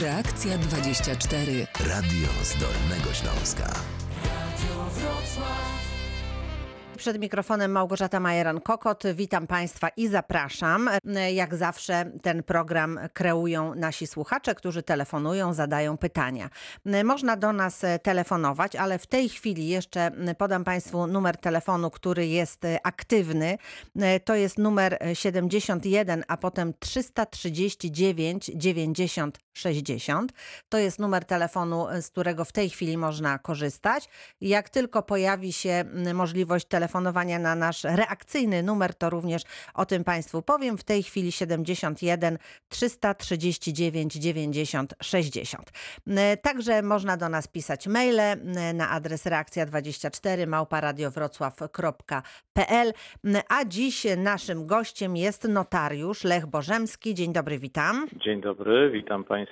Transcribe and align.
Reakcja 0.00 0.58
24. 0.58 1.66
Radio 1.80 2.28
z 2.42 2.52
Dolnego 2.58 3.14
Śląska. 3.14 3.70
Przed 6.96 7.20
mikrofonem 7.20 7.72
Małgorzata 7.72 8.20
Majeran-Kokot. 8.20 9.14
Witam 9.14 9.46
Państwa 9.46 9.88
i 9.88 10.08
zapraszam. 10.08 10.90
Jak 11.32 11.54
zawsze 11.54 12.10
ten 12.22 12.42
program 12.42 13.00
kreują 13.12 13.74
nasi 13.74 14.06
słuchacze, 14.06 14.54
którzy 14.54 14.82
telefonują, 14.82 15.52
zadają 15.52 15.98
pytania. 15.98 16.50
Można 17.04 17.36
do 17.36 17.52
nas 17.52 17.82
telefonować, 18.02 18.76
ale 18.76 18.98
w 18.98 19.06
tej 19.06 19.28
chwili 19.28 19.68
jeszcze 19.68 20.10
podam 20.38 20.64
Państwu 20.64 21.06
numer 21.06 21.36
telefonu, 21.36 21.90
który 21.90 22.26
jest 22.26 22.62
aktywny. 22.82 23.58
To 24.24 24.34
jest 24.34 24.58
numer 24.58 24.98
71, 25.12 26.24
a 26.28 26.36
potem 26.36 26.74
339 26.78 28.50
90 28.54 29.43
60. 29.54 30.32
To 30.68 30.78
jest 30.78 30.98
numer 30.98 31.24
telefonu, 31.24 31.86
z 32.00 32.10
którego 32.10 32.44
w 32.44 32.52
tej 32.52 32.70
chwili 32.70 32.96
można 32.96 33.38
korzystać. 33.38 34.08
Jak 34.40 34.70
tylko 34.70 35.02
pojawi 35.02 35.52
się 35.52 35.84
możliwość 36.14 36.66
telefonowania 36.66 37.38
na 37.38 37.54
nasz 37.54 37.84
reakcyjny 37.84 38.62
numer, 38.62 38.94
to 38.94 39.10
również 39.10 39.42
o 39.74 39.86
tym 39.86 40.04
Państwu 40.04 40.42
powiem. 40.42 40.78
W 40.78 40.84
tej 40.84 41.02
chwili 41.02 41.32
71 41.32 42.38
339 42.68 44.14
90 44.14 44.94
60. 45.02 45.70
Także 46.42 46.82
można 46.82 47.16
do 47.16 47.28
nas 47.28 47.48
pisać 47.48 47.86
maile 47.86 48.36
na 48.74 48.90
adres 48.90 49.26
reakcja24 49.26 50.46
małparadiowrocław.pl. 50.46 52.92
A 53.48 53.64
dziś 53.64 54.06
naszym 54.16 54.66
gościem 54.66 55.16
jest 55.16 55.48
notariusz 55.48 56.24
Lech 56.24 56.46
Bożemski. 56.46 57.14
Dzień 57.14 57.32
dobry, 57.32 57.58
witam. 57.58 58.06
Dzień 58.24 58.40
dobry, 58.40 58.90
witam 58.90 59.24
Państwa. 59.24 59.43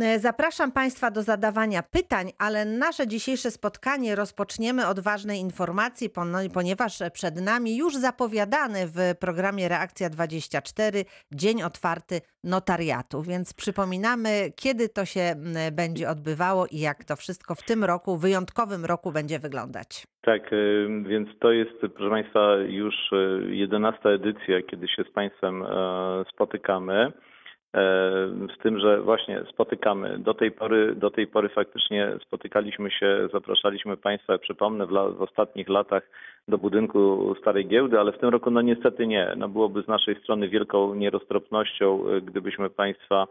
E, 0.00 0.18
Zapraszam 0.18 0.72
Państwa 0.72 1.10
do 1.10 1.22
zadawania 1.22 1.82
pytań, 1.82 2.26
ale 2.38 2.64
nasze 2.64 3.06
dzisiejsze 3.06 3.50
spotkanie 3.50 4.14
rozpoczniemy 4.14 4.86
od 4.86 5.00
ważnej 5.00 5.40
informacji, 5.40 6.10
pon- 6.10 6.50
ponieważ 6.54 6.98
przed 7.12 7.40
nami 7.40 7.76
już 7.76 7.96
zapowiadany 7.96 8.86
w 8.86 9.18
programie 9.20 9.68
Reakcja 9.68 10.10
24 10.10 11.04
Dzień 11.32 11.62
Otwarty 11.62 12.20
Notariatu. 12.44 13.22
Więc 13.22 13.54
przypominamy, 13.54 14.52
kiedy 14.56 14.88
to 14.88 15.04
się 15.04 15.34
będzie 15.72 16.08
odbywało 16.10 16.66
i 16.66 16.78
jak 16.78 17.04
to 17.04 17.16
wszystko 17.16 17.54
w 17.54 17.62
tym 17.62 17.84
roku, 17.84 18.16
wyjątkowym 18.16 18.84
roku 18.84 19.12
będzie 19.12 19.38
wyglądać. 19.38 20.06
Tak, 20.22 20.52
y, 20.52 20.88
więc 21.08 21.28
to 21.38 21.52
jest, 21.52 21.72
proszę 21.80 22.10
Państwa, 22.10 22.56
już 22.56 22.94
y, 23.12 23.54
11 23.54 24.08
edycja, 24.08 24.62
kiedy 24.70 24.88
się 24.88 25.04
z 25.10 25.12
Państwem 25.12 25.62
e, 25.62 25.66
spotykamy. 26.32 27.12
E, 27.76 27.80
Z 28.58 28.62
tym, 28.62 28.78
że 28.80 29.00
właśnie 29.00 29.42
spotykamy. 29.52 30.18
Do 30.18 30.34
tej 30.34 30.50
pory, 30.50 30.94
do 30.94 31.10
tej 31.10 31.26
pory 31.26 31.48
faktycznie 31.48 32.12
spotykaliśmy 32.26 32.90
się, 32.90 33.28
zapraszaliśmy 33.32 33.96
Państwa, 33.96 34.38
przypomnę, 34.38 34.86
w, 34.86 34.90
la, 34.90 35.08
w 35.08 35.22
ostatnich 35.22 35.68
latach 35.68 36.02
do 36.48 36.58
budynku 36.58 37.34
Starej 37.40 37.66
Giełdy, 37.66 38.00
ale 38.00 38.12
w 38.12 38.18
tym 38.18 38.28
roku 38.28 38.50
no 38.50 38.62
niestety 38.62 39.06
nie. 39.06 39.32
No 39.36 39.48
byłoby 39.48 39.82
z 39.82 39.88
naszej 39.88 40.16
strony 40.22 40.48
wielką 40.48 40.94
nieroztropnością, 40.94 42.08
y, 42.08 42.20
gdybyśmy 42.20 42.70
Państwa 42.70 43.26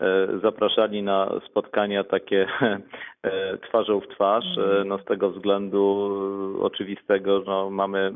e, 0.00 0.28
zapraszali 0.42 1.02
na 1.02 1.40
spotkania 1.50 2.04
takie 2.04 2.46
e, 3.22 3.58
twarzą 3.58 4.00
w 4.00 4.08
twarz. 4.08 4.58
E, 4.58 4.84
No 4.84 4.98
z 4.98 5.04
tego 5.04 5.30
względu 5.30 6.10
e, 6.58 6.62
oczywistego, 6.62 7.42
no 7.46 7.70
mamy, 7.70 8.12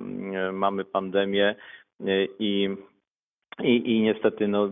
mamy 0.52 0.84
pandemię 0.84 1.54
e, 2.00 2.04
i 2.38 2.76
i, 3.60 3.96
I 3.96 4.00
niestety 4.00 4.48
no, 4.48 4.68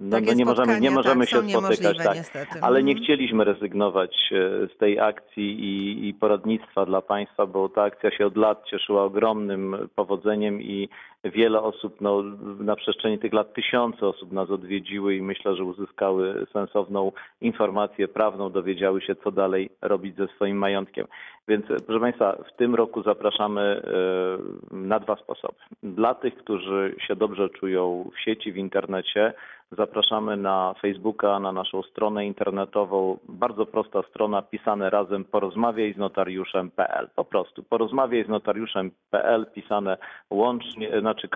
no, 0.00 0.10
Takie 0.10 0.26
no 0.26 0.34
nie 0.34 0.44
możemy, 0.44 0.80
nie 0.80 0.90
spotkania, 0.90 0.90
możemy 0.90 1.26
tak, 1.26 1.30
się 1.30 1.48
spotykać. 1.48 2.06
Tak. 2.06 2.16
niestety. 2.16 2.58
Ale 2.62 2.82
nie 2.82 2.92
Mhm. 2.92 3.04
chcieliśmy 3.04 3.44
rezygnować 3.44 4.32
e, 4.32 4.68
z 4.74 4.78
tej 4.78 5.00
akcji 5.00 5.60
i, 5.60 6.08
i 6.08 6.14
poradnictwa 6.14 6.86
dla 6.86 7.02
Państwa, 7.02 7.46
bo 7.46 7.68
ta 7.68 7.82
akcja 7.82 8.10
się 8.10 8.26
od 8.26 8.36
lat 8.36 8.64
cieszyła 8.64 9.02
ogromnym 9.04 9.88
powodzeniem 9.94 10.62
i 10.62 10.88
wiele 11.24 11.62
osób, 11.62 12.00
no, 12.00 12.22
na 12.60 12.76
przestrzeni 12.76 13.18
tych 13.18 13.32
lat 13.32 13.54
tysiące 13.54 14.06
osób 14.06 14.32
nas 14.32 14.50
odwiedziły 14.50 15.14
i 15.16 15.22
myślę, 15.22 15.56
że 15.56 15.64
uzyskały 15.64 16.46
sensowną 16.52 17.12
informację 17.40 18.08
prawną, 18.08 18.50
dowiedziały 18.50 19.00
się, 19.00 19.14
co 19.14 19.30
dalej 19.30 19.70
robić 19.82 20.16
ze 20.16 20.26
swoim 20.26 20.56
majątkiem. 20.56 21.06
Więc 21.48 21.70
e, 21.70 21.76
proszę 21.86 22.00
Państwa, 22.00 22.36
w 22.54 22.56
tym 22.56 22.74
roku 22.74 23.02
zapraszamy 23.02 23.60
e, 24.72 24.76
na 24.76 25.00
dwa 25.00 25.16
sposoby. 25.16 25.54
Dla 25.82 26.14
tych, 26.14 26.36
którzy 26.36 26.94
się 27.06 27.16
dobrze 27.16 27.48
czują 27.48 27.97
w 28.04 28.20
sieci, 28.20 28.52
w 28.52 28.56
internecie, 28.56 29.34
Zapraszamy 29.72 30.36
na 30.36 30.74
Facebooka, 30.80 31.40
na 31.40 31.52
naszą 31.52 31.82
stronę 31.82 32.26
internetową. 32.26 33.18
Bardzo 33.28 33.66
prosta 33.66 34.02
strona, 34.02 34.42
pisane 34.42 34.90
razem 34.90 35.24
porozmawiaj 35.24 35.94
z 35.94 35.96
notariuszem.pl. 35.96 37.08
Po 37.16 37.24
prostu 37.24 37.62
porozmawiaj 37.62 38.24
z 38.24 38.28
notariuszem.pl, 38.28 39.46
pisane 39.54 39.96
łącznie, 40.30 41.00
znaczy 41.00 41.28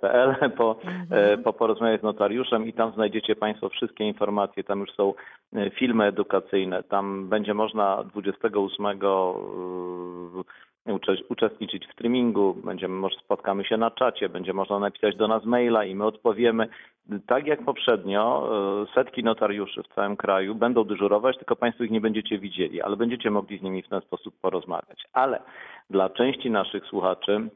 .pl 0.00 0.34
po, 0.58 0.76
e, 1.10 1.38
po 1.38 1.52
porozmawiaj 1.52 1.98
z 1.98 2.02
notariuszem 2.02 2.66
i 2.66 2.72
tam 2.72 2.92
znajdziecie 2.92 3.36
Państwo 3.36 3.68
wszystkie 3.68 4.04
informacje. 4.04 4.64
Tam 4.64 4.80
już 4.80 4.90
są 4.92 5.14
e, 5.54 5.70
filmy 5.70 6.04
edukacyjne. 6.04 6.82
Tam 6.82 7.28
będzie 7.28 7.54
można 7.54 8.04
28 8.04 8.86
e, 8.86 8.90
ucze- 8.90 10.44
uczestniczyć 11.28 11.86
w 11.86 11.92
streamingu, 11.92 12.54
będziemy, 12.64 12.94
może 12.94 13.16
spotkamy 13.18 13.64
się 13.64 13.76
na 13.76 13.90
czacie, 13.90 14.28
będzie 14.28 14.52
można 14.52 14.78
napisać 14.78 15.16
do 15.16 15.28
nas 15.28 15.44
maila 15.44 15.84
i 15.84 15.94
my 15.94 16.04
odpowiemy. 16.04 16.68
Tak 17.26 17.46
jak 17.46 17.64
poprzednio, 17.64 18.48
e, 18.82 18.94
setki 18.94 19.24
notariuszy 19.24 19.82
w 19.82 19.94
całym 19.94 20.16
kraju 20.16 20.54
będą 20.54 20.84
dyżurować, 20.84 21.36
tylko 21.36 21.56
Państwo 21.56 21.84
ich 21.84 21.90
nie 21.90 22.00
będziecie 22.00 22.38
widzieli, 22.38 22.82
ale 22.82 22.96
będziecie 22.96 23.30
mogli 23.30 23.58
z 23.58 23.62
nimi 23.62 23.82
w 23.82 23.88
ten 23.88 24.00
sposób 24.00 24.34
porozmawiać. 24.40 25.04
Ale 25.12 25.42
dla 25.90 26.10
części 26.10 26.50
naszych 26.50 26.86
słuchaczy, 26.86 27.48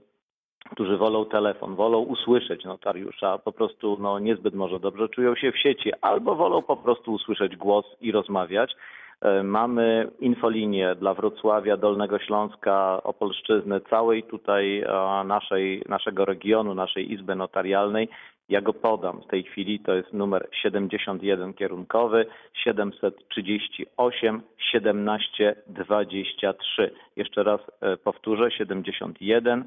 którzy 0.70 0.96
wolą 0.96 1.24
telefon, 1.24 1.74
wolą 1.74 1.98
usłyszeć 1.98 2.64
notariusza, 2.64 3.38
po 3.38 3.52
prostu 3.52 3.96
no, 4.00 4.18
niezbyt 4.18 4.54
może 4.54 4.80
dobrze 4.80 5.08
czują 5.08 5.34
się 5.34 5.52
w 5.52 5.58
sieci, 5.58 5.92
albo 6.00 6.34
wolą 6.34 6.62
po 6.62 6.76
prostu 6.76 7.12
usłyszeć 7.12 7.56
głos 7.56 7.84
i 8.00 8.12
rozmawiać. 8.12 8.76
E, 9.20 9.42
Mamy 9.42 10.10
infolinię 10.20 10.94
dla 10.94 11.14
Wrocławia, 11.14 11.76
Dolnego 11.76 12.19
Śląska, 12.19 13.02
Opolszczyzny, 13.02 13.80
całej 13.80 14.22
tutaj 14.22 14.80
e, 14.80 15.25
naszej, 15.25 15.82
naszego 15.88 16.25
regionu, 16.25 16.75
naszej 16.75 17.12
Izby 17.12 17.34
Notarialnej. 17.34 18.08
Ja 18.48 18.60
go 18.60 18.72
podam 18.72 19.20
w 19.20 19.26
tej 19.26 19.42
chwili, 19.42 19.80
to 19.80 19.94
jest 19.94 20.12
numer 20.12 20.48
71 20.62 21.54
kierunkowy 21.54 22.26
738 22.64 24.42
17 24.58 25.56
23. 25.66 26.91
Jeszcze 27.16 27.42
raz 27.42 27.60
e, 27.81 27.96
powtórzę 27.96 28.50
71 28.50 29.64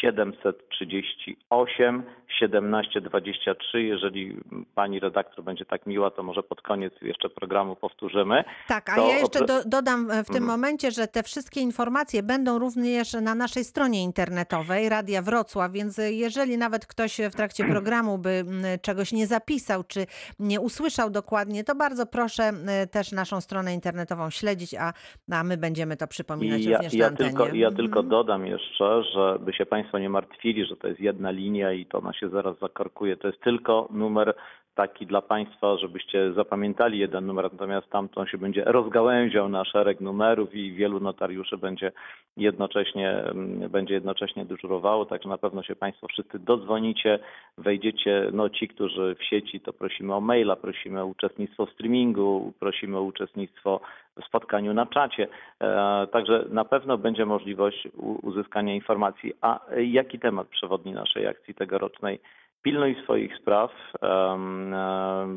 738 0.00 2.02
17 2.38 3.00
23. 3.00 3.82
Jeżeli 3.82 4.36
pani 4.74 5.00
redaktor 5.00 5.44
będzie 5.44 5.64
tak 5.64 5.86
miła, 5.86 6.10
to 6.10 6.22
może 6.22 6.42
pod 6.42 6.62
koniec 6.62 6.92
jeszcze 7.02 7.28
programu 7.30 7.76
powtórzymy. 7.76 8.44
Tak, 8.68 8.90
a 8.90 8.96
To 8.96 9.08
ja 9.08 9.18
jeszcze 9.18 9.44
do, 9.44 9.64
dodam 9.66 10.10
e, 10.10 10.24
w 10.24 10.26
tym 10.26 10.36
Mhm. 10.36 10.44
momencie, 10.44 10.90
że 10.90 11.06
te 11.06 11.22
wszystkie 11.22 11.60
informacje 11.60 12.22
będą 12.22 12.58
również 12.58 13.12
na 13.12 13.34
naszej 13.34 13.64
stronie 13.64 14.02
internetowej 14.04 14.88
Radia 14.88 15.22
Wrocław, 15.22 15.72
więc 15.72 15.98
e, 15.98 16.12
jeżeli 16.12 16.58
nawet 16.58 16.86
ktoś 16.86 17.20
w 17.32 17.36
trakcie 17.36 17.64
programu 17.74 18.18
by 18.18 18.44
czegoś 18.82 19.12
nie 19.12 19.26
zapisał, 19.26 19.84
czy 19.84 20.06
nie 20.38 20.60
usłyszał 20.60 21.10
dokładnie, 21.10 21.64
to 21.64 21.74
bardzo 21.74 22.06
proszę 22.06 22.42
e, 22.68 22.86
też 22.86 23.12
naszą 23.12 23.40
stronę 23.40 23.74
internetową 23.74 24.30
śledzić, 24.30 24.74
a, 24.74 24.92
a 25.32 25.44
my 25.44 25.56
będziemy 25.56 25.96
to 25.96 26.06
przypominać 26.06 26.60
I 26.60 26.64
ja, 26.70 26.76
również 26.76 26.92
na 26.92 26.98
ja, 26.98 27.06
antenie. 27.06 27.30
tylko, 27.30 27.46
ja 27.54 27.70
tylko 27.70 28.00
Mhm. 28.00 28.08
dodam 28.08 28.46
jeszcze, 28.46 29.02
żeby 29.14 29.52
się 29.52 29.66
Państwo 29.70 29.98
nie 29.98 30.08
martwili, 30.08 30.64
że 30.64 30.76
to 30.76 30.88
jest 30.88 31.00
jedna 31.00 31.30
linia 31.30 31.72
i 31.72 31.86
to 31.86 31.98
ona 31.98 32.12
się 32.12 32.28
zaraz 32.28 32.58
zakorkuje. 32.58 33.16
To 33.16 33.26
jest 33.28 33.40
tylko 33.40 33.88
numer 33.90 34.34
taki 34.74 35.06
dla 35.06 35.22
Państwa, 35.22 35.76
żebyście 35.76 36.32
zapamiętali 36.32 36.98
jeden 36.98 37.26
numer, 37.26 37.52
natomiast 37.52 37.90
tamtą 37.90 38.26
się 38.26 38.38
będzie 38.38 38.64
rozgałęział 38.64 39.48
na 39.48 39.64
szereg 39.64 40.00
numerów 40.00 40.54
i 40.54 40.72
wielu 40.72 41.00
notariuszy 41.00 41.58
będzie 41.58 41.92
jednocześnie, 42.36 43.10
mm, 43.10 43.70
będzie 43.70 43.94
jednocześnie 43.94 44.44
dyżurowało, 44.44 45.06
także 45.06 45.28
na 45.28 45.38
pewno 45.38 45.62
się 45.62 45.76
Państwo 45.76 46.06
wszyscy 46.08 46.38
dodzwonicie, 46.38 47.18
wejdziecie, 47.58 48.30
no 48.32 48.48
ci, 48.48 48.68
którzy 48.68 49.16
w 49.18 49.24
sieci, 49.24 49.60
to 49.60 49.72
prosimy 49.72 50.14
o 50.14 50.20
maila, 50.20 50.56
prosimy 50.56 51.02
o 51.02 51.06
uczestnictwo 51.06 51.66
w 51.66 51.72
streamingu, 51.72 52.52
prosimy 52.60 52.96
o 52.98 53.02
uczestnictwo 53.02 53.80
spotkaniu 54.26 54.74
na 54.74 54.86
czacie. 54.86 55.28
E, 55.60 56.06
Także 56.12 56.44
na 56.50 56.64
pewno 56.64 56.98
będzie 56.98 57.26
możliwość 57.26 57.88
uzyskania 58.22 58.74
informacji. 58.74 59.32
A 59.40 59.60
jaki 59.76 60.18
temat 60.18 60.48
przewodni 60.48 60.92
naszej 60.92 61.26
akcji 61.26 61.54
tegorocznej? 61.54 62.20
Pilnuj 62.62 62.96
swoich 63.02 63.36
spraw, 63.36 63.70
e, 64.02 64.38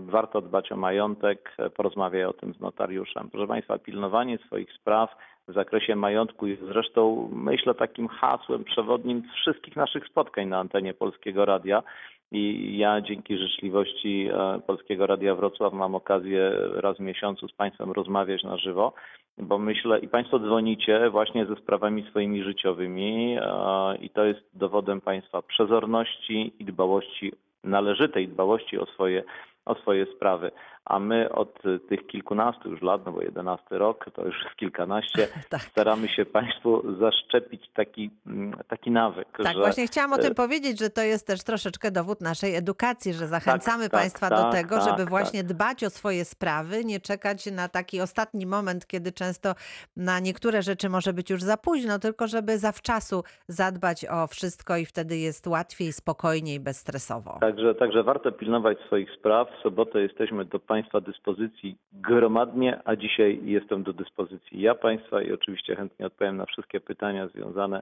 warto 0.06 0.42
dbać 0.42 0.72
o 0.72 0.78
majątek, 0.78 1.58
porozmawiaj 1.76 2.26
o 2.26 2.34
tym 2.34 2.54
z 2.54 2.60
notariuszem. 2.60 3.30
Proszę 3.30 3.48
Państwa, 3.48 3.78
pilnowanie 3.78 4.38
swoich 4.38 4.74
spraw 4.74 5.16
w 5.48 5.54
zakresie 5.54 5.96
majątku 5.96 6.48
jest 6.48 6.62
zresztą, 6.62 7.30
myślę, 7.34 7.74
takim 7.74 8.08
hasłem 8.08 8.64
przewodnim 8.64 9.24
wszystkich 9.36 9.76
naszych 9.76 10.08
spotkań 10.08 10.48
na 10.48 10.60
antenie 10.60 10.94
Polskiego 10.94 11.46
Radia. 11.46 11.84
I 12.34 12.78
ja 12.78 13.02
dzięki 13.02 13.38
życzliwości 13.38 14.30
e, 14.34 14.60
Polskiego 14.68 15.08
Radia 15.08 15.36
Wrocław 15.36 15.74
mam 15.74 15.96
okazję 15.96 16.52
raz 16.58 16.98
w 16.98 17.00
miesiącu 17.00 17.48
z 17.48 17.54
Państwem 17.54 17.92
rozmawiać 17.92 18.44
na 18.44 18.58
żywo, 18.58 18.94
bo 19.38 19.58
myślę, 19.58 20.00
i 20.00 20.08
Państwo 20.08 20.40
dzwonicie 20.40 21.10
właśnie 21.10 21.46
ze 21.46 21.56
sprawami 21.56 22.04
swoimi 22.10 22.44
życiowymi 22.44 23.38
e, 23.40 23.98
i 23.98 24.10
to 24.10 24.26
jest 24.26 24.42
dowodem 24.54 25.02
Państwa 25.02 25.42
przezorności 25.42 26.54
i 26.60 26.66
dbałości, 26.66 27.34
należytej 27.64 28.28
dbałości 28.28 28.80
o 28.80 28.86
swoje, 28.86 29.24
o 29.66 29.76
swoje 29.76 30.06
sprawy. 30.06 30.52
A 30.86 31.00
my 31.00 31.32
od 31.32 31.66
y, 31.66 31.80
tych 31.80 32.08
kilkunastu 32.08 32.70
już 32.70 32.82
lat, 32.82 33.06
no 33.06 33.12
bo 33.12 33.22
jedenasty 33.22 33.78
rok, 33.78 34.06
to 34.14 34.26
już 34.26 34.44
jest 34.44 34.56
kilkanaście, 34.56 35.28
Tak. 35.50 35.62
staramy 35.62 36.08
się 36.08 36.26
Państwu 36.26 36.96
zaszczepić 37.00 37.70
taki, 37.74 38.10
mm, 38.28 38.54
taki 38.68 38.92
nawyk, 38.92 39.28
Tak, 39.44 39.54
że 39.54 39.60
właśnie 39.60 39.88
chciałam 39.88 40.14
o 40.14 40.16
e, 40.16 40.20
tym 40.20 40.36
powiedzieć, 40.36 40.80
że 40.80 40.90
to 40.90 41.02
jest 41.02 41.28
też 41.28 41.44
troszeczkę 41.44 41.92
dowód 41.92 42.22
naszej 42.22 42.56
edukacji, 42.56 43.14
że 43.14 43.28
zachęcamy 43.28 43.84
tak, 43.84 43.92
Państwa 43.92 44.30
do 44.30 44.36
tak, 44.36 44.52
tego, 44.52 44.76
tak, 44.76 44.84
żeby 44.84 44.98
tak. 44.98 45.10
właśnie 45.10 45.44
dbać 45.44 45.84
o 45.84 45.90
swoje 45.90 46.26
sprawy, 46.26 46.86
nie 46.86 47.00
czekać 47.00 47.52
na 47.52 47.68
taki 47.70 48.02
ostatni 48.02 48.46
moment, 48.46 48.88
kiedy 48.88 49.12
często 49.12 49.54
na 49.98 50.20
niektóre 50.20 50.62
rzeczy 50.62 50.90
może 50.90 51.14
być 51.14 51.30
już 51.30 51.42
za 51.42 51.58
późno, 51.58 52.00
tylko 52.00 52.28
żeby 52.28 52.58
zawczasu 52.58 53.24
zadbać 53.48 54.06
o 54.06 54.28
wszystko 54.28 54.78
i 54.78 54.86
wtedy 54.86 55.18
jest 55.18 55.48
łatwiej, 55.48 55.94
spokojniej, 55.94 56.60
bezstresowo. 56.60 57.38
Także, 57.42 57.76
także 57.76 58.04
warto 58.04 58.32
pilnować 58.32 58.78
swoich 58.88 59.12
spraw. 59.20 59.48
W 59.60 59.64
sobotę 59.64 60.02
jesteśmy 60.02 60.46
do 60.46 60.60
Państwa 60.74 61.02
dyspozycji 61.02 61.78
gromadnie, 61.92 62.80
a 62.86 62.96
dzisiaj 62.96 63.40
jestem 63.44 63.84
do 63.84 63.94
dyspozycji 63.94 64.62
ja 64.62 64.76
Państwa 64.76 65.22
i 65.22 65.32
oczywiście 65.32 65.76
chętnie 65.76 66.06
odpowiem 66.06 66.38
na 66.38 66.46
wszystkie 66.46 66.80
pytania 66.80 67.28
związane 67.28 67.82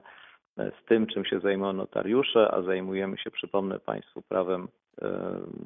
e, 0.58 0.70
z 0.70 0.84
tym, 0.84 1.06
czym 1.06 1.24
się 1.24 1.40
zajmują 1.40 1.72
notariusze, 1.72 2.54
a 2.54 2.62
zajmujemy 2.62 3.18
się, 3.18 3.30
przypomnę 3.30 3.78
Państwu, 3.78 4.22
prawem 4.22 4.68
e, 5.02 5.08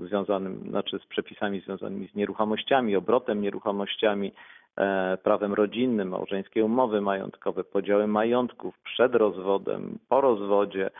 związanym, 0.06 0.60
znaczy 0.68 0.98
z 0.98 1.06
przepisami 1.06 1.60
związanymi 1.60 2.08
z 2.08 2.14
nieruchomościami, 2.14 2.96
obrotem 2.96 3.40
nieruchomościami, 3.40 4.32
e, 4.78 5.18
prawem 5.22 5.54
rodzinnym, 5.54 6.08
małżeńskie 6.08 6.64
umowy 6.64 7.00
majątkowe, 7.00 7.64
podziały 7.64 8.06
majątków 8.06 8.78
przed 8.78 9.14
rozwodem, 9.14 9.98
po 10.08 10.20
rozwodzie, 10.20 10.90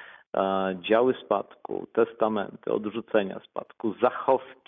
działy 0.80 1.14
spadku, 1.24 1.86
testamenty, 1.92 2.72
odrzucenia 2.72 3.40
spadku, 3.40 3.94
zachowki, 4.02 4.65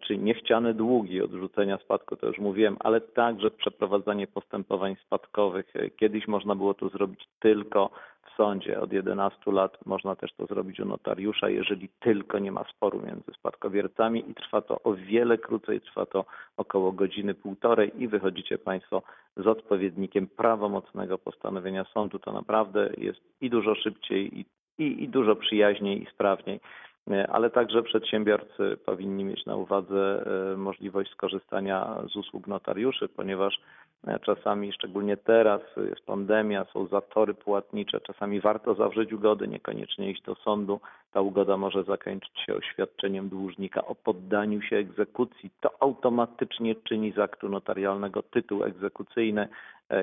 czy 0.00 0.18
niechciane 0.18 0.74
długi 0.74 1.22
odrzucenia 1.22 1.78
spadku, 1.78 2.16
to 2.16 2.26
już 2.26 2.38
mówiłem, 2.38 2.76
ale 2.80 3.00
także 3.00 3.50
przeprowadzanie 3.50 4.26
postępowań 4.26 4.96
spadkowych. 5.06 5.76
E, 5.76 5.90
Kiedyś 5.90 6.28
można 6.28 6.54
było 6.54 6.74
to 6.74 6.88
zrobić 6.88 7.28
tylko 7.40 7.90
w 8.26 8.36
sądzie. 8.36 8.80
Od 8.80 8.92
11 8.92 9.52
lat 9.52 9.86
można 9.86 10.16
też 10.16 10.32
to 10.32 10.46
zrobić 10.46 10.80
u 10.80 10.84
notariusza, 10.84 11.48
jeżeli 11.48 11.88
tylko 12.00 12.38
nie 12.38 12.52
ma 12.52 12.64
sporu 12.64 13.02
między 13.06 13.32
spadkobiercami 13.38 14.30
i 14.30 14.34
trwa 14.34 14.60
to 14.60 14.82
o 14.82 14.94
wiele 14.94 15.38
krócej, 15.38 15.80
trwa 15.80 16.06
to 16.06 16.24
około 16.56 16.92
godziny, 16.92 17.34
półtorej 17.34 18.02
i 18.02 18.08
wychodzicie 18.08 18.58
Państwo 18.58 19.02
z 19.36 19.46
odpowiednikiem 19.46 20.26
prawomocnego 20.26 21.18
postanowienia 21.18 21.84
sądu. 21.84 22.18
To 22.18 22.32
naprawdę 22.32 22.90
jest 22.98 23.20
i 23.40 23.50
dużo 23.50 23.74
szybciej, 23.74 24.38
i, 24.38 24.44
i, 24.78 25.04
i 25.04 25.08
dużo 25.08 25.36
przyjaźniej 25.36 26.02
i 26.02 26.06
sprawniej. 26.06 26.60
E, 27.10 27.26
ale 27.30 27.50
także 27.50 27.82
przedsiębiorcy 27.82 28.76
powinni 28.86 29.24
mieć 29.24 29.46
na 29.46 29.56
uwadze 29.56 30.26
e, 30.52 30.56
możliwość 30.56 31.10
skorzystania 31.10 31.96
z 32.12 32.16
usług 32.16 32.46
notariuszy, 32.46 33.08
ponieważ 33.08 33.60
e, 34.06 34.18
czasami, 34.18 34.72
szczególnie 34.72 35.16
teraz, 35.16 35.60
jest 35.76 36.06
pandemia, 36.06 36.66
są 36.72 36.86
zatory 36.86 37.34
płatnicze, 37.34 38.00
czasami 38.00 38.40
warto 38.40 38.74
zawrzeć 38.74 39.12
ugody, 39.12 39.48
niekoniecznie 39.48 40.10
iść 40.10 40.22
do 40.22 40.34
sądu. 40.34 40.80
Ta 41.12 41.20
ugoda 41.20 41.56
może 41.56 41.84
zakończyć 41.84 42.40
się 42.46 42.54
oświadczeniem 42.54 43.28
dłużnika 43.28 43.84
o 43.84 43.94
poddaniu 43.94 44.62
się 44.62 44.76
egzekucji. 44.76 45.50
To 45.60 45.70
automatycznie 45.80 46.74
czyni 46.74 47.12
z 47.12 47.18
aktu 47.18 47.48
notarialnego 47.48 48.22
tytuł 48.22 48.64
egzekucyjny, 48.64 49.48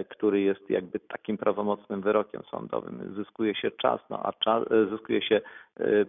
który 0.10 0.42
jest 0.42 0.69
jakby 0.69 1.00
takim 1.00 1.38
prawomocnym 1.38 2.01
wyrokiem 2.01 2.42
sądowym. 2.51 3.13
Zyskuje 3.15 3.56
się 3.56 3.71
czas, 3.71 4.01
no 4.10 4.19
a 4.24 4.33
czas, 4.33 4.63
zyskuje 4.89 5.21
się 5.21 5.42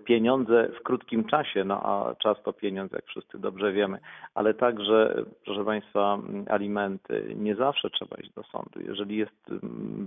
pieniądze 0.05 0.69
w 0.81 0.83
krótkim 0.89 1.25
czasie, 1.25 1.65
no 1.65 1.83
a 1.83 2.15
czas 2.15 2.43
to 2.43 2.53
pieniądz, 2.53 2.93
jak 2.93 3.05
wszyscy 3.07 3.39
dobrze 3.39 3.73
wiemy, 3.73 3.99
ale 4.35 4.55
także, 4.55 5.15
e, 5.19 5.25
proszę 5.45 5.65
Państwa, 5.65 6.19
alimenty. 6.49 7.35
Nie 7.37 7.57
zawsze 7.57 7.91
trzeba 7.91 8.17
iść 8.17 8.33
do 8.33 8.43
sądu. 8.43 8.81
Jeżeli 8.81 9.17
jest, 9.17 9.51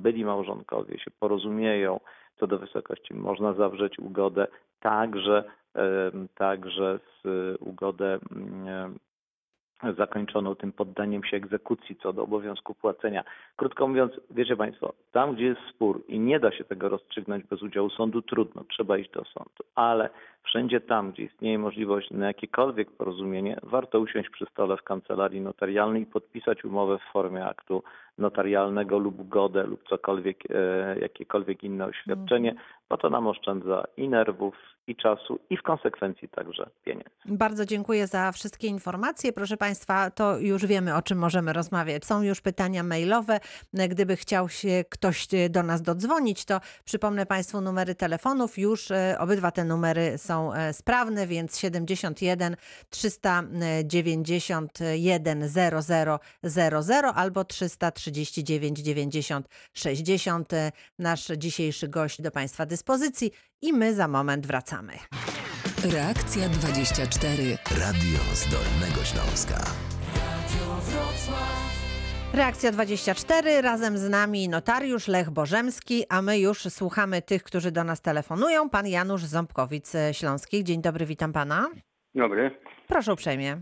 byli 0.05 0.25
małżonkowie, 0.25 0.99
się 0.99 1.11
porozumieją 1.19 1.99
co 2.39 2.47
do 2.47 2.57
wysokości, 2.57 3.13
można 3.13 3.53
zawrzeć 3.53 3.99
ugodę 3.99 4.47
także, 4.79 5.43
także 6.35 6.99
z 7.23 7.27
ugodę 7.59 8.19
mm, 8.31 8.99
zakończoną 9.97 10.55
tym 10.55 10.71
poddaniem 10.71 11.23
się 11.23 11.37
egzekucji 11.37 11.95
co 11.95 12.13
do 12.13 12.23
obowiązku 12.23 12.75
płacenia. 12.75 13.23
Krótko 13.55 13.87
mówiąc, 13.87 14.11
wiecie 14.31 14.55
Państwo, 14.55 14.93
tam 15.11 15.35
gdzie 15.35 15.45
jest 15.45 15.61
spór 15.69 16.03
i 16.07 16.19
nie 16.19 16.39
da 16.39 16.51
się 16.51 16.63
tego 16.63 16.89
rozstrzygnąć 16.89 17.45
bez 17.45 17.61
udziału 17.61 17.89
sądu, 17.89 18.21
trudno, 18.21 18.63
trzeba 18.63 18.97
iść 18.97 19.11
do 19.11 19.25
sądu. 19.25 19.63
Ale 19.75 20.09
wszędzie 20.43 20.81
tam, 20.81 21.11
gdzie 21.11 21.23
istnieje 21.23 21.59
możliwość 21.59 22.11
na 22.11 22.27
jakiekolwiek 22.27 22.91
porozumienie, 22.91 23.59
warto 23.63 23.99
usiąść 23.99 24.29
przy 24.29 24.45
stole 24.45 24.77
w 24.77 24.83
kancelarii 24.83 25.41
notarialnej 25.41 26.01
i 26.01 26.05
podpisać 26.05 26.65
umowę 26.65 26.97
w 26.97 27.13
formie 27.13 27.45
aktu 27.45 27.83
notarialnego 28.17 28.99
lub 28.99 29.19
ugodę 29.19 29.63
lub 29.63 29.89
cokolwiek, 29.89 30.37
e, 30.49 30.99
jakiekolwiek 30.99 31.63
inne 31.63 31.85
oświadczenie, 31.85 32.55
bo 32.89 32.97
to 32.97 33.09
nam 33.09 33.27
oszczędza 33.27 33.83
i 33.97 34.09
nerwów, 34.09 34.55
i 34.87 34.95
czasu, 34.95 35.39
i 35.49 35.57
w 35.57 35.61
konsekwencji 35.61 36.29
także 36.29 36.69
pieniędzy. 36.85 37.09
Bardzo 37.25 37.65
dziękuję 37.65 38.07
za 38.07 38.31
wszystkie 38.31 38.67
informacje. 38.67 39.33
Proszę 39.33 39.57
Państwa, 39.57 40.11
to 40.11 40.39
już 40.39 40.65
wiemy, 40.65 40.95
o 40.95 41.01
czym 41.01 41.17
możemy 41.17 41.53
rozmawiać. 41.53 42.05
Są 42.05 42.21
już 42.21 42.41
pytania 42.41 42.83
mailowe. 42.83 43.39
Gdyby 43.73 44.15
chciał 44.15 44.49
się 44.49 44.83
ktoś 44.89 45.27
do 45.49 45.63
nas 45.63 45.81
dodzwonić, 45.81 46.45
to 46.45 46.59
przypomnę 46.85 47.25
Państwu 47.25 47.61
numery 47.61 47.95
telefonów. 47.95 48.57
Już 48.57 48.91
e, 48.91 49.15
obydwa 49.19 49.51
te 49.51 49.65
numery 49.65 50.17
są 50.17 50.30
e, 50.31 50.73
sprawne, 50.73 51.27
więc 51.27 51.59
71 51.59 52.55
391 52.89 55.49
0000 56.43 57.13
albo 57.15 57.45
339 57.45 58.79
90 58.79 59.47
60. 59.73 60.51
Nasz 60.99 61.27
dzisiejszy 61.37 61.87
gość 61.87 62.21
do 62.21 62.31
Państwa 62.31 62.65
dyspozycji 62.65 63.31
i 63.61 63.73
my 63.73 63.95
za 63.95 64.07
moment 64.07 64.47
wracamy. 64.47 64.93
Reakcja 65.83 66.49
24. 66.49 67.57
Radio 67.79 68.19
z 68.33 68.49
Dolnego 68.49 69.03
Śląska. 69.03 69.90
Reakcja 72.33 72.71
24, 72.71 73.61
razem 73.61 73.97
z 73.97 74.09
nami 74.09 74.49
notariusz 74.49 75.07
Lech 75.07 75.29
Bożemski, 75.29 76.03
a 76.09 76.21
my 76.21 76.39
już 76.39 76.59
słuchamy 76.59 77.21
tych, 77.21 77.43
którzy 77.43 77.71
do 77.71 77.83
nas 77.83 78.01
telefonują. 78.01 78.69
Pan 78.69 78.87
Janusz 78.87 79.21
Ząbkowic 79.23 79.95
e, 79.95 80.13
Śląskich. 80.13 80.63
Dzień 80.63 80.81
dobry, 80.81 81.05
witam 81.05 81.33
pana. 81.33 81.69
Dobry. 82.15 82.51
Proszę 82.87 83.13
uprzejmie. 83.13 83.61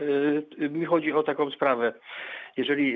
Y, 0.00 0.46
y, 0.62 0.68
Mi 0.70 0.84
chodzi 0.86 1.12
o 1.12 1.22
taką 1.22 1.50
sprawę. 1.50 1.92
Jeżeli 2.56 2.94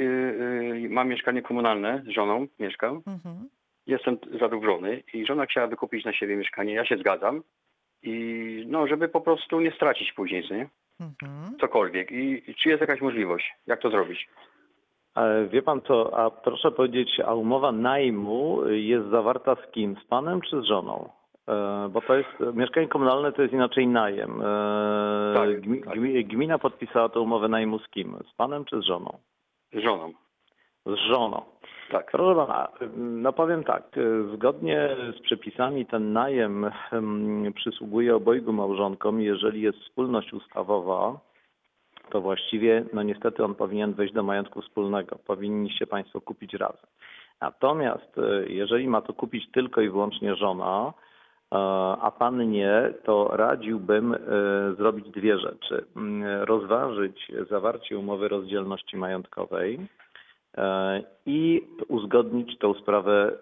mam 0.89 1.09
mieszkanie 1.09 1.43
komunalne 1.43 2.03
z 2.07 2.09
żoną, 2.15 2.47
mieszkam, 2.59 3.03
Mhm. 3.07 3.49
jestem 3.87 4.19
zadłużony 4.41 5.03
i 5.15 5.27
żona 5.27 5.47
chciała 5.47 5.67
wykupić 5.67 6.05
na 6.05 6.13
siebie 6.13 6.37
mieszkanie, 6.37 6.75
ja 6.75 6.85
się 6.85 6.97
zgadzam. 6.97 7.43
I 8.03 8.65
no, 8.69 8.87
żeby 8.87 9.09
po 9.09 9.21
prostu 9.21 9.61
nie 9.61 9.73
stracić 9.73 10.13
później, 10.13 10.45
nie? 10.51 10.69
Mhm. 11.01 11.59
Cokolwiek. 11.61 12.11
I 12.13 12.55
czy 12.63 12.69
jest 12.69 12.81
jakaś 12.81 13.01
możliwość? 13.01 13.53
Jak 13.67 13.81
to 13.81 13.91
zrobić? 13.91 14.29
Wie 15.51 15.63
pan 15.63 15.81
co, 15.81 16.19
a 16.19 16.31
proszę 16.31 16.71
powiedzieć, 16.71 17.21
a 17.27 17.35
umowa 17.35 17.73
najmu 17.73 18.67
jest 18.69 19.09
zawarta 19.09 19.55
z 19.55 19.71
kim? 19.73 19.97
Z 20.05 20.09
panem 20.09 20.41
czy 20.41 20.61
z 20.61 20.65
żoną? 20.65 21.09
E, 21.49 21.89
Bo 21.93 22.01
to 22.01 22.15
jest, 22.15 22.29
mieszkanie 22.55 22.89
komunalne 22.89 23.33
to 23.33 23.43
jest 23.43 23.55
inaczej 23.55 23.87
najem. 23.89 24.41
E, 24.43 25.35
Tak, 25.35 25.49
gmi- 25.61 25.85
tak. 25.85 25.95
gmi- 25.95 26.25
Gmina 26.27 26.59
podpisała 26.59 27.09
tę 27.09 27.21
umowę 27.21 27.49
najmu 27.49 27.79
z 27.79 27.89
kim? 27.89 28.17
Z 28.33 28.35
panem 28.37 28.65
czy 28.65 28.81
z 28.81 28.85
żoną? 28.85 29.19
Z 29.73 29.79
żoną. 29.79 30.13
Z 30.87 30.95
żoną. 30.95 31.43
Tak. 31.91 32.11
Proszę 32.13 32.37
pana, 32.37 32.69
no 32.97 33.33
powiem 33.33 33.65
tak, 33.65 33.83
zgodnie 34.35 34.89
z 35.17 35.21
przepisami 35.23 35.87
ten 35.87 36.13
najem 36.13 36.71
em, 36.93 37.53
przysługuje 37.55 38.17
obojgu 38.17 38.53
małżonkom, 38.53 39.21
jeżeli 39.21 39.61
jest 39.63 39.79
wspólność 39.79 40.33
ustawowa, 40.33 41.19
to 42.11 42.21
właściwie, 42.21 42.85
no 42.93 43.03
niestety 43.03 43.45
on 43.45 43.55
powinien 43.55 43.93
wejść 43.93 44.15
do 44.15 44.23
majątku 44.23 44.63
wspólnego. 44.63 45.19
Powinniście 45.27 45.87
państwo 45.87 46.21
kupić 46.21 46.55
razem. 46.55 46.87
Natomiast 47.41 48.19
e, 48.19 48.47
jeżeli 48.49 48.89
ma 48.89 49.01
to 49.01 49.13
kupić 49.13 49.51
tylko 49.53 49.81
i 49.81 49.91
wyłącznie 49.91 50.35
żona, 50.37 50.93
e, 51.53 51.57
a 52.01 52.11
pan 52.19 52.51
nie, 52.51 52.93
to 53.05 53.29
radziłbym 53.37 54.15
e, 54.15 54.19
zrobić 54.79 55.11
dwie 55.11 55.39
rzeczy. 55.39 55.85
Mm, 55.97 56.43
Rozważyć 56.43 57.33
zawarcie 57.51 57.99
umowy 57.99 58.29
rozdzielności 58.29 58.97
majątkowej, 58.97 59.79
i 61.27 61.63
uzgodnić 61.89 62.59
tą 62.59 62.75
sprawę 62.75 63.33
e, 63.33 63.41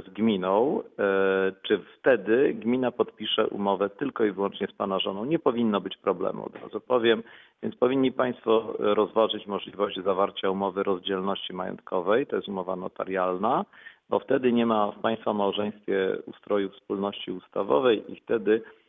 z 0.00 0.12
gminą, 0.12 0.82
e, 0.98 1.52
czy 1.62 1.80
wtedy 1.98 2.54
gmina 2.54 2.90
podpisze 2.90 3.46
umowę 3.46 3.90
tylko 3.90 4.24
i 4.24 4.32
wyłącznie 4.32 4.66
z 4.66 4.72
pana 4.72 4.98
żoną. 4.98 5.24
Nie 5.24 5.38
powinno 5.38 5.80
być 5.80 5.96
problemu, 5.96 6.46
od 6.46 6.62
razu 6.62 6.80
powiem, 6.80 7.22
więc 7.62 7.76
powinni 7.76 8.12
państwo 8.12 8.74
rozważyć 8.78 9.46
możliwość 9.46 10.00
zawarcia 10.04 10.50
umowy 10.50 10.82
rozdzielności 10.82 11.52
majątkowej, 11.52 12.26
to 12.26 12.36
jest 12.36 12.48
umowa 12.48 12.76
notarialna, 12.76 13.64
bo 14.10 14.18
wtedy 14.18 14.52
nie 14.52 14.66
ma 14.66 14.90
w 14.90 14.98
państwa 14.98 15.32
małżeństwie 15.32 16.16
ustroju 16.26 16.70
wspólności 16.70 17.30
ustawowej 17.30 18.12
i 18.12 18.20
wtedy 18.20 18.62
e, 18.62 18.83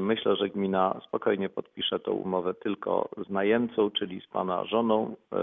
myślę, 0.00 0.36
że 0.36 0.48
gmina 0.48 1.00
spokojnie 1.08 1.48
podpisze 1.48 2.00
tą 2.00 2.12
umowę 2.12 2.54
tylko 2.54 3.08
z 3.26 3.30
najemcą, 3.30 3.90
czyli 3.90 4.20
z 4.20 4.26
pana 4.26 4.64
żoną 4.64 5.16
e, 5.32 5.36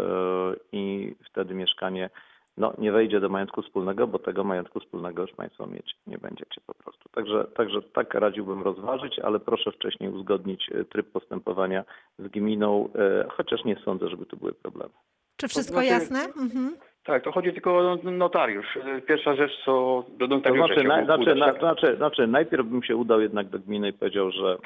i 0.71 1.15
wtedy 1.25 1.53
mieszkanie 1.53 2.09
no, 2.57 2.73
nie 2.77 2.91
wejdzie 2.91 3.19
do 3.19 3.29
majątku 3.29 3.61
wspólnego, 3.61 4.07
bo 4.07 4.19
tego 4.19 4.43
majątku 4.43 4.79
wspólnego 4.79 5.21
już 5.21 5.31
państwo 5.31 5.67
mieć 5.67 5.95
nie 6.07 6.17
będziecie 6.17 6.61
po 6.65 6.73
prostu. 6.73 7.09
Także, 7.11 7.45
także 7.55 7.81
tak 7.81 8.13
radziłbym 8.13 8.63
rozważyć, 8.63 9.19
ale 9.19 9.39
proszę 9.39 9.71
wcześniej 9.71 10.09
uzgodnić 10.09 10.69
e, 10.71 10.85
tryb 10.85 11.11
postępowania 11.11 11.83
z 12.19 12.27
gminą, 12.27 12.89
e, 12.95 13.27
chociaż 13.29 13.65
nie 13.65 13.75
sądzę, 13.85 14.09
żeby 14.09 14.25
tu 14.25 14.37
były 14.37 14.53
problemy. 14.53 14.93
Czy 15.37 15.47
wszystko 15.47 15.73
znaczy- 15.73 15.87
jasne? 15.87 16.19
Mhm. 16.19 16.77
Tak, 17.09 17.23
to 17.23 17.31
chodzi 17.31 17.51
tylko 17.51 17.77
o 17.77 17.97
notariusz. 18.03 18.77
Pierwsza 19.07 19.35
rzecz, 19.35 19.51
co 19.65 20.03
do 20.17 20.27
To 20.27 20.35
notariusza 20.35 20.67
znaczy, 20.67 20.87
na, 20.87 21.05
znaczy, 21.05 21.21
udać, 21.21 21.37
na, 21.39 21.45
tak? 21.45 21.59
znaczy, 21.59 21.95
znaczy, 21.95 22.27
najpierw 22.27 22.67
bym 22.67 22.83
się 22.83 22.95
udał 22.95 23.21
jednak 23.21 23.47
do 23.47 23.59
gminy 23.59 23.89
i 23.89 23.93
powiedział, 23.93 24.31
że 24.31 24.57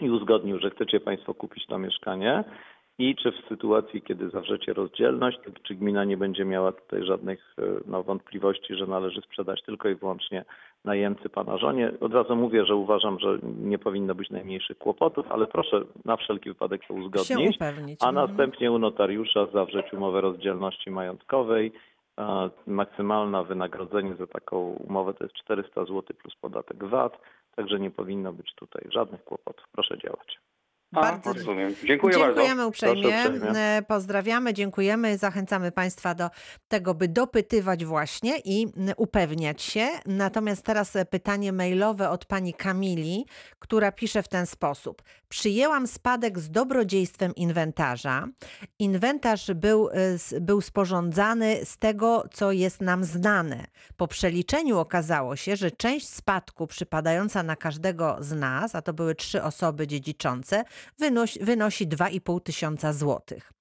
i 0.00 0.10
uzgodnił, 0.10 0.58
że 0.58 0.70
chcecie 0.70 1.00
Państwo 1.00 1.34
kupić 1.34 1.66
to 1.66 1.78
mieszkanie 1.78 2.44
i 2.98 3.16
czy 3.16 3.32
w 3.32 3.48
sytuacji, 3.48 4.02
kiedy 4.02 4.30
zawrzecie 4.30 4.72
rozdzielność, 4.72 5.38
czy 5.62 5.74
gmina 5.74 6.04
nie 6.04 6.16
będzie 6.16 6.44
miała 6.44 6.72
tutaj 6.72 7.04
żadnych 7.04 7.54
e, 7.58 7.62
no, 7.86 8.02
wątpliwości, 8.02 8.74
że 8.74 8.86
należy 8.86 9.20
sprzedać 9.20 9.62
tylko 9.62 9.88
i 9.88 9.94
wyłącznie 9.94 10.44
najemcy 10.84 11.28
pana 11.28 11.58
żonie. 11.58 11.92
Od 12.00 12.14
razu 12.14 12.36
mówię, 12.36 12.64
że 12.66 12.74
uważam, 12.76 13.18
że 13.18 13.38
nie 13.42 13.78
powinno 13.78 14.14
być 14.14 14.30
najmniejszych 14.30 14.78
kłopotów, 14.78 15.26
ale 15.32 15.46
proszę 15.46 15.80
na 16.04 16.16
wszelki 16.16 16.48
wypadek 16.48 16.80
to 16.80 16.86
Się 16.86 16.94
uzgodnić 16.94 17.56
upewnić. 17.56 17.98
a 18.02 18.08
Mhm. 18.08 18.28
następnie 18.28 18.72
u 18.72 18.78
notariusza 18.78 19.46
zawrzeć 19.46 19.92
umowę 19.92 20.20
rozdzielności 20.20 20.90
majątkowej. 20.90 21.72
A 22.16 22.50
Maksymalne 22.66 23.44
wynagrodzenie 23.44 24.14
za 24.14 24.26
taką 24.26 24.56
umowę 24.88 25.14
to 25.14 25.24
jest 25.24 25.34
400 25.36 25.84
zł 25.84 26.02
plus 26.02 26.34
podatek 26.40 26.84
VAT, 26.84 27.18
także 27.56 27.80
nie 27.80 27.90
powinno 27.90 28.32
być 28.32 28.54
tutaj 28.54 28.82
żadnych 28.92 29.24
kłopotów. 29.24 29.64
Proszę 29.72 29.98
działać. 29.98 30.38
Bardzo 30.92 31.32
rozumiem. 31.32 31.74
Dziękuję, 31.84 32.14
Dziękujemy 32.14 32.54
bardzo. 32.54 32.68
uprzejmie. 32.68 33.08
Uprzejmie. 33.08 33.58
E, 33.60 33.82
Pozdrawiamy, 33.88 34.54
dziękujemy. 34.54 35.18
Zachęcamy 35.18 35.72
Państwa 35.72 36.14
do 36.14 36.30
tego, 36.68 36.94
by 36.94 37.08
dopytywać 37.08 37.84
właśnie 37.84 38.38
i 38.44 38.66
upewniać 38.96 39.62
się. 39.62 39.88
Natomiast 40.06 40.62
teraz 40.62 40.96
e, 40.96 41.04
pytanie 41.04 41.52
mailowe 41.52 42.10
od 42.10 42.24
pani 42.24 42.54
Kamili, 42.54 43.26
która 43.58 43.92
pisze 43.92 44.22
w 44.22 44.28
ten 44.28 44.46
sposób. 44.46 45.02
Przyjęłam 45.28 45.86
spadek 45.86 46.38
z 46.38 46.50
dobrodziejstwem 46.50 47.34
inwentarza. 47.34 48.28
Inwentarz 48.78 49.50
był, 49.54 49.88
e, 49.88 50.40
był 50.40 50.60
sporządzany 50.60 51.60
z 51.64 51.78
tego, 51.78 52.24
co 52.32 52.52
jest 52.52 52.80
nam 52.80 53.04
znane. 53.04 53.64
Po 53.96 54.08
przeliczeniu 54.08 54.78
okazało 54.78 55.36
się, 55.36 55.56
że 55.56 55.70
część 55.70 56.08
spadku 56.08 56.66
przypadająca 56.66 57.42
na 57.42 57.56
każdego 57.56 58.16
z 58.20 58.32
nas, 58.32 58.74
a 58.74 58.82
to 58.82 58.92
były 58.92 59.14
trzy 59.14 59.42
osoby 59.42 59.86
dziedziczące, 59.86 60.64
wynosi, 60.98 61.44
wynosi 61.44 61.88
2,5 61.88 62.42
tysiąca 62.42 62.92
złotych. 62.92 63.52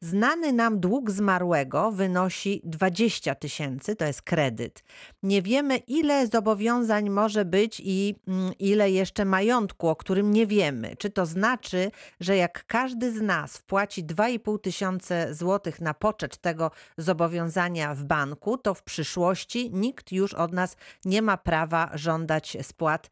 Znany 0.00 0.52
nam 0.52 0.80
dług 0.80 1.10
zmarłego 1.10 1.92
wynosi 1.92 2.60
20 2.64 3.34
tysięcy, 3.34 3.96
to 3.96 4.04
jest 4.04 4.22
kredyt. 4.22 4.84
Nie 5.22 5.42
wiemy, 5.42 5.76
ile 5.76 6.26
zobowiązań 6.26 7.10
może 7.10 7.44
być 7.44 7.82
i 7.84 8.14
mm, 8.28 8.52
ile 8.58 8.90
jeszcze 8.90 9.24
majątku, 9.24 9.88
o 9.88 9.96
którym 9.96 10.32
nie 10.32 10.46
wiemy. 10.46 10.96
Czy 10.98 11.10
to 11.10 11.26
znaczy, 11.26 11.90
że 12.20 12.36
jak 12.36 12.66
każdy 12.66 13.12
z 13.12 13.20
nas 13.20 13.56
wpłaci 13.56 14.04
2,5 14.04 14.60
tysiące 14.60 15.34
złotych 15.34 15.80
na 15.80 15.94
poczet 15.94 16.36
tego 16.36 16.70
zobowiązania 16.98 17.94
w 17.94 18.04
banku, 18.04 18.58
to 18.58 18.74
w 18.74 18.82
przyszłości 18.82 19.70
nikt 19.72 20.12
już 20.12 20.34
od 20.34 20.52
nas 20.52 20.76
nie 21.04 21.22
ma 21.22 21.36
prawa 21.36 21.90
żądać 21.94 22.56
spłat 22.62 23.10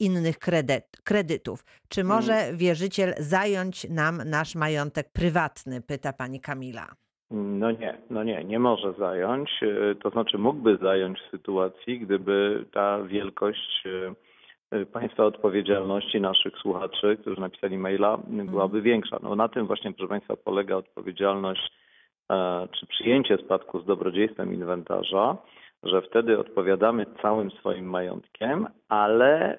innych 0.00 0.38
kredyt, 0.38 0.84
kredytów. 1.04 1.64
Czy 1.88 2.04
może 2.04 2.52
wierzyciel 2.54 3.14
zająć 3.18 3.88
nam 3.90 4.16
nasz 4.30 4.54
majątek 4.54 5.06
prywatny? 5.12 5.82
Pyta 5.82 6.12
pani 6.12 6.40
Kamila. 6.40 6.86
No 7.30 7.70
nie, 7.70 7.98
no 8.10 8.24
nie, 8.24 8.44
nie 8.44 8.58
może 8.58 8.92
zająć. 8.92 9.50
E, 9.62 9.94
To 9.94 10.10
znaczy 10.10 10.38
mógłby 10.38 10.76
zająć 10.76 11.18
w 11.20 11.30
sytuacji, 11.30 12.00
gdyby 12.00 12.64
ta 12.72 13.02
wielkość 13.02 13.84
e, 13.86 14.76
e, 14.78 14.86
państwa 14.86 15.24
odpowiedzialności 15.24 16.20
naszych 16.20 16.54
słuchaczy, 16.62 17.16
którzy 17.20 17.40
napisali 17.40 17.78
maila, 17.78 18.18
byłaby 18.26 18.82
większa. 18.82 19.18
No 19.22 19.36
na 19.36 19.48
tym 19.48 19.66
właśnie, 19.66 19.92
proszę 19.92 20.08
Państwa, 20.08 20.36
polega 20.36 20.76
odpowiedzialność 20.76 21.72
e, 22.30 22.68
czy 22.80 22.86
przyjęcie 22.86 23.36
spadku 23.44 23.80
z 23.80 23.84
dobrodziejstwem 23.86 24.54
inwentarza, 24.54 25.36
że 25.82 26.02
wtedy 26.02 26.38
odpowiadamy 26.38 27.06
całym 27.22 27.50
swoim 27.50 27.84
majątkiem, 27.84 28.66
ale 28.88 29.54
e, 29.54 29.58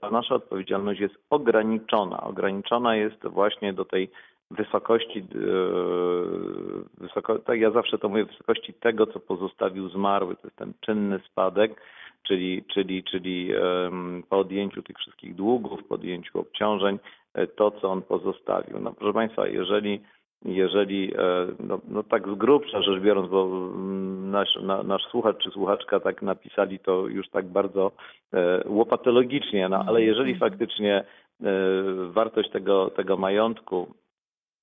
ta 0.00 0.10
nasza 0.10 0.34
odpowiedzialność 0.34 1.00
jest 1.00 1.14
ograniczona. 1.30 2.20
Ograniczona 2.20 2.96
jest 2.96 3.26
właśnie 3.26 3.72
do 3.72 3.84
tej 3.84 4.10
wysokości, 4.50 5.18
e, 5.18 5.24
wysoko, 6.98 7.38
tak 7.38 7.60
ja 7.60 7.70
zawsze 7.70 7.98
to 7.98 8.08
mówię, 8.08 8.24
wysokości 8.24 8.74
tego, 8.74 9.06
co 9.06 9.20
pozostawił 9.20 9.88
zmarły. 9.88 10.36
To 10.36 10.46
jest 10.46 10.56
ten 10.56 10.72
czynny 10.80 11.20
spadek, 11.30 11.80
czyli, 12.22 12.64
czyli, 12.74 13.04
czyli 13.04 13.50
po 14.28 14.38
odjęciu 14.38 14.82
tych 14.82 14.96
wszystkich 14.96 15.34
długów, 15.34 15.84
po 15.88 15.94
odjęciu 15.94 16.40
obciążeń, 16.40 16.98
e, 17.34 17.46
to, 17.46 17.70
co 17.70 17.90
on 17.90 18.02
pozostawił. 18.02 18.80
No 18.80 18.92
proszę 18.92 19.12
Państwa, 19.12 19.46
jeżeli 19.46 20.00
jeżeli, 20.44 21.14
e, 21.14 21.46
no, 21.60 21.80
no 21.88 22.02
tak 22.02 22.28
z 22.28 22.34
grubsza 22.34 22.82
rzecz 22.82 23.00
biorąc, 23.00 23.30
bo 23.30 23.44
mm, 23.44 24.30
nasz, 24.30 24.58
na, 24.62 24.82
nasz 24.82 25.02
słuchacz 25.10 25.38
czy 25.38 25.50
słuchaczka 25.50 26.00
tak 26.00 26.22
napisali 26.22 26.78
to 26.78 27.06
już 27.08 27.28
tak 27.28 27.46
bardzo 27.46 27.92
e, 28.32 28.62
łopatologicznie, 28.66 29.68
no 29.68 29.84
ale 29.86 30.02
jeżeli 30.02 30.38
faktycznie 30.38 30.96
e, 30.96 31.04
wartość 32.10 32.50
tego, 32.50 32.90
tego 32.90 33.16
majątku 33.16 33.94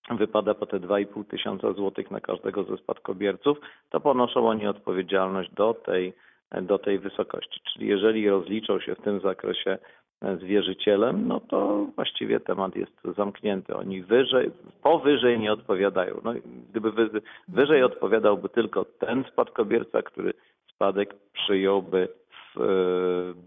wypada 0.10 0.54
po 0.54 0.66
te 0.66 0.80
2,5 0.80 1.26
tysiąca 1.26 1.74
złotych 1.74 2.12
na 2.12 2.20
każdego 2.20 2.64
ze 2.64 2.78
spadkobierców, 2.78 3.58
to 3.90 4.00
ponoszą 4.00 4.50
oni 4.50 4.68
odpowiedzialność 4.68 5.54
do 5.54 5.74
tej, 5.74 6.14
do 6.62 6.78
tej 6.78 7.00
wysokości. 7.00 7.62
Czyli 7.74 7.88
jeżeli 7.88 8.30
rozliczą 8.30 8.80
się 8.80 8.96
w 8.96 9.02
tym 9.02 9.20
zakresie 9.20 9.78
z 10.22 10.44
wierzycielem, 10.44 11.28
no 11.28 11.40
to 11.40 11.86
właściwie 11.96 12.40
temat 12.40 12.76
jest 12.76 13.02
zamknięty. 13.18 13.76
Oni 13.76 14.02
wyżej, 14.02 14.52
powyżej 14.84 15.40
nie 15.40 15.54
odpowiadają. 15.54 16.22
No, 16.24 16.34
gdyby 16.70 16.92
wy, 16.92 17.22
wyżej 17.48 17.84
odpowiadałby 17.84 18.50
tylko 18.50 18.86
ten 18.86 19.24
spadkobierca, 19.32 20.02
który 20.02 20.34
spadek 20.76 21.16
przyjąłby 21.34 22.08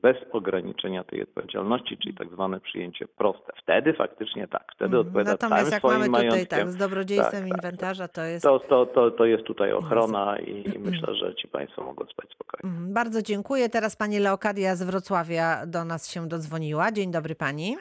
bez 0.03 0.17
ograniczenia 0.33 1.05
tej 1.05 1.23
odpowiedzialności, 1.23 1.99
czyli 1.99 2.15
tak 2.15 2.29
zwane 2.29 2.61
przyjęcie 2.61 3.09
proste. 3.09 3.53
Wtedy 3.63 3.93
faktycznie 3.95 4.49
tak, 4.49 4.65
wtedy 4.77 4.99
odpowiada 4.99 5.33
Mhm. 5.33 5.39
Natomiast 5.51 5.63
całym 5.63 5.73
jak 5.73 5.81
swoim 5.81 5.95
mamy 5.95 6.07
tutaj 6.07 6.29
majątkiem. 6.31 6.59
tak, 6.59 6.69
z 6.69 6.77
dobrodziejstwem 6.77 7.43
Tak, 7.45 7.49
tak, 7.51 7.59
inwentarza, 7.59 8.09
to 8.09 8.23
jest... 8.23 8.43
To, 8.45 8.59
to, 8.61 8.87
to, 8.87 9.11
to 9.11 9.25
jest 9.25 9.45
tutaj 9.45 9.73
ochrona 9.73 10.39
i 10.39 10.79
myślę, 10.79 11.15
że 11.15 11.35
ci 11.35 11.49
Państwo 11.49 11.85
mogą 11.85 12.05
spać 12.07 12.31
spokojnie. 12.31 12.75
Mhm, 12.75 12.95
Bardzo 12.95 13.23
dziękuję. 13.23 13.69
Teraz 13.69 13.97
pani 13.97 14.19
Leokadia 14.19 14.77
z 14.77 14.83
Wrocławia 14.83 15.67
do 15.67 15.85
nas 15.85 16.11
się 16.11 16.29
dodzwoniła. 16.29 16.93
Dzień 16.93 17.11
dobry 17.13 17.35
pani. 17.35 17.77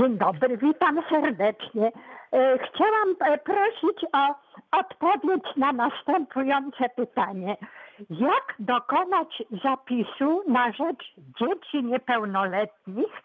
Dzień 0.00 0.18
dobry, 0.18 0.56
witam 0.58 1.02
serdecznie. 1.10 1.92
E, 2.32 2.58
Chciałam 2.58 3.08
e, 3.34 3.38
prosić 3.38 4.04
o 4.12 4.34
odpowiedź 4.78 5.56
na 5.56 5.72
następujące 5.72 6.84
pytanie. 6.96 7.56
Jak 8.10 8.54
dokonać 8.58 9.42
zapisu 9.64 10.42
na 10.48 10.72
rzecz 10.72 11.14
dzieci 11.18 11.84
niepełnoletnich 11.84 13.22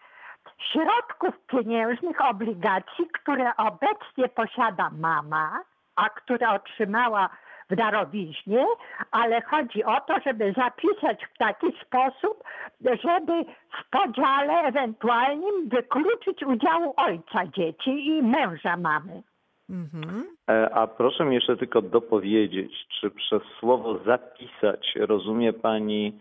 środków 0.58 1.34
pieniężnych, 1.46 2.20
obligacji, 2.20 3.06
które 3.12 3.56
obecnie 3.56 4.28
posiada 4.28 4.90
mama, 4.90 5.60
a 5.96 6.10
które 6.10 6.50
otrzymała 6.50 7.28
w 7.70 7.76
darowiźnie, 7.76 8.66
ale 9.10 9.42
chodzi 9.42 9.84
o 9.84 10.00
to, 10.00 10.14
żeby 10.26 10.52
zapisać 10.56 11.24
w 11.26 11.38
taki 11.38 11.66
sposób, 11.86 12.44
żeby 12.80 13.44
w 13.80 13.90
podziale 13.90 14.52
ewentualnym 14.52 15.68
wykluczyć 15.68 16.42
udziału 16.42 16.94
ojca 16.96 17.46
dzieci 17.46 18.06
i 18.06 18.22
męża 18.22 18.76
mamy. 18.76 19.22
Mhm. 19.70 20.24
E, 20.50 20.74
A 20.74 20.86
proszę 20.86 21.24
mi 21.24 21.34
jeszcze 21.34 21.56
tylko 21.56 21.82
dopowiedzieć, 21.82 22.86
czy 23.00 23.10
przez 23.10 23.42
słowo 23.60 23.98
zapisać 23.98 24.92
rozumie 24.96 25.52
Pani 25.52 26.20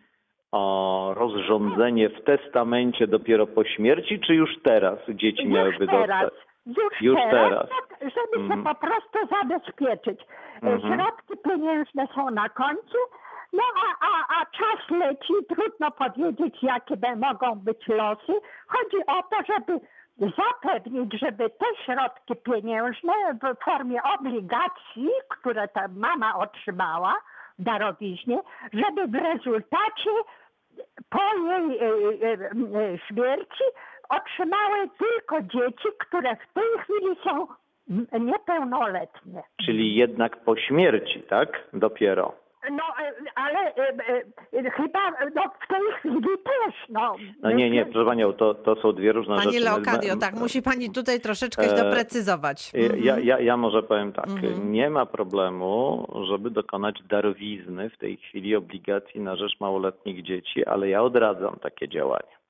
o 0.52 1.14
rozrządzenie 1.18 2.10
w 2.10 2.24
testamencie 2.24 3.08
dopiero 3.08 3.48
po 3.48 3.64
śmierci, 3.64 4.20
czy 4.20 4.36
już 4.36 4.62
teraz 4.64 5.00
dzieci 5.10 5.48
miałyby 5.48 5.78
Już 5.86 5.92
teraz, 5.92 6.22
dostać? 6.24 6.46
już, 6.66 7.02
Już 7.02 7.16
teraz, 7.16 7.32
teraz. 7.50 7.70
tak, 7.70 8.00
żeby 8.00 8.44
Mhm. 8.44 8.60
się 8.60 8.64
po 8.70 8.76
prostu 8.88 9.36
zabezpieczyć. 9.42 10.22
E, 10.64 10.68
Mhm. 10.74 10.82
Środki 11.00 11.34
pieniężne 11.44 12.08
są 12.16 12.30
na 12.30 12.50
końcu, 12.50 12.98
no 13.54 13.64
a, 13.86 14.06
a, 14.06 14.42
a 14.42 14.46
czas 14.46 14.90
leci, 15.00 15.34
trudno 15.50 15.92
powiedzieć, 15.92 16.56
jakie 16.64 16.96
mogą 17.18 17.56
być 17.60 17.88
losy. 17.88 18.34
Chodzi 18.68 18.98
o 19.08 19.24
to, 19.24 19.38
żeby 19.54 19.80
zapewnić, 20.22 21.20
żeby 21.20 21.50
te 21.50 21.66
środki 21.86 22.36
pieniężne 22.36 23.14
w 23.34 23.64
formie 23.64 24.04
obligacji, 24.04 25.10
które 25.30 25.68
ta 25.68 25.88
mama 25.88 26.38
otrzymała 26.38 27.16
darowiźnie, 27.60 28.40
żeby 28.74 29.08
w 29.08 29.16
rezultacie 29.16 30.12
po 31.10 31.22
jej 31.46 31.80
e, 31.80 31.86
e, 31.86 32.34
e, 32.34 32.98
śmierci 33.08 33.64
otrzymały 34.10 34.90
tylko 34.98 35.42
dzieci, 35.42 35.88
które 36.00 36.36
w 36.36 36.54
tej 36.54 36.64
chwili 36.84 37.16
są 37.24 37.48
niepełnoletnie. 38.20 39.44
Czyli 39.66 39.96
jednak 39.96 40.44
po 40.44 40.58
śmierci, 40.58 41.24
tak? 41.30 41.68
Dopiero. 41.74 42.41
No, 42.70 42.84
e, 43.00 43.14
ale 43.36 43.76
e, 43.76 44.24
e, 44.54 44.70
chyba 44.72 45.12
no, 45.36 45.42
w 45.64 45.68
tej 45.68 45.80
chwili 46.00 46.38
też, 46.44 46.76
no. 46.90 47.16
No 47.42 47.52
nie, 47.52 47.70
nie, 47.70 47.86
proszę 47.86 48.06
Panią, 48.06 48.34
to, 48.34 48.54
to 48.54 48.76
są 48.76 48.94
dwie 48.94 49.12
różne 49.12 49.36
Pani 49.36 49.52
rzeczy. 49.52 49.66
Leokadio, 49.66 50.14
My- 50.16 50.22
tak, 50.22 50.36
musi 50.36 50.62
pani 50.62 50.90
tutaj 50.92 51.20
troszeczkę 51.20 51.64
E, 51.64 51.84
doprecyzować. 51.84 52.72
Mhm. 52.76 53.04
Ja, 53.04 53.20
ja, 53.20 53.40
ja 53.40 53.58
może 53.58 53.84
powiem 53.84 54.14
tak, 54.14 54.28
Mhm. 54.28 54.72
nie 54.72 54.90
ma 54.90 55.06
problemu, 55.06 56.08
żeby 56.28 56.50
dokonać 56.50 57.04
darowizny 57.10 57.90
w 57.90 57.98
tej 57.98 58.18
chwili 58.18 58.56
obligacji 58.56 59.22
na 59.22 59.36
rzecz 59.36 59.60
małoletnich 59.60 60.24
dzieci, 60.24 60.66
ale 60.66 60.90
ja 60.90 61.04
odradzam 61.04 61.56
takie 61.62 61.90
działania. 61.90 62.42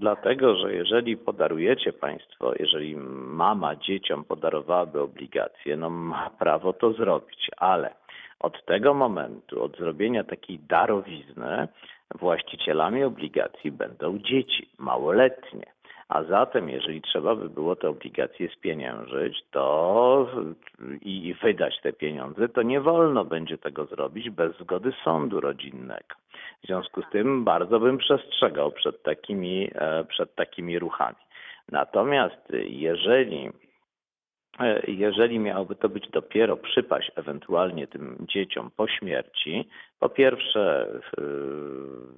Dlatego, 0.00 0.56
że 0.56 0.74
jeżeli 0.74 1.16
podarujecie 1.16 1.92
Państwo, 1.92 2.52
jeżeli 2.58 2.96
mama 3.26 3.76
dzieciom 3.76 4.24
podarowałaby 4.24 5.00
obligacje, 5.00 5.76
no 5.76 5.90
ma 5.90 6.30
prawo 6.38 6.72
to 6.72 6.92
zrobić, 6.92 7.50
ale 7.56 7.94
od 8.42 8.64
tego 8.64 8.94
momentu, 8.94 9.62
od 9.62 9.76
zrobienia 9.76 10.24
takiej 10.24 10.58
darowizny, 10.58 11.68
właścicielami 12.14 13.04
obligacji 13.04 13.72
będą 13.72 14.18
dzieci, 14.18 14.68
małoletnie. 14.78 15.66
A 16.08 16.22
zatem, 16.24 16.68
jeżeli 16.68 17.02
trzeba 17.02 17.34
by 17.34 17.48
było 17.48 17.76
te 17.76 17.88
obligacje 17.88 18.48
spieniężyć, 18.48 19.42
to 19.50 20.26
i 21.02 21.34
wydać 21.42 21.80
te 21.82 21.92
pieniądze, 21.92 22.48
to 22.48 22.62
nie 22.62 22.80
wolno 22.80 23.24
będzie 23.24 23.58
tego 23.58 23.84
zrobić 23.84 24.30
bez 24.30 24.58
zgody 24.58 24.92
sądu 25.04 25.40
rodzinnego. 25.40 26.14
W 26.62 26.66
związku 26.66 27.02
z 27.02 27.10
tym 27.12 27.44
bardzo 27.44 27.80
bym 27.80 27.98
przestrzegał 27.98 28.72
przed 28.72 29.02
takimi, 29.02 29.70
e, 29.74 30.04
przed 30.04 30.34
takimi 30.34 30.78
ruchami. 30.78 31.16
Natomiast 31.68 32.52
jeżeli 32.68 33.50
jeżeli 34.88 35.38
miałoby 35.38 35.74
to 35.74 35.88
być 35.88 36.08
dopiero 36.10 36.56
przypaść 36.56 37.10
ewentualnie 37.16 37.86
tym 37.86 38.26
dzieciom 38.28 38.70
po 38.76 38.88
śmierci, 38.88 39.68
po 39.98 40.08
pierwsze 40.08 40.88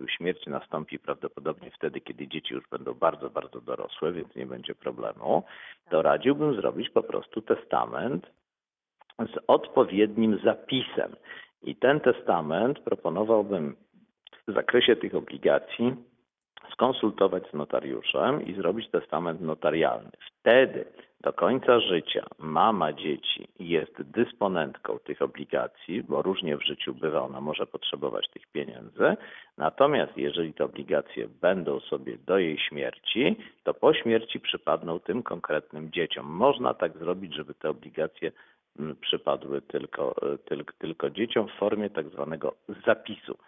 śmierć 0.08 0.46
nastąpi 0.46 0.98
prawdopodobnie 0.98 1.70
wtedy, 1.70 2.00
kiedy 2.00 2.28
dzieci 2.28 2.54
już 2.54 2.68
będą 2.68 2.94
bardzo, 2.94 3.30
bardzo 3.30 3.60
dorosłe, 3.60 4.12
więc 4.12 4.34
nie 4.36 4.46
będzie 4.46 4.74
problemu, 4.74 5.42
to 5.90 6.02
radziłbym 6.02 6.54
zrobić 6.54 6.90
po 6.90 7.02
prostu 7.02 7.42
testament 7.42 8.26
z 9.18 9.38
odpowiednim 9.46 10.38
zapisem. 10.44 11.16
I 11.62 11.76
ten 11.76 12.00
testament 12.00 12.80
proponowałbym 12.80 13.76
w 14.48 14.54
zakresie 14.54 14.96
tych 14.96 15.14
obligacji 15.14 15.94
skonsultować 16.72 17.50
z 17.50 17.54
notariuszem 17.54 18.46
i 18.46 18.54
zrobić 18.54 18.90
testament 18.90 19.40
notarialny. 19.40 20.10
Wtedy 20.40 20.84
do 21.24 21.32
końca 21.32 21.80
życia 21.80 22.26
mama 22.38 22.92
dzieci 22.92 23.48
jest 23.58 24.02
dysponentką 24.02 24.98
tych 24.98 25.22
obligacji, 25.22 26.02
bo 26.02 26.22
różnie 26.22 26.56
w 26.56 26.66
życiu 26.66 26.94
bywa, 26.94 27.22
ona 27.22 27.40
może 27.40 27.66
potrzebować 27.66 28.28
tych 28.28 28.46
pieniędzy. 28.46 29.16
Natomiast 29.58 30.16
jeżeli 30.16 30.54
te 30.54 30.64
obligacje 30.64 31.28
będą 31.40 31.80
sobie 31.80 32.18
do 32.18 32.38
jej 32.38 32.58
śmierci, 32.58 33.36
to 33.64 33.74
po 33.74 33.94
śmierci 33.94 34.40
przypadną 34.40 35.00
tym 35.00 35.22
konkretnym 35.22 35.92
dzieciom. 35.92 36.26
Można 36.26 36.74
tak 36.74 36.98
zrobić, 36.98 37.34
żeby 37.34 37.54
te 37.54 37.70
obligacje 37.70 38.32
mm, 38.78 38.96
przypadły 38.96 39.62
tylko, 39.62 40.14
e, 40.32 40.38
tylko, 40.38 40.72
tylko 40.78 41.10
dzieciom 41.10 41.48
w 41.48 41.58
formie 41.58 41.90
tak 41.90 42.08
zwanego 42.08 42.54
zapisu 42.86 43.38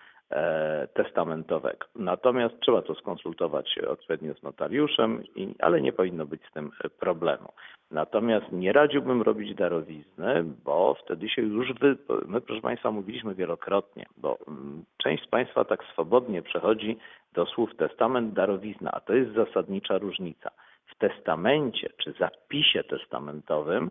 testamentowego. 0.95 1.87
Natomiast 1.95 2.61
trzeba 2.61 2.83
to 2.83 2.95
skonsultować 2.95 3.79
odpowiednio 3.79 4.35
z 4.35 4.43
notariuszem, 4.43 5.23
ale 5.59 5.81
nie 5.81 5.93
powinno 5.93 6.27
być 6.27 6.41
z 6.51 6.53
tym 6.53 6.71
e, 6.85 6.89
problemu. 6.89 7.53
Natomiast 7.91 8.53
nie 8.53 8.73
radziłbym 8.73 9.23
robić 9.23 9.55
darowizny, 9.55 10.45
bo 10.65 10.95
wtedy 10.95 11.29
się 11.29 11.43
już 11.43 11.73
wy... 11.73 11.97
My, 12.27 12.41
proszę 12.41 12.61
Państwa, 12.61 12.91
mówiliśmy 12.91 13.35
wielokrotnie, 13.35 14.07
bo 14.17 14.39
mm, 14.49 14.85
część 14.97 15.25
z 15.25 15.27
Państwa 15.27 15.65
tak 15.65 15.85
swobodnie 15.93 16.43
przechodzi 16.43 16.99
do 17.33 17.47
słów 17.47 17.77
testament, 17.77 18.33
darowizna, 18.33 18.91
a 18.93 19.01
to 19.01 19.15
jest 19.15 19.33
zasadnicza 19.33 19.99
różnica. 19.99 20.51
W 20.87 20.99
testamencie 20.99 21.91
czy 21.97 22.13
zapisie 22.13 22.85
testamentowym 22.85 23.91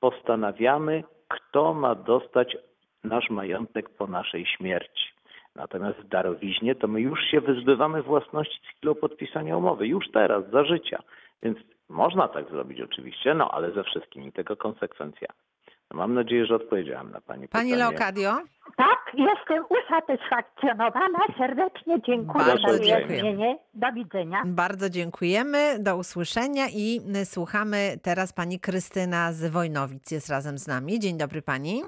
postanawiamy, 0.00 1.04
kto 1.28 1.74
ma 1.74 1.94
dostać 1.94 2.56
nasz 3.04 3.30
majątek 3.30 3.88
po 3.88 4.06
naszej 4.06 4.46
śmierci. 4.46 5.11
Natomiast 5.56 5.98
w 5.98 6.08
darowiźnie 6.08 6.74
to 6.74 6.88
my 6.88 7.00
już 7.00 7.20
się 7.30 7.40
wyzbywamy 7.40 8.02
własności 8.02 8.60
z 8.66 8.76
chwilą 8.76 8.94
podpisania 8.94 9.56
umowy, 9.56 9.86
już 9.86 10.10
teraz, 10.12 10.50
za 10.50 10.64
życia. 10.64 11.02
Więc 11.42 11.58
można 11.88 12.28
tak 12.28 12.50
zrobić 12.50 12.80
oczywiście, 12.80 13.34
no 13.34 13.50
ale 13.50 13.72
ze 13.72 13.84
wszystkimi 13.84 14.32
tego 14.32 14.56
konsekwencjami. 14.56 15.38
No, 15.90 15.98
mam 15.98 16.14
nadzieję, 16.14 16.46
że 16.46 16.54
odpowiedziałem 16.54 17.10
na 17.10 17.20
Pani 17.20 17.48
Pani 17.48 17.70
pytanie. 17.70 17.76
Leokadio? 17.76 18.30
Tak, 18.76 19.12
jestem 19.14 19.64
usatysfakcjonowana. 19.68 21.18
Serdecznie 21.38 22.00
dziękuję 22.06 22.44
Bardzo 22.44 22.72
za 22.72 22.78
wyjaśnienie. 22.78 23.58
Do 23.74 23.92
widzenia. 23.92 24.42
Bardzo 24.46 24.90
dziękujemy, 24.90 25.78
do 25.78 25.96
usłyszenia 25.96 26.64
i 26.76 27.00
słuchamy 27.24 27.98
teraz 28.02 28.32
pani 28.32 28.60
Krystyna 28.60 29.32
z 29.32 29.50
Wojnowic 29.50 30.10
jest 30.10 30.28
razem 30.28 30.58
z 30.58 30.66
nami. 30.66 30.98
Dzień 30.98 31.18
dobry 31.18 31.42
pani. 31.42 31.82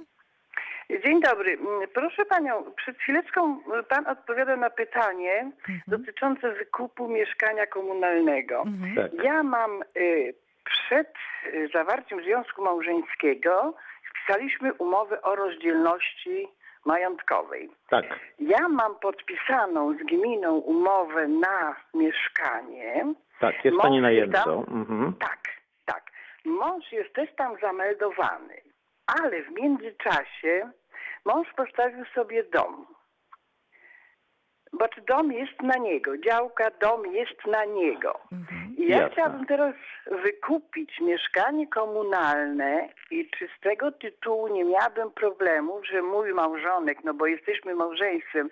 Dzień 1.05 1.21
dobry. 1.21 1.53
Mm, 1.53 1.89
Proszę 1.95 2.25
panią, 2.25 2.65
przed 2.77 2.99
chwileczką 2.99 3.59
pan 3.89 4.07
odpowiada 4.07 4.57
na 4.57 4.71
pytanie 4.71 5.51
dotyczące 5.87 6.53
wykupu 6.53 7.09
mieszkania 7.09 7.67
komunalnego. 7.67 8.65
Tak. 8.97 9.25
Ja 9.25 9.43
mam 9.43 9.83
y, 9.97 10.35
przed 10.65 11.13
y, 11.47 11.69
zawarciem 11.75 12.23
związku 12.23 12.63
małżeńskiego 12.65 13.75
wpisaliśmy 14.11 14.73
umowę 14.73 15.23
o 15.23 15.35
rozdzielności 15.37 16.49
majątkowej. 16.85 17.71
Tak, 17.91 18.05
Ja 18.39 18.69
mam 18.69 18.95
podpisaną 18.99 19.95
z 19.95 19.97
gminą 20.03 20.55
umowę 20.55 21.29
na 21.29 21.77
mieszkanie. 21.95 23.15
tak, 23.41 23.65
jest 23.65 23.77
Mąż 23.77 23.83
Pani 23.83 24.01
najemcą. 24.01 24.65
tam? 24.65 24.77
Mhm. 24.81 25.13
Tak, 25.21 25.39
tak. 25.85 26.03
Mąż 26.45 26.93
jest 26.93 27.15
też 27.15 27.35
tam 27.37 27.57
zameldowany, 27.63 28.55
ale 29.07 29.43
w 29.43 29.51
międzyczasie 29.51 30.71
mąż 31.25 31.49
postawił 31.57 32.05
sobie 32.15 32.45
dom. 32.45 32.87
Bo 34.73 34.89
czy 34.89 35.01
dom 35.01 35.33
jest 35.33 35.63
na 35.63 35.77
niego, 35.77 36.19
działka, 36.19 36.71
dom 36.81 37.07
jest 37.07 37.47
na 37.47 37.65
niego. 37.65 38.21
I 38.77 38.89
ja 38.89 38.99
Jasne. 38.99 39.13
chciałabym 39.13 39.47
teraz 39.47 39.75
wykupić 40.25 41.01
mieszkanie 41.01 41.69
komunalne 41.69 42.89
i 43.11 43.31
czy 43.31 43.49
z 43.59 43.61
tego 43.61 43.93
tytułu 43.93 44.49
nie 44.49 44.65
miałabym 44.65 45.11
problemu, 45.11 45.85
że 45.85 46.03
mój 46.03 46.35
małżonek, 46.35 47.05
no 47.05 47.15
bo 47.15 47.27
jesteśmy 47.27 47.75
małżeństwem, 47.75 48.49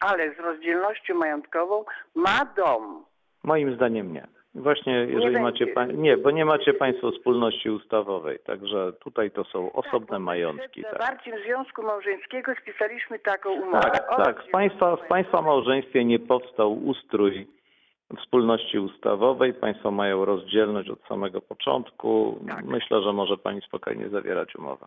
ale 0.00 0.34
z 0.34 0.38
rozdzielnością 0.38 1.14
majątkową, 1.14 1.84
ma 2.14 2.44
dom. 2.56 3.04
Moim 3.44 3.74
zdaniem 3.74 4.12
nie. 4.12 4.26
Właśnie 4.54 4.92
jeżeli 4.92 5.40
macie 5.40 5.66
będzie. 5.66 5.74
pań... 5.74 5.96
Nie, 5.96 6.16
bo 6.16 6.30
nie 6.30 6.44
macie 6.44 6.74
Państwo 6.74 7.10
wspólności 7.10 7.70
ustawowej, 7.70 8.38
także 8.38 8.92
tutaj 8.92 9.30
to 9.30 9.44
są 9.44 9.72
osobne 9.72 10.06
Tak, 10.16 10.20
majątki. 10.20 10.82
Tak, 10.82 10.92
zawarciem 10.92 11.38
związku 11.44 11.82
małżeńskiego 11.82 12.52
spisaliśmy 12.62 13.18
taką 13.18 13.50
umowę. 13.50 13.80
tak, 13.80 14.16
tak. 14.16 14.44
W 14.44 14.50
państwa, 14.50 14.96
w 14.96 15.06
państwa 15.08 15.42
małżeństwie 15.42 16.04
nie 16.04 16.18
powstał 16.18 16.72
ustrój 16.86 17.46
wspólności 18.18 18.78
ustawowej. 18.78 19.54
Państwo 19.54 19.90
mają 19.90 20.24
rozdzielność 20.24 20.90
od 20.90 21.06
samego 21.08 21.40
początku. 21.40 22.40
Tak. 22.48 22.64
Myślę, 22.64 23.02
że 23.02 23.12
może 23.12 23.36
Pani 23.36 23.60
spokojnie 23.60 24.08
zawierać 24.08 24.56
umowę. 24.56 24.86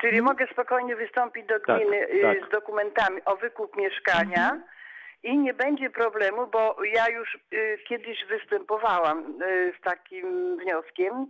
Czyli 0.00 0.22
mogę 0.22 0.46
spokojnie 0.52 0.96
wystąpić 0.96 1.46
do 1.46 1.60
Tak, 1.60 1.80
gminy 1.80 2.08
y, 2.08 2.22
tak. 2.22 2.48
z 2.48 2.50
dokumentami 2.50 3.20
o 3.24 3.36
wykup 3.36 3.76
mieszkania 3.76 4.60
i 5.26 5.38
nie 5.38 5.54
będzie 5.54 5.90
problemu, 5.90 6.46
bo 6.52 6.76
ja 6.94 7.08
już 7.18 7.34
y, 7.52 7.78
kiedyś 7.88 8.24
występowałam 8.28 9.18
y, 9.42 9.72
z 9.78 9.84
takim 9.84 10.56
wnioskiem, 10.56 11.26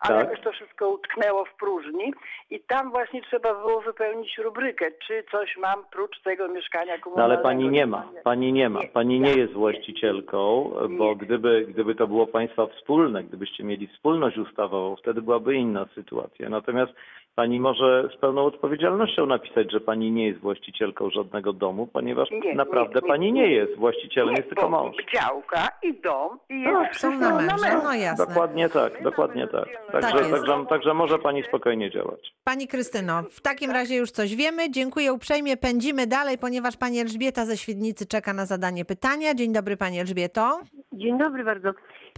ale 0.00 0.24
Tak. 0.24 0.30
już 0.30 0.40
to 0.44 0.52
wszystko 0.52 0.88
utknęło 0.88 1.44
w 1.44 1.54
próżni 1.54 2.12
i 2.50 2.60
tam 2.60 2.90
właśnie 2.90 3.22
trzeba 3.22 3.54
było 3.54 3.80
wypełnić 3.80 4.38
rubrykę, 4.38 4.86
czy 5.06 5.24
coś 5.30 5.56
mam 5.56 5.84
prócz 5.92 6.20
tego 6.22 6.48
mieszkania 6.48 6.86
No 6.86 6.92
ale 6.92 7.00
komunalnego. 7.02 7.42
pani 7.42 7.68
nie 7.68 7.86
ma, 7.86 8.08
pani 8.24 8.52
nie 8.52 8.68
ma, 8.68 8.80
Nie, 8.80 8.88
pani 8.88 9.20
nie 9.20 9.28
tak, 9.28 9.36
jest 9.36 9.52
nie. 9.52 9.58
właścicielką, 9.58 10.70
bo 10.90 11.08
Nie. 11.08 11.16
gdyby, 11.16 11.66
gdyby 11.68 11.94
to 11.94 12.06
było 12.06 12.26
państwa 12.26 12.66
wspólne, 12.66 13.24
gdybyście 13.24 13.64
mieli 13.64 13.86
wspólność 13.86 14.38
ustawową, 14.38 14.96
wtedy 14.96 15.22
byłaby 15.22 15.54
inna 15.54 15.86
sytuacja. 15.94 16.48
Natomiast 16.48 16.92
Pani 17.36 17.60
może 17.60 18.08
z 18.16 18.20
pełną 18.20 18.44
odpowiedzialnością 18.44 19.26
napisać, 19.26 19.72
że 19.72 19.80
pani 19.80 20.10
nie 20.12 20.26
jest 20.28 20.40
właścicielką 20.40 21.10
żadnego 21.10 21.52
domu, 21.52 21.86
ponieważ 21.86 22.30
Nie, 22.30 22.54
naprawdę 22.54 22.94
nie, 22.94 23.00
nie, 23.02 23.08
pani 23.08 23.32
nie. 23.32 23.42
nie 23.42 23.52
jest. 23.52 23.76
Właścicielem 23.76 24.30
Nie, 24.34 24.36
jest 24.36 24.48
tylko 24.48 24.62
bo 24.62 24.82
mąż. 24.84 24.96
działka 25.14 25.68
i 25.82 25.94
dom 26.00 26.38
i 26.50 26.60
jest 26.60 26.76
O, 26.76 26.80
są 26.84 26.88
wszystko 26.90 27.18
na 27.18 27.36
męża, 27.36 27.82
no 27.84 27.94
jasne. 27.94 28.26
Dokładnie 28.26 28.68
tak, 28.68 29.02
dokładnie 29.02 29.46
tak. 29.48 29.68
Także, 29.92 30.10
Tak 30.10 30.20
jest. 30.20 30.30
także, 30.30 30.66
także 30.68 30.94
może 30.94 31.18
pani 31.18 31.42
spokojnie 31.42 31.90
działać. 31.90 32.20
Pani 32.44 32.68
Krystyno, 32.68 33.22
w 33.30 33.40
takim 33.40 33.70
razie 33.70 33.96
już 33.96 34.10
coś 34.10 34.36
wiemy. 34.36 34.70
Dziękuję 34.70 35.12
uprzejmie. 35.12 35.56
Pędzimy 35.56 36.06
dalej, 36.06 36.38
ponieważ 36.38 36.76
pani 36.76 37.00
Elżbieta 37.00 37.44
ze 37.46 37.56
Świdnicy 37.56 38.06
czeka 38.06 38.32
na 38.32 38.46
zadanie 38.46 38.84
pytania. 38.84 39.34
Dzień 39.34 39.52
dobry 39.52 39.76
pani 39.76 40.00
Elżbieto. 40.00 40.60
Dzień 40.92 41.18
dobry 41.18 41.44
bardzo. 41.44 41.70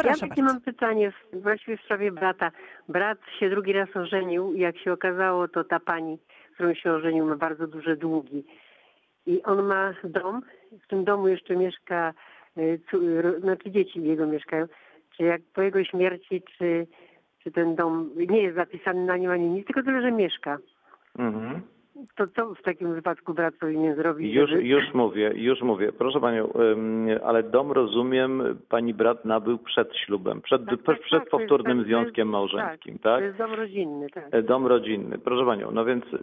Proszę 0.02 0.24
ja 0.24 0.28
takie 0.28 0.42
bardzo. 0.42 0.54
mam 0.54 0.60
pytanie 0.62 1.10
w- 1.12 1.42
właściwie 1.42 1.76
w 1.76 1.80
sprawie 1.82 2.12
brata. 2.12 2.50
Brat 2.88 3.18
się 3.38 3.50
drugi 3.50 3.72
raz 3.72 3.96
ożenił 3.96 4.52
i 4.52 4.60
jak 4.60 4.78
się 4.78 4.92
okazało, 4.92 5.48
to 5.48 5.64
ta 5.64 5.80
pani, 5.80 6.18
z 6.50 6.54
którą 6.54 6.74
się 6.74 6.92
ożenił, 6.92 7.26
ma 7.26 7.36
bardzo 7.36 7.66
duże 7.66 7.96
długi. 7.96 8.44
I 9.26 9.42
on 9.42 9.62
ma 9.66 9.94
dom, 10.04 10.42
w 10.84 10.86
tym 10.88 11.04
domu 11.04 11.28
jeszcze 11.28 11.56
mieszka, 11.56 12.14
y, 12.58 12.80
znaczy 13.40 13.70
dzieci 13.70 14.02
jego 14.02 14.26
mieszkają. 14.26 14.66
Czy 15.16 15.22
jak 15.22 15.42
po 15.54 15.62
jego 15.62 15.84
śmierci, 15.84 16.42
czy, 16.58 16.86
czy 17.42 17.50
ten 17.50 17.74
dom 17.76 18.10
nie 18.28 18.42
jest 18.42 18.56
zapisany 18.56 19.04
na 19.04 19.16
nim 19.16 19.30
ani 19.30 19.48
nic, 19.48 19.66
tylko 19.66 19.82
tyle, 19.82 20.02
że 20.02 20.12
mieszka. 20.12 20.58
Mhm. 21.18 21.60
To 22.16 22.26
co 22.26 22.54
w 22.54 22.62
takim 22.62 22.94
wypadku 22.94 23.34
brat 23.34 23.54
powinien 23.60 23.94
zrobić? 23.96 24.34
Już, 24.34 24.50
żeby- 24.50 24.62
już 24.62 24.94
mówię, 24.94 25.32
już 25.34 25.62
mówię. 25.62 25.92
Proszę 25.92 26.20
panią, 26.20 26.48
ale 27.24 27.42
dom 27.42 27.72
rozumiem, 27.72 28.42
pani 28.68 28.94
brat 28.94 29.24
nabył 29.24 29.58
przed 29.58 29.96
ślubem, 29.96 30.40
przed, 30.40 30.66
Tak, 30.66 30.82
tak, 30.82 31.00
przed, 31.00 31.20
tak, 31.20 31.30
powtórnym 31.30 31.78
jest- 31.78 31.88
związkiem 31.88 32.28
małżeńskim, 32.28 32.98
tak? 32.98 33.18
To 33.20 33.24
jest 33.24 33.38
dom 33.38 33.54
rodzinny, 33.54 34.06
tak. 34.10 34.24
E, 34.30 34.42
Dom 34.42 34.66
rodzinny. 34.66 35.18
Proszę 35.18 35.44
panią, 35.46 35.70
no 35.72 35.84
więc 35.84 36.04
y, 36.14 36.18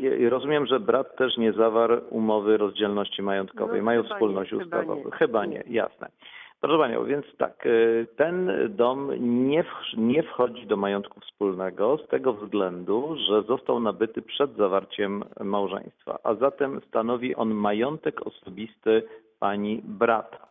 y, 0.00 0.18
i 0.18 0.28
rozumiem, 0.28 0.66
że 0.66 0.80
brat 0.80 1.16
też 1.16 1.36
nie 1.36 1.52
zawarł 1.52 2.00
umowy 2.10 2.56
rozdzielności 2.56 3.22
majątkowej. 3.22 3.78
No, 3.80 3.84
Mają 3.84 4.02
chyba 4.02 4.14
wspólność 4.14 4.52
nie, 4.52 4.58
chyba 4.58 4.78
ustawową. 4.78 5.04
nie. 5.04 5.10
Chyba 5.10 5.46
nie, 5.46 5.62
jasne. 5.66 6.08
Proszę 6.62 6.78
panią, 6.78 7.04
więc 7.04 7.26
tak, 7.38 7.66
y, 7.66 8.06
ten 8.16 8.50
dom 8.70 9.10
nie, 9.48 9.62
wch- 9.64 9.96
nie 9.96 10.22
wchodzi 10.22 10.66
do 10.66 10.76
majątku 10.76 11.20
wspólnego 11.20 11.98
z 11.98 12.08
tego 12.08 12.32
względu, 12.32 13.16
że 13.28 13.42
został 13.42 13.80
nabyty 13.80 14.22
przed 14.22 14.56
zawarciem 14.56 15.24
małżeństwa, 15.40 16.18
a 16.24 16.34
zatem 16.34 16.80
stanowi 16.88 17.34
on 17.34 17.54
majątek 17.54 18.26
osobisty 18.26 19.02
pani 19.38 19.80
brata. 19.84 20.46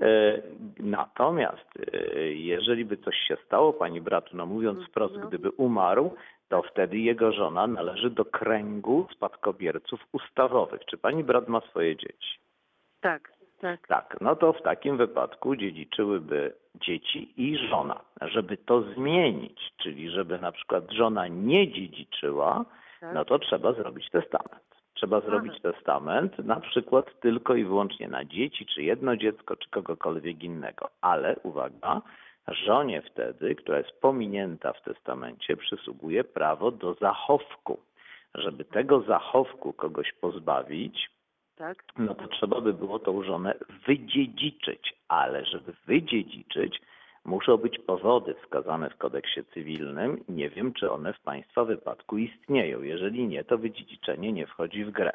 E, 0.00 0.42
Natomiast 0.78 1.68
e, 1.92 2.16
jeżeli 2.32 2.84
by 2.84 2.96
coś 2.96 3.16
się 3.16 3.36
stało 3.46 3.72
pani 3.72 4.00
bratu, 4.00 4.36
no 4.36 4.46
mówiąc 4.46 4.84
wprost, 4.88 5.14
gdyby 5.18 5.50
umarł, 5.50 6.10
to 6.48 6.62
wtedy 6.62 6.98
jego 6.98 7.32
żona 7.32 7.66
należy 7.66 8.10
do 8.10 8.24
kręgu 8.24 9.06
spadkobierców 9.12 10.00
ustawowych. 10.12 10.84
Czy 10.84 10.98
pani 10.98 11.24
brat 11.24 11.48
ma 11.48 11.60
swoje 11.60 11.96
dzieci? 11.96 12.38
Tak, 13.00 13.32
tak. 13.60 13.86
Tak, 13.86 14.16
no 14.20 14.36
to 14.36 14.52
w 14.52 14.62
takim 14.62 14.96
wypadku 14.96 15.56
dziedziczyłyby 15.56 16.52
dzieci 16.74 17.32
i 17.36 17.56
żona. 17.68 18.00
Żeby 18.22 18.56
to 18.56 18.82
zmienić, 18.82 19.72
czyli 19.76 20.10
żeby 20.10 20.38
na 20.38 20.52
przykład 20.52 20.90
żona 20.90 21.28
nie 21.28 21.72
dziedziczyła, 21.72 22.64
Tak. 23.00 23.14
no 23.14 23.24
to 23.24 23.38
trzeba 23.38 23.72
zrobić 23.72 24.10
testament. 24.10 24.62
Trzeba 24.94 25.20
zrobić 25.20 25.60
testament 25.60 26.38
na 26.38 26.60
przykład 26.60 27.20
tylko 27.20 27.54
i 27.54 27.64
wyłącznie 27.64 28.08
na 28.08 28.24
dzieci, 28.24 28.66
czy 28.66 28.82
jedno 28.82 29.16
dziecko, 29.16 29.56
czy 29.56 29.70
kogokolwiek 29.70 30.42
innego. 30.44 30.88
Ale 31.00 31.36
uwaga, 31.42 32.02
żonie 32.48 33.02
wtedy, 33.02 33.54
która 33.54 33.78
jest 33.78 34.00
pominięta 34.00 34.72
w 34.72 34.82
testamencie, 34.82 35.56
przysługuje 35.56 36.24
prawo 36.24 36.70
do 36.70 36.94
zachowku. 36.94 37.78
Żeby 38.34 38.64
tego 38.64 39.00
zachowku 39.00 39.72
kogoś 39.72 40.12
pozbawić, 40.12 41.10
tak. 41.60 41.84
no 41.98 42.14
to 42.14 42.28
trzeba 42.28 42.60
by 42.60 42.72
było 42.72 42.98
tą 42.98 43.22
żonę 43.22 43.54
wydziedziczyć, 43.86 44.94
ale 45.08 45.44
żeby 45.44 45.72
wydziedziczyć, 45.86 46.80
muszą 47.24 47.56
być 47.56 47.78
powody 47.78 48.34
wskazane 48.34 48.90
w 48.90 48.96
kodeksie 48.96 49.40
cywilnym. 49.54 50.24
Nie 50.28 50.50
wiem, 50.50 50.72
czy 50.72 50.90
one 50.90 51.12
w 51.12 51.20
Państwa 51.20 51.64
wypadku 51.64 52.18
istnieją. 52.18 52.82
Jeżeli 52.82 53.26
nie, 53.26 53.44
to 53.44 53.58
wydziedziczenie 53.58 54.32
nie 54.32 54.46
wchodzi 54.46 54.84
w 54.84 54.90
grę. 54.90 55.12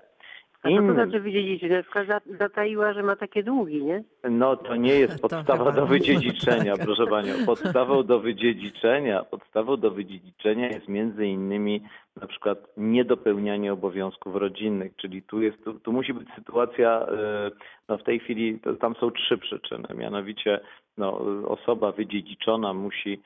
A 0.65 0.69
co 0.69 0.88
to 0.88 0.93
znaczy 0.93 1.19
wydziedziczyć? 1.19 1.71
Na 1.71 1.82
przykład 1.84 2.08
za- 2.08 2.38
zataiła, 2.39 2.93
że 2.93 3.04
ma 3.04 3.15
takie 3.15 3.43
długi, 3.43 3.84
nie? 3.86 4.04
No 4.30 4.56
to 4.58 4.75
nie 4.75 4.93
jest 4.93 5.21
To 5.21 5.30
podstawa 5.30 5.71
do 5.71 5.86
wydziedziczenia, 5.86 6.78
proszę 6.78 7.08
Panią. 7.08 7.34
Podstawą 7.45 8.04
do 8.04 8.19
wydziedziczenia, 8.19 9.23
podstawą 9.23 9.78
do 9.78 9.91
wydziedziczenia 9.91 10.67
jest 10.67 10.88
między 10.88 11.28
innymi 11.28 11.82
na 12.21 12.28
przykład 12.28 12.58
niedopełnianie 12.78 13.73
obowiązków 13.73 14.36
rodzinnych, 14.36 14.95
czyli 14.95 15.21
tu 15.23 15.41
jest, 15.41 15.63
tu, 15.63 15.80
tu 15.80 15.93
musi 15.93 16.13
być 16.13 16.28
sytuacja, 16.36 17.08
e, 17.08 17.51
no 17.89 17.97
w 17.97 18.04
tej 18.04 18.19
chwili 18.19 18.60
to, 18.60 18.73
tam 18.73 18.95
są 18.95 19.12
trzy 19.12 19.38
przyczyny, 19.38 19.88
mianowicie 19.95 20.60
no, 20.97 21.17
osoba 21.47 21.91
wydziedziczona 21.91 22.73
musi 22.73 23.21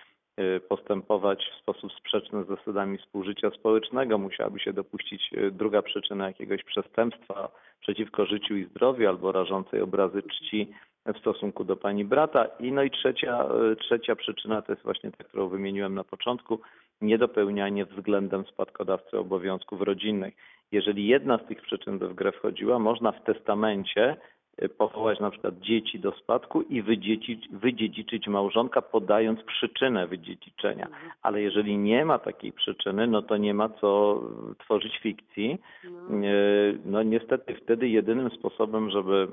postępować 0.69 1.45
w 1.45 1.61
sposób 1.61 1.93
sprzeczny 1.93 2.43
z 2.43 2.47
zasadami 2.47 2.97
współżycia 2.97 3.49
społecznego, 3.51 4.17
musiałaby 4.17 4.59
się 4.59 4.73
dopuścić 4.73 5.33
e, 5.33 5.51
druga 5.51 5.81
przyczyna 5.81 6.27
jakiegoś 6.27 6.63
przestępstwa 6.63 7.51
przeciwko 7.81 8.25
życiu 8.25 8.55
i 8.55 8.65
zdrowiu 8.65 9.09
albo 9.09 9.31
rażącej 9.31 9.81
obrazy 9.81 10.23
czci 10.23 10.71
w 11.05 11.17
stosunku 11.19 11.63
do 11.63 11.75
pani 11.75 12.05
brata. 12.05 12.45
I 12.59 12.71
no 12.71 12.83
i 12.83 12.91
trzecia, 12.91 13.45
e, 13.71 13.75
trzecia 13.75 14.15
przyczyna 14.15 14.61
to 14.61 14.71
jest 14.71 14.83
właśnie 14.83 15.11
ta, 15.11 15.23
którą 15.23 15.49
wymieniłem 15.49 15.95
na 15.95 16.03
początku, 16.03 16.59
niedopełnianie 17.01 17.85
względem 17.85 18.45
spadkodawcy 18.45 19.17
obowiązków 19.17 19.81
rodzinnych. 19.81 20.33
Jeżeli 20.71 21.07
jedna 21.07 21.37
z 21.37 21.47
tych 21.47 21.61
przyczyn 21.61 21.99
by 21.99 22.07
w 22.07 22.13
grę 22.13 22.31
wchodziła, 22.31 22.79
można 22.79 23.11
w 23.11 23.23
testamencie 23.23 24.17
powołać 24.77 25.19
na 25.19 25.31
przykład 25.31 25.59
dzieci 25.59 25.99
do 25.99 26.11
spadku 26.11 26.61
i 26.61 26.81
wydziedziczyć, 26.81 27.49
wydziedziczyć 27.51 28.27
małżonka, 28.27 28.81
podając 28.81 29.43
przyczynę 29.43 30.07
wydziedziczenia. 30.07 30.87
Ale 31.21 31.41
jeżeli 31.41 31.77
nie 31.77 32.05
ma 32.05 32.19
takiej 32.19 32.51
przyczyny, 32.51 33.07
no 33.07 33.21
to 33.21 33.37
nie 33.37 33.53
ma 33.53 33.69
co 33.69 34.21
tworzyć 34.59 34.97
fikcji. 34.97 35.57
E, 35.85 35.89
No 36.85 37.03
niestety 37.03 37.55
wtedy 37.55 37.89
jedynym 37.89 38.29
sposobem, 38.29 38.89
żeby 38.89 39.27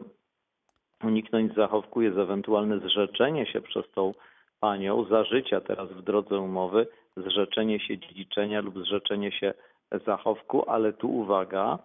uniknąć 1.04 1.54
zachowku 1.54 2.02
jest 2.02 2.18
ewentualne 2.18 2.78
zrzeczenie 2.78 3.46
się 3.46 3.60
przez 3.60 3.90
tą 3.90 4.14
panią 4.60 5.04
za 5.04 5.24
życia 5.24 5.60
teraz 5.60 5.92
w 5.92 6.02
drodze 6.02 6.38
umowy, 6.38 6.86
zrzeczenie 7.16 7.80
się 7.80 7.98
dziedziczenia 7.98 8.60
lub 8.60 8.78
zrzeczenie 8.78 9.32
się 9.32 9.54
zachowku, 10.06 10.70
ale 10.70 10.92
tu 10.92 11.16
uwaga, 11.16 11.78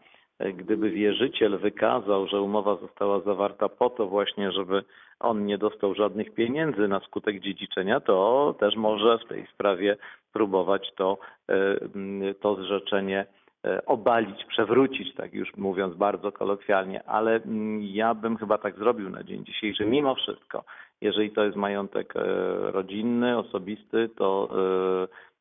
gdyby 0.53 0.89
wierzyciel 0.89 1.57
wykazał, 1.57 2.27
że 2.27 2.41
umowa 2.41 2.75
została 2.75 3.19
zawarta 3.19 3.69
po 3.69 3.89
to 3.89 4.07
właśnie, 4.07 4.51
żeby 4.51 4.83
on 5.19 5.45
nie 5.45 5.57
dostał 5.57 5.95
żadnych 5.95 6.33
pieniędzy 6.33 6.87
na 6.87 6.99
skutek 6.99 7.39
dziedziczenia, 7.39 7.99
to 7.99 8.55
też 8.59 8.75
może 8.75 9.17
w 9.17 9.27
tej 9.27 9.47
sprawie 9.47 9.97
próbować 10.33 10.91
to, 10.95 11.17
e, 11.49 11.53
m, 11.95 12.21
to 12.39 12.55
zrzeczenie 12.55 13.25
e, 13.65 13.85
obalić, 13.85 14.45
przewrócić, 14.45 15.15
tak 15.15 15.33
już 15.33 15.57
mówiąc 15.57 15.95
bardzo 15.95 16.31
kolokwialnie, 16.31 17.03
ale 17.03 17.35
mm, 17.35 17.81
ja 17.81 18.13
bym 18.13 18.37
chyba 18.37 18.57
tak 18.57 18.75
zrobił 18.75 19.09
na 19.09 19.23
dzień 19.23 19.45
dzisiejszy. 19.45 19.85
Mimo 19.85 20.15
wszystko, 20.15 20.63
jeżeli 21.01 21.31
to 21.31 21.43
jest 21.43 21.57
majątek 21.57 22.13
e, 22.15 22.21
rodzinny, 22.71 23.37
osobisty, 23.37 24.09
to, 24.17 24.49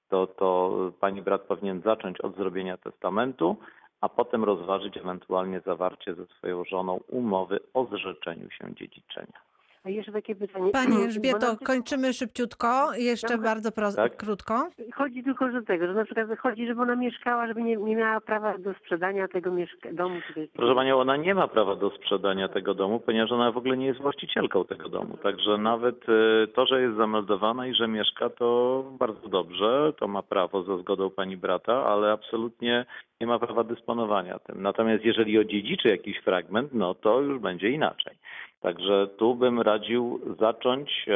to, 0.08 0.26
to 0.26 0.72
pani 1.00 1.22
brat 1.22 1.42
powinien 1.42 1.80
zacząć 1.80 2.20
od 2.20 2.36
zrobienia 2.36 2.76
testamentu, 2.76 3.56
a 4.00 4.08
potem 4.08 4.44
rozważyć 4.44 4.96
ewentualnie 4.96 5.60
zawarcie 5.60 6.14
ze 6.14 6.26
swoją 6.26 6.64
żoną 6.64 7.00
umowy 7.08 7.60
o 7.74 7.84
zrzeczeniu 7.84 8.50
się 8.50 8.74
dziedziczenia. 8.74 9.49
A 9.84 9.90
jeszcze 9.90 10.12
takie 10.12 10.34
pytanie. 10.34 10.70
Pani 10.72 11.02
Elżbieto, 11.04 11.46
kończymy 11.64 12.12
szybciutko. 12.12 12.94
Jeszcze 12.94 13.28
Dobra. 13.28 13.44
bardzo 13.50 13.72
pro- 13.72 13.92
Tak. 13.92 14.16
krótko. 14.16 14.68
Chodzi 14.94 15.24
tylko 15.24 15.52
do 15.52 15.62
tego, 15.62 15.86
że 15.86 15.94
na 15.94 16.04
przykład 16.04 16.38
chodzi, 16.38 16.66
żeby 16.66 16.82
ona 16.82 16.96
mieszkała, 16.96 17.46
żeby 17.46 17.62
nie, 17.62 17.76
nie 17.76 17.96
miała 17.96 18.20
prawa 18.20 18.58
do 18.58 18.74
sprzedania 18.74 19.28
tego 19.28 19.50
mieszka- 19.50 19.92
domu. 19.92 20.20
Proszę 20.54 20.74
Panią, 20.74 21.00
ona 21.00 21.16
nie 21.16 21.34
ma 21.34 21.48
prawa 21.48 21.76
do 21.76 21.90
sprzedania 21.90 22.48
tego 22.48 22.74
domu, 22.74 23.00
ponieważ 23.00 23.32
ona 23.32 23.52
w 23.52 23.56
ogóle 23.56 23.76
nie 23.76 23.86
jest 23.86 24.00
właścicielką 24.00 24.64
tego 24.64 24.88
domu. 24.88 25.16
Także 25.22 25.58
nawet 25.58 25.96
e, 26.08 26.46
to, 26.46 26.66
że 26.66 26.82
jest 26.82 26.96
zameldowana 26.96 27.66
i 27.66 27.74
że 27.74 27.88
mieszka, 27.88 28.30
to 28.30 28.84
bardzo 28.98 29.28
dobrze, 29.28 29.92
to 29.98 30.08
ma 30.08 30.22
prawo 30.22 30.62
za 30.62 30.76
zgodą 30.78 31.10
pani 31.10 31.36
brata, 31.36 31.86
ale 31.86 32.12
absolutnie 32.12 32.86
nie 33.20 33.26
ma 33.26 33.38
prawa 33.38 33.64
dysponowania 33.64 34.38
tym. 34.38 34.62
Natomiast 34.62 35.04
jeżeli 35.04 35.38
odziedziczy 35.38 35.88
jakiś 35.88 36.18
fragment, 36.18 36.74
no 36.74 36.94
to 36.94 37.20
już 37.20 37.38
będzie 37.40 37.70
inaczej. 37.70 38.16
Także 38.60 39.08
tu 39.18 39.34
bym 39.34 39.60
radził 39.60 40.20
zacząć 40.40 41.06
e, 41.08 41.12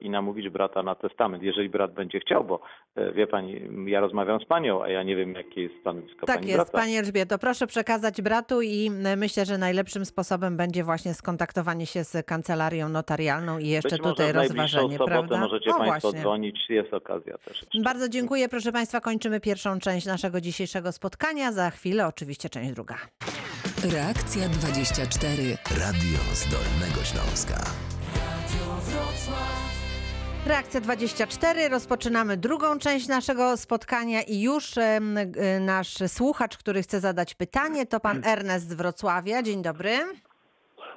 i 0.00 0.10
namówić 0.10 0.48
brata 0.48 0.82
na 0.82 0.94
testament, 0.94 1.42
jeżeli 1.42 1.68
brat 1.68 1.94
będzie 1.94 2.20
chciał, 2.20 2.44
bo 2.44 2.60
e, 2.96 3.12
wie 3.12 3.26
pani, 3.26 3.60
ja 3.86 4.00
rozmawiam 4.00 4.40
z 4.40 4.44
panią, 4.44 4.82
a 4.82 4.88
ja 4.88 5.02
nie 5.02 5.16
wiem, 5.16 5.34
jakie 5.34 5.62
jest 5.62 5.74
stanowisko 5.80 6.26
Tak 6.26 6.36
pani 6.36 6.48
jest, 6.48 6.58
brata. 6.58 6.78
Pani 6.78 6.96
Elżbieto. 6.96 7.38
Proszę 7.38 7.66
przekazać 7.66 8.22
bratu 8.22 8.62
i 8.62 8.90
y, 9.12 9.16
myślę, 9.16 9.44
że 9.44 9.58
najlepszym 9.58 10.04
sposobem 10.04 10.56
będzie 10.56 10.84
właśnie 10.84 11.14
skontaktowanie 11.14 11.86
się 11.86 12.04
z 12.04 12.26
kancelarią 12.26 12.88
notarialną 12.88 13.58
i 13.58 13.68
jeszcze 13.68 13.88
Być 13.88 14.00
może 14.00 14.14
tutaj 14.14 14.34
najbliższą 14.34 14.80
rozważenie, 14.80 14.98
prawda? 15.06 15.40
możecie 15.40 15.70
o, 15.70 15.74
państwo 15.74 16.00
właśnie. 16.00 16.20
dzwonić, 16.20 16.70
jest 16.70 16.94
okazja 16.94 17.38
też. 17.38 17.62
jeszcze. 17.62 17.80
Bardzo 17.80 18.08
dziękuję, 18.08 18.48
proszę 18.48 18.72
Państwa. 18.72 19.00
Kończymy 19.00 19.40
pierwszą 19.40 19.78
część 19.78 20.06
naszego 20.06 20.40
dzisiejszego 20.40 20.92
spotkania. 20.92 21.52
Za 21.52 21.70
chwilę 21.70 22.06
oczywiście 22.06 22.48
część 22.48 22.72
druga. 22.72 22.96
Reakcja 23.94 24.48
24. 24.48 25.42
Radio 25.84 26.18
z 26.38 26.42
Dolnego 26.54 27.00
Śląska. 27.10 27.58
Reakcja 30.46 30.80
24. 30.80 31.68
Rozpoczynamy 31.68 32.36
drugą 32.36 32.78
część 32.78 33.08
naszego 33.08 33.56
spotkania 33.56 34.18
i 34.28 34.42
już 34.42 34.74
nasz 35.60 35.94
słuchacz, 36.06 36.58
który 36.58 36.82
chce 36.82 37.00
zadać 37.00 37.34
pytanie, 37.34 37.86
to 37.86 38.00
pan 38.00 38.16
Ernest 38.24 38.68
z 38.68 38.74
Wrocławia. 38.74 39.42
Dzień 39.42 39.62
dobry. 39.62 39.90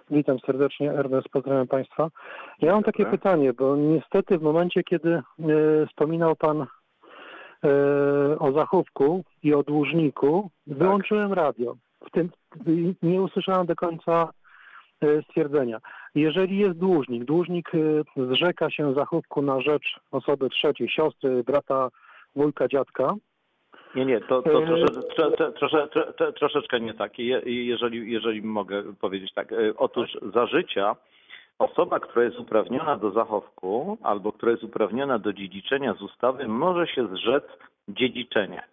Witam 0.10 0.40
serdecznie, 0.46 0.92
Ernest, 0.92 1.30
pozdrawiam 1.30 1.68
Państwa. 1.68 2.10
Ja 2.62 2.72
mam 2.74 2.84
takie 2.84 3.06
pytanie, 3.06 3.54
bo 3.54 3.76
niestety 3.76 4.38
w 4.38 4.42
momencie, 4.42 4.84
kiedy 4.84 5.10
e, 5.14 5.24
wspominał 5.88 6.36
Pan 6.36 6.62
e, 6.62 6.68
o 8.40 8.52
zachówku 8.52 9.24
i 9.44 9.54
o 9.54 9.64
dłużniku, 9.64 10.50
wyłączyłem 10.68 11.34
radio. 11.34 11.76
W 12.08 12.12
tym 12.12 12.30
nie 13.04 13.22
usłyszałem 13.22 13.68
do 13.68 13.76
końca 13.76 14.30
e, 15.02 15.22
stwierdzenia. 15.22 15.80
Jeżeli 16.16 16.58
jest 16.58 16.80
dłużnik, 16.80 17.24
dłużnik 17.24 17.72
e, 17.76 17.78
zrzeka 18.36 18.70
się 18.70 18.94
zachówku 18.94 19.42
na 19.42 19.62
rzecz 19.62 20.00
osoby 20.12 20.50
trzeciej, 20.50 20.90
siostry, 20.90 21.44
brata, 21.44 21.90
wujka, 22.36 22.68
dziadka, 22.68 23.14
Nie, 23.96 24.06
nie, 24.06 24.22
to, 24.22 24.42
to 24.42 24.62
Yy. 24.62 24.68
trosze, 24.68 24.86
tro, 25.16 25.32
tro, 25.32 25.52
trosze, 25.52 25.88
tro, 25.88 26.14
tro, 26.14 26.32
troszeczkę 26.32 26.80
nie 26.80 26.94
tak. 26.94 27.20
Je, 27.20 27.42
jeżeli, 27.46 28.12
jeżeli 28.12 28.42
mogę 28.42 28.84
powiedzieć 28.96 29.34
tak. 29.34 29.52
E, 29.52 29.56
Otóż 29.78 30.18
za 30.34 30.46
życia 30.48 30.96
osoba, 31.60 32.00
która 32.00 32.26
jest 32.26 32.40
uprawniona 32.40 32.98
do 32.98 33.12
zachowku 33.12 33.98
albo 34.04 34.32
która 34.32 34.52
jest 34.52 34.64
uprawniona 34.64 35.20
do 35.20 35.34
dziedziczenia 35.34 35.94
z 35.94 36.02
ustawy, 36.02 36.48
może 36.48 36.88
się 36.88 37.08
zrzec 37.08 37.44
dziedziczenia. 37.88 38.64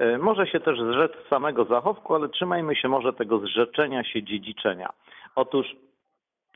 E, 0.00 0.18
Może 0.18 0.46
się 0.46 0.60
też 0.60 0.78
zrzec 0.78 1.12
samego 1.30 1.64
zachowku, 1.64 2.14
ale 2.14 2.28
trzymajmy 2.28 2.76
się 2.76 2.88
może 2.88 3.12
tego 3.12 3.38
zrzeczenia 3.38 4.04
się 4.04 4.22
dziedziczenia. 4.22 4.88
Otóż 5.36 5.76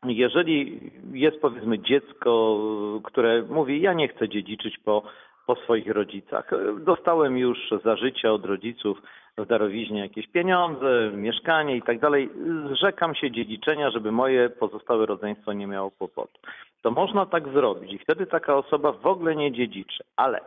jeżeli 0.04 0.80
jest 1.12 1.40
powiedzmy 1.40 1.78
dziecko, 1.78 2.58
które 3.04 3.42
mówi, 3.42 3.80
ja 3.80 3.92
nie 3.92 4.08
chcę 4.08 4.28
dziedziczyć 4.28 4.78
po, 4.78 5.02
po 5.46 5.54
swoich 5.54 5.86
rodzicach, 5.86 6.50
dostałem 6.80 7.38
już 7.38 7.58
za 7.84 7.96
życia 7.96 8.32
od 8.32 8.44
rodziców 8.44 9.02
w 9.38 9.46
darowiźnie 9.46 10.00
jakieś 10.00 10.26
pieniądze, 10.26 11.10
mieszkanie 11.14 11.76
i 11.76 11.82
tak 11.82 11.98
dalej, 11.98 12.30
zrzekam 12.72 13.14
się 13.14 13.30
dziedziczenia, 13.30 13.90
żeby 13.90 14.12
moje 14.12 14.50
pozostałe 14.50 15.06
rodzeństwo 15.06 15.52
nie 15.52 15.66
miało 15.66 15.90
kłopotu. 15.90 16.40
To 16.82 16.90
można 16.90 17.26
tak 17.26 17.48
zrobić 17.48 17.92
i 17.92 17.98
wtedy 17.98 18.26
taka 18.26 18.56
osoba 18.56 18.92
w 18.92 19.06
ogóle 19.06 19.36
nie 19.36 19.52
dziedziczy, 19.52 20.04
ale 20.16 20.40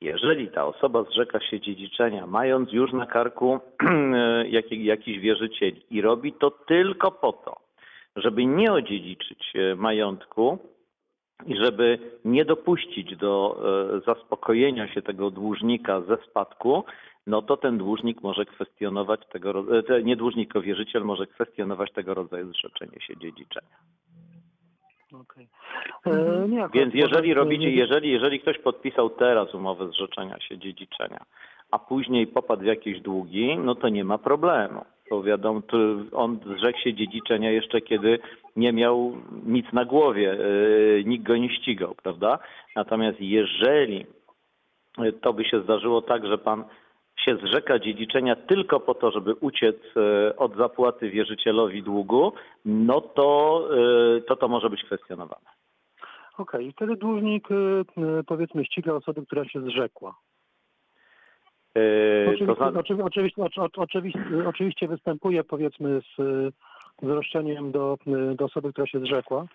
jeżeli 0.00 0.48
ta 0.48 0.66
osoba 0.66 1.02
zrzeka 1.02 1.40
się 1.40 1.60
dziedziczenia, 1.60 2.26
mając 2.26 2.72
już 2.72 2.92
na 2.92 3.06
karku 3.06 3.60
jaki- 4.58 4.84
jakichś 4.84 5.18
wierzycieli 5.18 5.82
i 5.90 6.00
robi 6.00 6.32
to 6.32 6.50
tylko 6.50 7.10
po 7.10 7.32
to, 7.32 7.56
żeby 8.16 8.46
nie 8.46 8.72
odziedziczyć 8.72 9.52
e, 9.54 9.74
majątku 9.74 10.58
i 11.46 11.56
żeby 11.56 11.98
nie 12.24 12.44
dopuścić 12.44 13.16
do 13.16 13.58
e, 13.96 14.00
zaspokojenia 14.00 14.88
się 14.88 15.02
tego 15.02 15.30
dłużnika 15.30 16.00
ze 16.00 16.16
spadku, 16.30 16.84
no 17.26 17.42
to 17.42 17.56
ten 17.56 17.78
dłużnik 17.78 18.22
może 18.22 18.44
kwestionować 18.44 19.20
tego, 19.32 19.64
e, 19.88 20.02
nie 20.02 20.16
dłużnik, 20.16 20.54
wierzyciel 20.60 21.04
może 21.04 21.26
kwestionować 21.26 21.92
tego 21.92 22.14
rodzaju 22.14 22.52
zrzeczenie 22.52 23.00
się 23.00 23.16
dziedziczenia. 23.16 23.76
Okej. 25.20 25.48
E, 26.06 26.48
nie, 26.48 26.64
akurat 26.64 26.72
Więc 26.72 26.94
jeżeli 26.94 27.34
robicie, 27.34 27.70
jeżeli, 27.70 28.10
jeżeli 28.10 28.40
ktoś 28.40 28.58
podpisał 28.58 29.10
teraz 29.10 29.54
umowę 29.54 29.88
zrzeczenia 29.88 30.40
się 30.40 30.58
dziedziczenia, 30.58 31.24
a 31.70 31.78
później 31.78 32.26
popadł 32.26 32.62
w 32.62 32.66
jakieś 32.66 33.00
długi, 33.00 33.58
no 33.58 33.74
to 33.74 33.88
nie 33.88 34.04
ma 34.04 34.18
problemu. 34.18 34.84
Bo 35.10 35.22
wiadomo, 35.22 35.62
to 35.62 35.78
on 36.12 36.38
zrzekł 36.58 36.78
się 36.78 36.94
dziedziczenia 36.94 37.50
jeszcze 37.50 37.80
kiedy 37.80 38.18
nie 38.56 38.72
miał 38.72 39.16
nic 39.46 39.72
na 39.72 39.84
głowie, 39.84 40.36
yy, 40.38 41.04
nikt 41.06 41.24
go 41.24 41.36
nie 41.36 41.50
ścigał, 41.50 41.94
prawda? 42.02 42.38
Natomiast 42.76 43.20
jeżeli 43.20 44.06
to 45.22 45.32
by 45.32 45.44
się 45.44 45.60
zdarzyło 45.60 46.02
tak, 46.02 46.26
że 46.26 46.38
pan 46.38 46.64
się 47.24 47.36
zrzeka 47.36 47.78
dziedziczenia 47.78 48.36
tylko 48.36 48.80
po 48.80 48.94
to, 48.94 49.10
żeby 49.10 49.34
uciec 49.34 49.76
e, 49.96 50.36
od 50.36 50.56
zapłaty 50.56 51.10
wierzycielowi 51.10 51.82
długu, 51.82 52.32
no 52.64 53.00
to 53.00 53.60
e, 54.16 54.20
to, 54.20 54.36
to 54.36 54.48
może 54.48 54.70
być 54.70 54.84
kwestionowane. 54.84 55.46
Okej, 56.38 56.66
i 56.66 56.72
wtedy 56.72 56.96
dłużnik, 56.96 57.48
e, 57.50 58.24
powiedzmy, 58.26 58.64
ściga 58.64 58.92
osobę, 58.92 59.22
która 59.26 59.44
się 59.44 59.60
zrzekła. 59.60 60.14
Oczywiście, 62.28 62.54
To 62.56 63.04
oczywiście, 63.04 63.42
oczy- 63.42 63.60
oczywiście, 63.76 64.24
oczywiście 64.48 64.88
występuje, 64.88 65.44
powiedzmy, 65.44 66.00
z, 66.00 66.16
z 67.02 67.08
roszczeniem 67.08 67.72
do, 67.72 67.98
do 68.34 68.44
osoby, 68.44 68.72
która 68.72 68.86
się 68.86 69.00
zrzekła, 69.00 69.46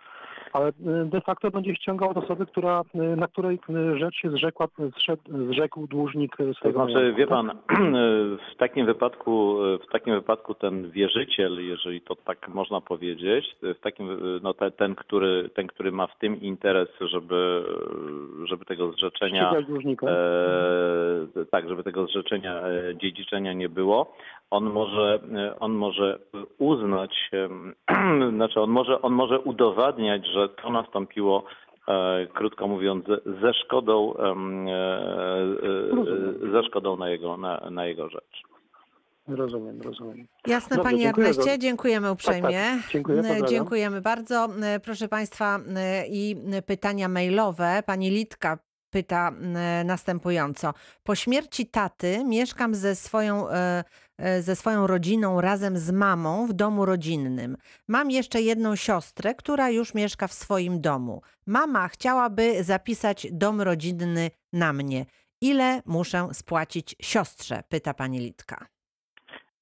ale 0.53 0.67
e, 0.67 0.71
de 1.05 1.21
facto 1.21 1.51
będzie 1.51 1.75
ściągał 1.75 2.09
od 2.09 2.17
osoby, 2.17 2.45
która, 2.45 2.81
e, 2.95 2.97
na 2.97 3.27
której 3.27 3.59
e, 3.69 3.97
rzecz 3.97 4.15
się 4.15 4.29
zrzekła, 4.29 4.67
zrzekł, 4.97 5.23
zrzekł 5.51 5.87
dłużnik 5.87 6.39
e, 6.39 6.45
To 6.45 6.53
swojego 6.53 6.85
znaczy, 6.85 7.13
wie 7.13 7.27
tak? 7.27 7.29
pan, 7.29 7.57
w 8.53 8.57
takim 8.57 8.85
wypadku, 8.85 9.57
w 9.87 9.91
takim 9.91 10.13
wypadku 10.13 10.53
ten 10.53 10.91
wierzyciel, 10.91 11.67
jeżeli 11.67 12.01
to 12.01 12.15
tak 12.15 12.47
można 12.47 12.81
powiedzieć, 12.81 13.55
w 13.61 13.79
takim, 13.79 14.07
no 14.43 14.53
te, 14.53 14.71
ten, 14.71 14.95
który, 14.95 15.49
ten, 15.53 15.67
który 15.67 15.91
ma 15.91 16.07
w 16.07 16.17
tym 16.17 16.41
interes, 16.41 16.89
żeby, 17.01 17.63
żeby 18.43 18.65
tego 18.65 18.91
zrzeczenia, 18.91 19.53
e, 20.07 21.45
tak, 21.51 21.69
żeby 21.69 21.83
tego 21.83 22.07
zrzeczenia 22.07 22.61
e, 22.61 22.95
dziedziczenia 22.95 23.53
nie 23.53 23.69
było, 23.69 24.15
on 24.51 24.63
może, 24.63 25.19
e, 25.35 25.59
on 25.59 25.71
może 25.71 26.19
uznać, 26.57 27.30
znaczy 28.35 28.61
on 28.61 28.69
może, 28.69 29.01
on 29.01 29.13
może 29.13 29.39
udowadniać, 29.39 30.25
że 30.27 30.49
to 30.49 30.69
nastąpiło 30.69 31.43
e, 31.87 32.27
krótko 32.33 32.67
mówiąc, 32.67 33.05
ze- 33.41 33.53
szkodą, 33.53 34.13
e, 34.17 34.23
e, 36.47 36.51
ze 36.51 36.63
szkodą 36.63 36.97
na 36.97 37.09
jego, 37.09 37.37
na, 37.37 37.67
na 37.71 37.85
jego 37.85 38.09
rzecz. 38.09 38.41
Rozumiem, 39.27 39.81
rozumiem. 39.81 40.27
Jasne, 40.47 40.75
Dobrze, 40.77 40.89
Panie 40.91 41.03
dziękuję 41.03 41.27
Erneście, 41.27 41.51
za- 41.51 41.57
dziękujemy 41.57 42.11
uprzejmie. 42.11 42.49
tak. 42.81 42.91
Dziękuję, 42.91 43.17
E, 43.19 43.21
pozdrawiam. 43.21 43.47
Dziękujemy 43.49 44.01
bardzo. 44.01 44.47
E, 44.63 44.79
Proszę 44.79 45.07
Państwa, 45.07 45.59
e, 45.75 46.07
i 46.07 46.35
pytania 46.67 47.07
mailowe. 47.07 47.83
Pani 47.85 48.09
Litka 48.09 48.57
pyta 48.91 49.31
e, 49.31 49.83
następująco. 49.83 50.73
Po 51.03 51.15
śmierci 51.15 51.65
taty 51.65 52.23
mieszkam 52.25 52.75
ze 52.75 52.95
swoją, 52.95 53.49
e, 53.49 53.83
e, 54.17 54.41
ze 54.41 54.55
swoją 54.55 54.87
rodziną 54.87 55.41
razem 55.41 55.77
z 55.77 55.91
mamą 55.91 56.47
w 56.47 56.53
domu 56.53 56.85
rodzinnym. 56.85 57.57
Mam 57.87 58.11
jeszcze 58.11 58.41
jedną 58.41 58.75
siostrę, 58.75 59.35
która 59.35 59.69
już 59.69 59.93
mieszka 59.93 60.27
w 60.27 60.33
swoim 60.33 60.81
domu. 60.81 61.21
Mama 61.45 61.87
chciałaby 61.87 62.63
zapisać 62.63 63.27
dom 63.31 63.61
rodzinny 63.61 64.31
na 64.53 64.73
mnie. 64.73 65.05
Ile 65.41 65.81
muszę 65.85 66.27
spłacić 66.33 66.95
siostrze? 67.01 67.63
Pyta 67.69 67.93
pani 67.93 68.19
Litka. 68.19 68.70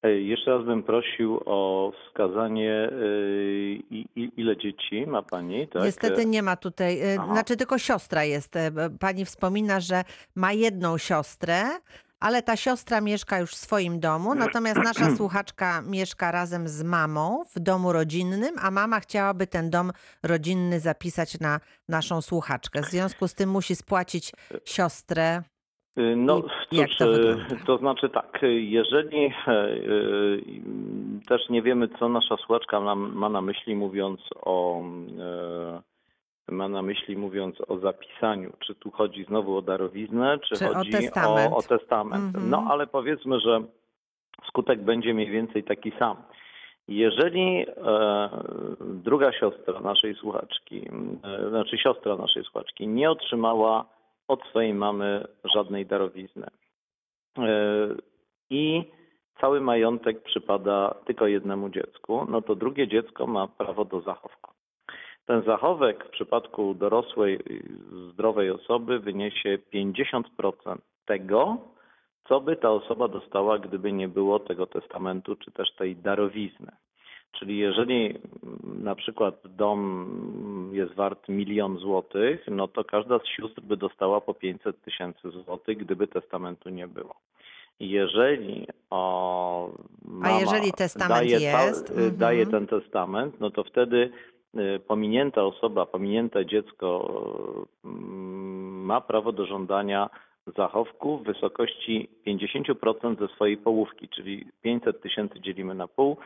E, 0.04 0.12
Jeszcze 0.12 0.52
raz 0.52 0.66
bym 0.66 0.84
prosił 0.84 1.40
o 1.46 1.92
wskazanie, 1.92 2.74
e, 2.74 4.16
ile 4.38 4.58
dzieci 4.58 5.08
ma 5.08 5.22
Pani, 5.22 5.68
tak? 5.68 5.84
Niestety 5.84 6.26
nie 6.26 6.44
ma 6.44 6.56
tutaj, 6.56 7.00
e, 7.02 7.18
Aha. 7.20 7.34
znaczy 7.34 7.58
tylko 7.58 7.78
siostra 7.78 8.24
jest. 8.24 8.54
Pani 9.00 9.26
wspomina, 9.26 9.80
że 9.80 10.04
ma 10.36 10.54
jedną 10.54 10.98
siostrę, 10.98 11.64
ale 12.20 12.44
ta 12.44 12.56
siostra 12.56 13.02
mieszka 13.02 13.40
już 13.40 13.52
w 13.52 13.56
swoim 13.56 14.00
domu, 14.00 14.36
natomiast 14.36 14.80
nasza 14.84 15.12
słuchaczka 15.18 15.82
mieszka 15.82 16.32
razem 16.32 16.68
z 16.68 16.84
mamą 16.84 17.44
w 17.56 17.60
domu 17.60 17.94
rodzinnym, 17.94 18.56
a 18.62 18.72
mama 18.72 19.00
chciałaby 19.00 19.48
ten 19.48 19.70
dom 19.70 19.92
rodzinny 20.24 20.80
zapisać 20.80 21.40
na 21.40 21.60
naszą 21.90 22.22
słuchaczkę. 22.22 22.82
W 22.82 22.86
związku 22.86 23.28
z 23.28 23.34
tym 23.34 23.50
musi 23.50 23.76
spłacić 23.76 24.32
siostrę. 24.66 25.44
Y, 26.00 26.16
No, 26.16 26.42
cóż, 26.42 26.98
to 26.98 27.08
wygląda? 27.12 27.46
to 27.66 27.78
znaczy 27.78 28.10
tak, 28.10 28.44
e, 28.44 28.48
jeżeli 28.54 29.34
też 31.28 31.50
nie 31.50 31.62
wiemy, 31.62 31.88
co 32.00 32.10
nasza 32.10 32.38
słuchaczka 32.38 32.80
ma 32.96 33.30
na 33.30 33.42
myśli, 33.42 33.76
mówiąc 33.76 34.20
o 34.42 34.82
ma 36.52 36.68
na 36.70 36.82
myśli 36.82 37.18
mówiąc 37.18 37.56
o 37.68 37.78
zapisaniu, 37.80 38.54
czy 38.60 38.76
tu 38.76 38.92
chodzi 38.92 39.24
znowu 39.24 39.58
o 39.58 39.62
darowiznę, 39.62 40.40
czy, 40.40 40.56
Czy 40.56 40.70
o 40.70 40.74
chodzi 40.74 40.92
testament. 40.92 41.54
o, 41.54 41.58
o 41.58 41.62
testament. 41.62 42.26
Mhm. 42.36 42.50
No 42.50 42.66
ale 42.70 42.88
powiedzmy, 42.88 43.40
że 43.40 43.62
skutek 44.48 44.82
będzie 44.82 45.14
mniej 45.14 45.30
więcej 45.32 45.64
taki 45.64 45.92
sam. 46.00 46.18
Jeżeli 46.88 47.66
e, 47.68 48.30
druga 48.82 49.32
siostra 49.34 49.80
naszej 49.80 50.16
słuchaczki, 50.16 50.88
e, 51.24 51.50
znaczy 51.50 51.78
siostra 51.78 52.16
naszej 52.16 52.44
słuchaczki, 52.44 52.88
nie 52.88 53.12
otrzymała 53.12 53.86
od 54.30 54.44
swojej 54.44 54.74
mamy 54.74 55.28
żadnej 55.54 55.86
darowizny 55.86 56.48
e, 57.38 57.42
i 58.50 58.84
cały 59.42 59.62
majątek 59.62 60.24
przypada 60.24 60.96
tylko 61.06 61.28
jednemu 61.28 61.70
dziecku, 61.70 62.26
no 62.30 62.42
to 62.42 62.56
drugie 62.56 62.88
dziecko 62.88 63.28
ma 63.28 63.48
prawo 63.48 63.86
do 63.86 64.02
zachowku. 64.02 64.52
Ten 65.26 65.44
zachowek 65.44 66.06
w 66.06 66.10
przypadku 66.10 66.74
dorosłej, 66.74 67.40
zdrowej 68.12 68.52
osoby 68.52 69.00
wyniesie 69.00 69.60
50% 69.74 70.24
tego, 71.06 71.58
co 72.28 72.42
by 72.42 72.56
ta 72.56 72.72
osoba 72.72 73.08
dostała, 73.08 73.60
gdyby 73.60 73.92
nie 73.92 74.08
było 74.08 74.40
tego 74.40 74.68
testamentu 74.68 75.36
czy 75.36 75.52
też 75.52 75.76
tej 75.76 75.96
darowizny. 75.96 76.72
Czyli 77.32 77.58
jeżeli 77.58 78.06
mm, 78.06 78.84
na 78.84 78.96
przykład 78.96 79.36
dom 79.46 80.70
jest 80.74 80.94
wart 80.94 81.30
milion 81.30 81.78
złotych, 81.78 82.46
no 82.48 82.68
to 82.68 82.84
każda 82.84 83.20
z 83.20 83.28
sióstr 83.28 83.62
by 83.62 83.78
dostała 83.78 84.22
po 84.22 84.34
500 84.34 84.82
tysięcy 84.82 85.30
złotych, 85.32 85.78
gdyby 85.78 86.08
testamentu 86.08 86.70
nie 86.70 86.88
było. 86.88 87.16
Jeżeli 87.80 88.68
o, 88.90 89.72
mama 90.06 90.40
jeżeli 90.40 90.72
testament 90.72 91.32
daje, 91.32 91.52
ta- 91.52 91.64
jest, 91.64 91.90
y, 91.90 92.12
daje 92.12 92.44
mhm. 92.44 92.68
ten 92.68 92.82
testament, 92.82 93.40
no 93.40 93.52
to 93.52 93.64
wtedy 93.64 94.12
y, 94.56 94.80
pominięta 94.88 95.44
osoba, 95.44 95.86
pominięte 95.86 96.46
dziecko 96.46 97.10
mm, 97.86 98.86
ma 98.86 99.02
prawo 99.02 99.32
do 99.32 99.46
żądania 99.46 100.10
zachowku 100.58 101.18
w 101.18 101.24
wysokości 101.24 102.10
50% 102.28 103.20
ze 103.20 103.28
swojej 103.28 103.58
połówki, 103.58 104.10
czyli 104.10 104.46
500 104.62 105.02
tysięcy 105.02 105.42
dzielimy 105.42 105.76
na 105.76 105.88
pół, 105.88 106.18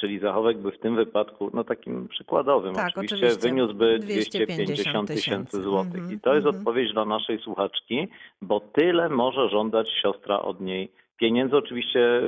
czyli 0.00 0.18
zachowek 0.18 0.58
by 0.58 0.72
w 0.72 0.78
tym 0.78 0.96
wypadku, 0.96 1.50
no 1.54 1.64
takim 1.64 2.08
przykładowym 2.08 2.74
Tak, 2.74 2.88
oczywiście, 2.88 3.16
oczywiście. 3.16 3.48
wyniósłby 3.48 3.98
250 3.98 4.66
250 4.66 5.08
tysięcy 5.08 5.62
złotych. 5.62 5.94
Mhm, 5.94 6.12
I 6.12 6.20
to 6.20 6.34
jest 6.34 6.46
mhm. 6.46 6.60
odpowiedź 6.60 6.92
dla 6.92 7.04
naszej 7.04 7.38
słuchaczki, 7.38 8.08
bo 8.42 8.60
tyle 8.60 9.08
może 9.08 9.48
żądać 9.48 9.90
siostra 10.02 10.40
od 10.40 10.60
niej 10.60 10.92
pieniędzy. 11.16 11.56
Oczywiście 11.56 12.22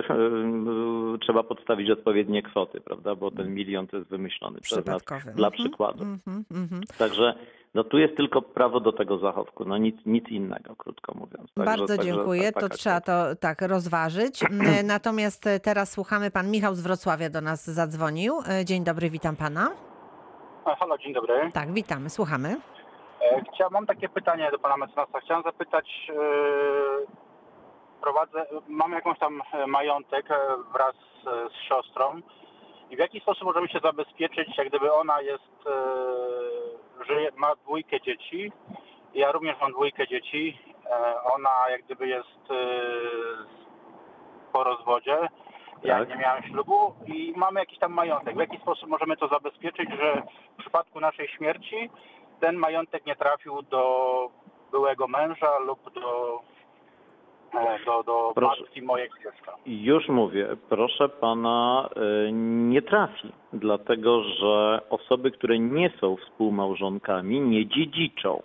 trzeba 1.20 1.42
podstawić 1.42 1.90
odpowiednie 1.90 2.42
kwoty, 2.42 2.80
prawda, 2.80 3.14
bo 3.14 3.30
ten 3.30 3.54
milion 3.54 3.86
to 3.86 3.96
jest 3.96 4.08
wymyślony 4.10 4.60
przez 4.60 4.86
nas 4.86 5.02
Przypadkowy. 5.02 5.36
dla 5.36 5.48
Mhm, 5.48 5.52
przykładu. 5.52 6.02
mhm, 6.04 6.44
mhm. 6.50 6.82
Także 6.98 7.34
no 7.74 7.84
tu 7.84 7.98
jest 7.98 8.16
tylko 8.16 8.42
prawo 8.42 8.80
do 8.80 8.92
tego 8.92 9.18
zachowku, 9.18 9.64
no 9.64 9.78
nic, 9.78 9.96
nic 10.06 10.28
innego, 10.28 10.76
krótko 10.76 11.12
mówiąc. 11.14 11.52
Także, 11.54 11.70
Bardzo 11.70 11.86
także 11.96 12.12
dziękuję. 12.12 12.52
ta- 12.52 12.60
To 12.60 12.68
trzeba 12.68 13.00
to 13.00 13.36
tak 13.40 13.62
rozważyć. 13.62 14.42
Mm, 14.50 14.86
Natomiast 14.86 15.46
e, 15.46 15.60
teraz 15.60 15.92
słuchamy. 15.92 16.30
Pan 16.30 16.50
Michał 16.50 16.74
z 16.74 16.80
Wrocławia 16.82 17.30
do 17.30 17.40
nas 17.40 17.70
zadzwonił. 17.70 18.34
E, 18.60 18.64
Dzień 18.64 18.84
dobry, 18.84 19.10
witam 19.10 19.36
pana. 19.36 19.70
Halo, 20.78 20.98
dzień 20.98 21.12
dobry. 21.14 21.34
Tak, 21.54 21.72
witamy, 21.72 22.10
słuchamy. 22.10 22.48
E, 23.22 23.42
Chciałem, 23.54 23.72
mam 23.72 23.86
takie 23.86 24.08
pytanie 24.08 24.48
do 24.52 24.58
pana 24.58 24.76
mecenasa. 24.76 25.20
Chciałem 25.20 25.42
zapytać, 25.42 26.10
e, 26.10 27.27
prowadzę, 28.00 28.46
mam 28.68 28.92
jakąś 28.92 29.18
tam 29.18 29.42
e, 29.52 29.66
majątek 29.66 30.30
e, 30.30 30.36
wraz 30.72 30.94
e, 30.94 31.48
z 31.50 31.68
siostrą 31.68 32.20
i 32.90 32.96
w 32.96 32.98
jaki 32.98 33.20
sposób 33.20 33.44
możemy 33.44 33.68
się 33.68 33.78
zabezpieczyć, 33.82 34.58
jak 34.58 34.68
gdyby 34.68 34.92
ona 34.92 35.20
jest, 35.20 35.68
żyje, 37.06 37.30
ma 37.36 37.54
dwójkę 37.54 38.00
dzieci, 38.00 38.52
ja 39.14 39.32
również 39.32 39.56
mam 39.60 39.72
dwójkę 39.72 40.08
dzieci, 40.08 40.58
ona 41.34 41.50
jak 41.70 41.82
gdyby 41.82 42.08
jest 42.08 42.48
po 44.52 44.64
rozwodzie, 44.64 45.28
ja 45.82 45.98
Tak. 45.98 46.08
nie 46.08 46.16
miałem 46.16 46.42
ślubu 46.42 46.94
i 47.06 47.32
mamy 47.36 47.60
jakiś 47.60 47.78
tam 47.78 47.92
majątek. 47.92 48.34
W 48.34 48.40
jaki 48.40 48.58
sposób 48.58 48.88
możemy 48.88 49.16
to 49.16 49.28
zabezpieczyć, 49.28 49.90
że 49.90 50.22
w 50.54 50.60
przypadku 50.60 51.00
naszej 51.00 51.28
śmierci 51.28 51.90
ten 52.40 52.56
majątek 52.56 53.06
nie 53.06 53.16
trafił 53.16 53.62
do 53.62 54.30
byłego 54.70 55.08
męża 55.08 55.58
lub 55.58 55.92
do, 55.94 56.40
do, 57.86 58.02
do 58.02 58.32
Proszę. 58.34 58.62
matki 58.62 58.82
mojego 58.82 59.14
dziecka. 59.16 59.56
Już 59.66 60.08
mówię, 60.08 60.48
proszę 60.68 61.08
pana, 61.08 61.88
y, 62.28 62.32
nie 62.32 62.82
trafi, 62.82 63.32
dlatego 63.52 64.22
że 64.22 64.80
osoby, 64.90 65.30
które 65.30 65.58
nie 65.58 65.90
są 66.00 66.16
współmałżonkami, 66.16 67.40
nie 67.40 67.66
dziedziczą. 67.66 68.42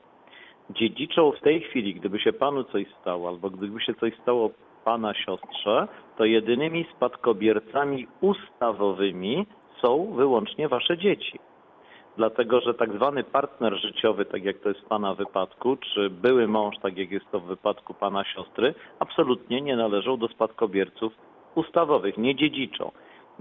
Dziedziczą 0.69 1.31
w 1.31 1.39
tej 1.39 1.61
chwili, 1.61 1.95
gdyby 1.95 2.19
się 2.19 2.33
panu 2.33 2.63
coś 2.63 2.85
stało, 3.01 3.27
albo 3.27 3.49
gdyby 3.49 3.81
się 3.81 3.93
coś 3.93 4.13
stało 4.21 4.49
pana 4.85 5.13
siostrze, 5.13 5.87
to 6.17 6.25
jedynymi 6.25 6.85
spadkobiercami 6.95 8.07
ustawowymi 8.21 9.45
są 9.81 10.13
wyłącznie 10.13 10.67
wasze 10.67 10.97
dzieci. 10.97 11.39
Dlatego, 12.17 12.61
że 12.61 12.73
tak 12.73 12.93
zwany 12.93 13.23
partner 13.23 13.73
życiowy, 13.81 14.25
tak 14.25 14.43
jak 14.43 14.57
to 14.57 14.69
jest 14.69 14.81
w 14.81 14.85
Pana 14.87 15.13
wypadku, 15.15 15.77
czy 15.77 16.09
były 16.09 16.47
mąż, 16.47 16.75
tak 16.81 16.97
jak 16.97 17.11
jest 17.11 17.31
to 17.31 17.39
w 17.39 17.45
wypadku 17.45 17.93
Pana 17.93 18.23
siostry, 18.23 18.73
absolutnie 18.99 19.61
nie 19.61 19.75
należą 19.75 20.17
do 20.17 20.27
spadkobierców 20.27 21.13
ustawowych, 21.55 22.17
nie 22.17 22.35
dziedziczą. 22.35 22.91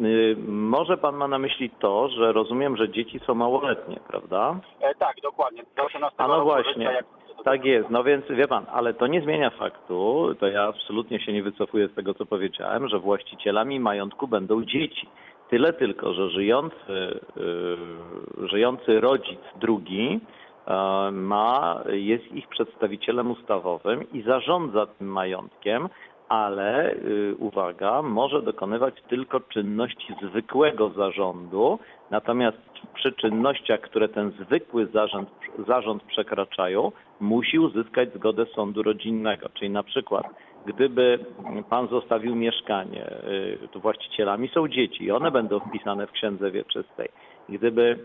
Y, 0.01 0.37
Może 0.49 0.97
Pan 0.97 1.17
ma 1.17 1.29
na 1.29 1.39
myśli 1.39 1.71
to, 1.71 2.09
że 2.09 2.33
rozumiem, 2.33 2.77
że 2.77 2.89
dzieci 2.89 3.21
są 3.27 3.35
małoletnie, 3.35 4.01
prawda? 4.09 4.57
E, 4.81 4.95
tak, 4.95 5.17
dokładnie. 5.23 5.63
Do 5.77 5.85
18 5.85 6.15
A 6.21 6.29
no 6.29 6.45
właśnie. 6.45 6.73
życia, 6.75 6.93
jak- 6.93 7.07
Tak 7.45 7.65
jest, 7.65 7.91
no 7.91 8.05
więc 8.05 8.25
wie 8.31 8.49
pan, 8.49 8.67
ale 8.73 8.95
to 8.95 9.07
nie 9.07 9.21
zmienia 9.21 9.51
faktu, 9.51 10.29
to 10.41 10.47
ja 10.47 10.63
absolutnie 10.63 11.21
się 11.21 11.33
nie 11.33 11.43
wycofuję 11.43 11.89
z 11.89 11.95
tego, 11.95 12.15
co 12.15 12.27
powiedziałem, 12.27 12.89
że 12.89 12.99
właścicielami 12.99 13.81
majątku 13.81 14.29
będą 14.29 14.65
dzieci. 14.65 15.09
Tyle 15.53 15.73
tylko, 15.73 16.13
że 16.13 16.31
żyjący, 16.31 17.21
yy, 17.37 18.49
żyjący 18.49 19.01
rodzic 19.01 19.41
drugi 19.61 20.21
e, 20.67 21.11
ma, 21.11 21.83
jest 21.91 22.33
ich 22.33 22.49
przedstawicielem 22.49 23.31
ustawowym 23.31 24.13
i 24.13 24.23
zarządza 24.23 24.87
tym 24.87 25.09
majątkiem, 25.09 25.89
ale 26.29 26.95
yy, 27.05 27.35
uwaga, 27.39 28.03
może 28.03 28.43
dokonywać 28.43 28.95
tylko 29.09 29.41
czynności 29.41 30.15
zwykłego 30.23 30.89
zarządu, 30.89 31.79
natomiast 32.11 32.59
przy 32.95 33.13
czynnościach, 33.13 33.81
które 33.81 34.09
ten 34.09 34.31
zwykły 34.31 34.87
zarząd, 34.87 35.29
zarząd 35.69 36.03
przekraczają, 36.03 36.93
musi 37.21 37.59
uzyskać 37.59 38.15
zgodę 38.15 38.47
sądu 38.47 38.83
rodzinnego. 38.83 39.49
Czyli 39.49 39.71
na 39.71 39.83
przykład, 39.83 40.27
gdyby 40.67 41.19
pan 41.71 41.89
zostawił 41.89 42.35
mieszkanie, 42.35 43.07
y, 43.65 43.69
to 43.73 43.81
właścicielami 43.81 44.49
są 44.49 44.69
dzieci 44.69 45.05
i 45.05 45.11
one 45.11 45.31
będą 45.31 45.61
wpisane 45.61 46.07
w 46.07 46.13
księdze 46.13 46.51
wieczystej. 46.51 47.09
Gdyby 47.49 47.99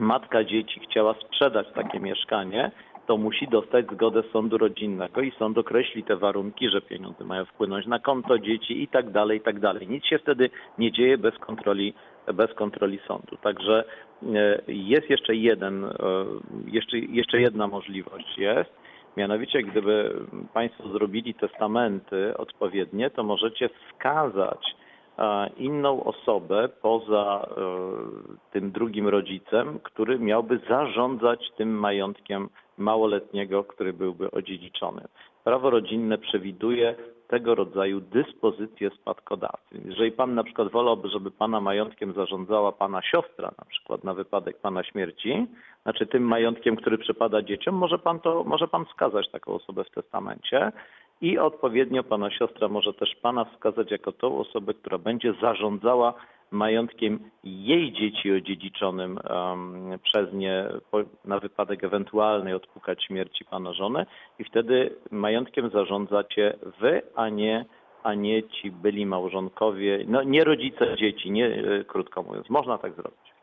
matka 0.00 0.44
dzieci 0.44 0.80
chciała 0.80 1.14
sprzedać 1.14 1.66
takie 1.74 2.00
mieszkanie, 2.00 2.70
to 3.06 3.16
musi 3.16 3.48
dostać 3.48 3.86
zgodę 3.92 4.22
sądu 4.32 4.58
rodzinnego 4.58 5.20
i 5.20 5.32
sąd 5.38 5.58
określi 5.58 6.04
te 6.04 6.16
warunki, 6.16 6.68
że 6.68 6.80
pieniądze 6.80 7.24
mają 7.24 7.44
wpłynąć 7.44 7.86
na 7.86 7.98
konto 7.98 8.38
dzieci 8.38 8.82
i 8.82 8.88
tak 8.88 9.10
dalej, 9.10 9.38
i 9.38 9.40
tak 9.40 9.60
dalej. 9.60 9.88
Nic 9.88 10.04
się 10.04 10.18
wtedy 10.18 10.50
nie 10.78 10.92
dzieje 10.92 11.18
bez 11.18 11.38
kontroli, 11.38 11.94
bez 12.34 12.54
kontroli 12.54 12.98
sądu. 13.06 13.36
Także 13.42 13.84
e, 14.22 14.62
jest 14.68 15.10
jeszcze 15.10 15.34
jeden, 15.34 15.84
e, 15.84 15.90
jeszcze, 16.66 16.98
jeszcze 16.98 17.40
jedna 17.40 17.66
możliwość 17.66 18.38
jest, 18.38 18.70
mianowicie 19.16 19.62
gdyby 19.62 20.20
Państwo 20.54 20.88
zrobili 20.88 21.34
testamenty 21.34 22.36
odpowiednie, 22.36 23.10
to 23.10 23.22
możecie 23.22 23.68
wskazać 23.68 24.76
e, 25.18 25.50
inną 25.56 26.04
osobę 26.04 26.68
poza 26.82 27.48
e, 27.50 27.60
tym 28.52 28.70
drugim 28.72 29.08
rodzicem, 29.08 29.78
który 29.82 30.18
miałby 30.18 30.60
zarządzać 30.68 31.50
tym 31.56 31.78
majątkiem 31.78 32.48
małoletniego, 32.78 33.64
który 33.64 33.92
byłby 33.92 34.30
odziedziczony. 34.30 35.02
Prawo 35.44 35.70
rodzinne 35.70 36.18
przewiduje 36.18 36.94
tego 37.28 37.54
rodzaju 37.54 38.00
dyspozycje 38.00 38.90
spadkodawcy. 38.90 39.80
Jeżeli 39.84 40.12
pan 40.12 40.34
na 40.34 40.44
przykład 40.44 40.70
wolałby, 40.70 41.08
żeby 41.08 41.30
pana 41.30 41.60
majątkiem 41.60 42.12
zarządzała 42.12 42.72
pana 42.72 43.02
siostra, 43.02 43.52
na 43.58 43.64
przykład 43.64 44.04
na 44.04 44.14
wypadek 44.14 44.58
pana 44.58 44.84
śmierci, 44.84 45.46
znaczy 45.82 46.06
tym 46.06 46.22
majątkiem, 46.22 46.76
który 46.76 46.98
przypada 46.98 47.42
dzieciom, 47.42 47.74
może 47.74 47.98
pan 47.98 48.20
to, 48.20 48.44
może 48.44 48.68
pan 48.68 48.84
wskazać 48.84 49.30
taką 49.30 49.54
osobę 49.54 49.84
w 49.84 49.90
testamencie 49.90 50.72
i 51.20 51.38
odpowiednio 51.38 52.02
pana 52.02 52.30
siostra 52.30 52.68
może 52.68 52.92
też 52.92 53.16
pana 53.22 53.44
wskazać 53.44 53.90
jako 53.90 54.12
tą 54.12 54.38
osobę, 54.38 54.74
która 54.74 54.98
będzie 54.98 55.34
zarządzała 55.40 56.14
majątkiem 56.50 57.30
jej 57.44 57.92
dzieci 57.92 58.32
odziedziczonym 58.32 59.18
em, 59.24 59.98
przez 60.02 60.32
nie 60.32 60.64
po, 60.90 60.98
na 61.24 61.38
wypadek 61.38 61.84
ewentualnej 61.84 62.54
odpukać 62.54 63.04
śmierci 63.04 63.44
pana 63.44 63.72
żony 63.72 64.06
i 64.38 64.44
wtedy 64.44 64.96
majątkiem 65.10 65.70
zarządzacie 65.70 66.58
wy, 66.80 67.02
a 67.14 67.28
nie, 67.28 67.64
a 68.02 68.14
nie 68.14 68.42
ci 68.42 68.70
byli 68.70 69.06
małżonkowie, 69.06 70.04
no 70.08 70.22
nie 70.22 70.44
rodzice 70.44 70.96
dzieci, 70.96 71.30
nie, 71.30 71.46
e, 71.46 71.84
krótko 71.84 72.22
mówiąc. 72.22 72.50
Można 72.50 72.78
tak 72.78 72.92
zrobić. 72.92 73.35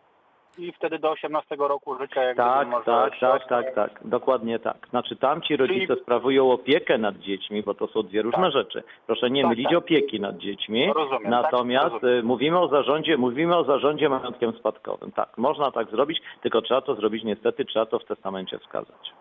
I 0.58 0.72
wtedy 0.72 1.00
do 1.00 1.12
18 1.12 1.56
roku 1.56 1.98
życia 1.98 2.24
jak 2.24 2.38
Tak, 2.38 2.58
gdyby 2.68 2.72
może 2.72 2.86
tak, 2.86 3.20
tak, 3.20 3.48
tak, 3.48 3.76
tak, 3.76 4.00
dokładnie 4.06 4.60
tak. 4.60 4.88
Znaczy 4.90 5.16
tam 5.16 5.42
ci 5.42 5.58
rodzice 5.58 5.88
Czyli- 5.88 6.02
sprawują 6.02 6.52
opiekę 6.52 6.98
nad 6.98 7.16
dziećmi, 7.18 7.64
bo 7.64 7.74
to 7.74 7.88
są 7.88 8.04
dwie 8.04 8.22
różne 8.22 8.44
Tak. 8.44 8.52
rzeczy. 8.52 8.84
Proszę 9.08 9.30
nie 9.30 9.42
Tak, 9.42 9.50
mylić 9.50 9.68
tak. 9.68 9.78
opieki 9.78 10.20
nad 10.20 10.38
dziećmi. 10.38 10.94
Rozumiem, 10.94 11.30
Natomiast 11.32 11.84
tak, 11.84 11.94
rozumiem. 11.94 12.20
y, 12.20 12.24
mówimy 12.24 12.60
o 12.60 12.68
zarządzie, 12.68 13.18
mówimy 13.18 13.56
o 13.58 13.64
zarządzie 13.64 14.10
majątkiem 14.10 14.54
spadkowym. 14.54 15.12
Tak, 15.12 15.38
można 15.38 15.72
tak 15.72 15.90
zrobić, 15.90 16.22
tylko 16.42 16.62
trzeba 16.62 16.82
to 16.82 16.96
zrobić 16.96 17.24
niestety, 17.24 17.66
trzeba 17.66 17.86
to 17.86 18.00
w 18.00 18.06
testamencie 18.06 18.60
wskazać. 18.60 19.14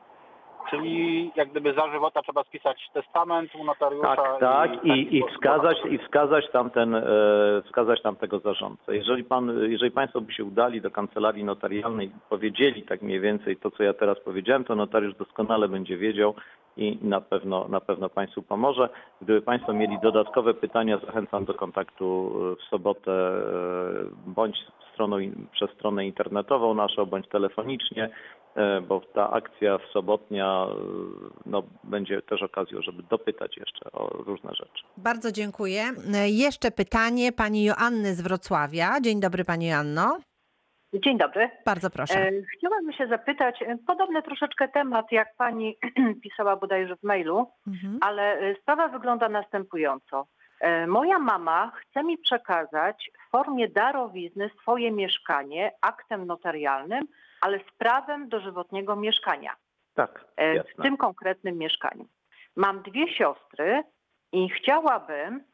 Czyli 0.72 1.30
jak 1.36 1.50
gdyby 1.50 1.74
za 1.74 1.90
żywota 1.92 2.22
trzeba 2.22 2.44
spisać 2.44 2.90
testament 2.92 3.54
u 3.54 3.64
notariusza. 3.64 4.16
Tak, 4.16 4.40
tak 4.40 4.84
i, 4.84 5.16
i 5.16 5.20
sposób 5.20 5.34
wskazać 5.34 5.76
i 5.90 5.98
wskazać 5.98 6.50
tam 6.52 6.70
ten, 6.70 6.94
e, 6.94 7.02
wskazać 7.64 8.02
tam 8.02 8.16
tego 8.16 8.38
zarządcę. 8.38 8.96
Jeżeli 8.96 9.24
pan, 9.24 9.70
jeżeli 9.70 9.90
państwo 9.90 10.20
by 10.20 10.32
się 10.32 10.44
udali 10.44 10.80
do 10.80 10.90
kancelarii 10.90 11.44
notarialnej 11.44 12.06
i 12.06 12.12
powiedzieli 12.30 12.82
tak 12.82 13.02
mniej 13.02 13.20
więcej 13.20 13.56
to, 13.56 13.70
co 13.70 13.82
ja 13.82 13.94
teraz 13.94 14.20
powiedziałem, 14.24 14.64
to 14.64 14.74
notariusz 14.74 15.14
doskonale 15.14 15.68
będzie 15.68 15.96
wiedział 15.96 16.34
i 16.76 16.98
na 17.02 17.20
pewno, 17.20 17.68
na 17.68 17.80
pewno 17.80 18.08
państwu 18.08 18.42
pomoże. 18.42 18.88
Gdyby 19.22 19.42
państwo 19.42 19.72
mieli 19.72 19.98
dodatkowe 20.02 20.54
pytania, 20.54 20.98
zachęcam 20.98 21.44
do 21.44 21.54
kontaktu 21.54 22.32
e, 22.52 22.56
w 22.56 22.62
sobotę 22.62 23.12
e, 23.12 23.42
bądź 24.26 24.56
stroną, 24.92 25.16
przez 25.52 25.70
stronę 25.70 26.06
internetową 26.06 26.74
naszą, 26.74 27.06
bądź 27.06 27.28
telefonicznie 27.28 28.10
bo 28.88 29.00
ta 29.00 29.30
akcja 29.30 29.78
w 29.78 29.84
sobotnia 29.92 30.66
e, 30.70 30.74
no, 31.46 31.62
będzie 31.84 32.22
też 32.22 32.42
okazją, 32.42 32.82
żeby 32.82 33.02
dopytać 33.02 33.56
jeszcze 33.56 33.92
o 33.92 34.08
różne 34.08 34.54
rzeczy. 34.54 34.84
Bardzo 34.96 35.32
dziękuję. 35.32 35.82
E, 36.14 36.28
Jeszcze 36.30 36.70
pytanie 36.70 37.32
pani 37.32 37.64
Joanny 37.64 38.14
z 38.14 38.20
Wrocławia. 38.20 39.00
Dzień 39.00 39.20
dobry 39.20 39.44
pani 39.44 39.66
Joanno. 39.68 40.18
Dzień 40.94 41.18
dobry. 41.18 41.50
Bardzo 41.66 41.90
proszę. 41.90 42.14
E, 42.20 42.30
Chciałabym 42.58 42.92
się 42.92 43.06
zapytać, 43.06 43.62
e, 43.62 43.78
podobny 43.86 44.22
troszeczkę 44.22 44.68
temat, 44.68 45.12
jak 45.12 45.36
pani 45.36 45.76
pisała 46.22 46.56
bodajże 46.56 46.96
w 46.96 47.02
mailu, 47.02 47.46
Mhm. 47.66 47.98
ale 48.00 48.38
e, 48.38 48.54
sprawa 48.62 48.88
wygląda 48.88 49.28
następująco. 49.28 50.26
E, 50.60 50.86
Moja 50.86 51.18
mama 51.18 51.72
chce 51.74 52.04
mi 52.04 52.18
przekazać 52.18 53.10
w 53.26 53.30
formie 53.30 53.68
darowizny 53.68 54.50
swoje 54.62 54.90
mieszkanie 54.92 55.72
aktem 55.80 56.26
notarialnym, 56.26 57.06
ale 57.42 57.58
z 57.58 57.72
prawem 57.78 58.28
dożywotniego 58.28 58.96
mieszkania 58.96 59.56
Tak, 59.94 60.24
e, 60.36 60.52
w 60.52 60.56
jasne. 60.56 60.84
tym 60.84 60.96
konkretnym 60.96 61.58
mieszkaniu. 61.58 62.06
Mam 62.56 62.82
dwie 62.82 63.14
siostry 63.14 63.82
i 64.32 64.48
chciałabym 64.48 65.44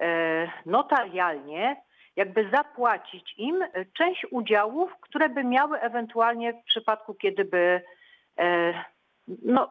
e, 0.00 0.50
notarialnie 0.66 1.76
jakby 2.16 2.50
zapłacić 2.50 3.34
im 3.36 3.62
e, 3.62 3.68
część 3.84 4.26
udziałów, 4.30 4.92
które 5.00 5.28
by 5.28 5.44
miały 5.44 5.80
ewentualnie 5.80 6.52
w 6.52 6.64
przypadku, 6.64 7.14
kiedy 7.14 7.44
by 7.44 7.82
no, 9.44 9.70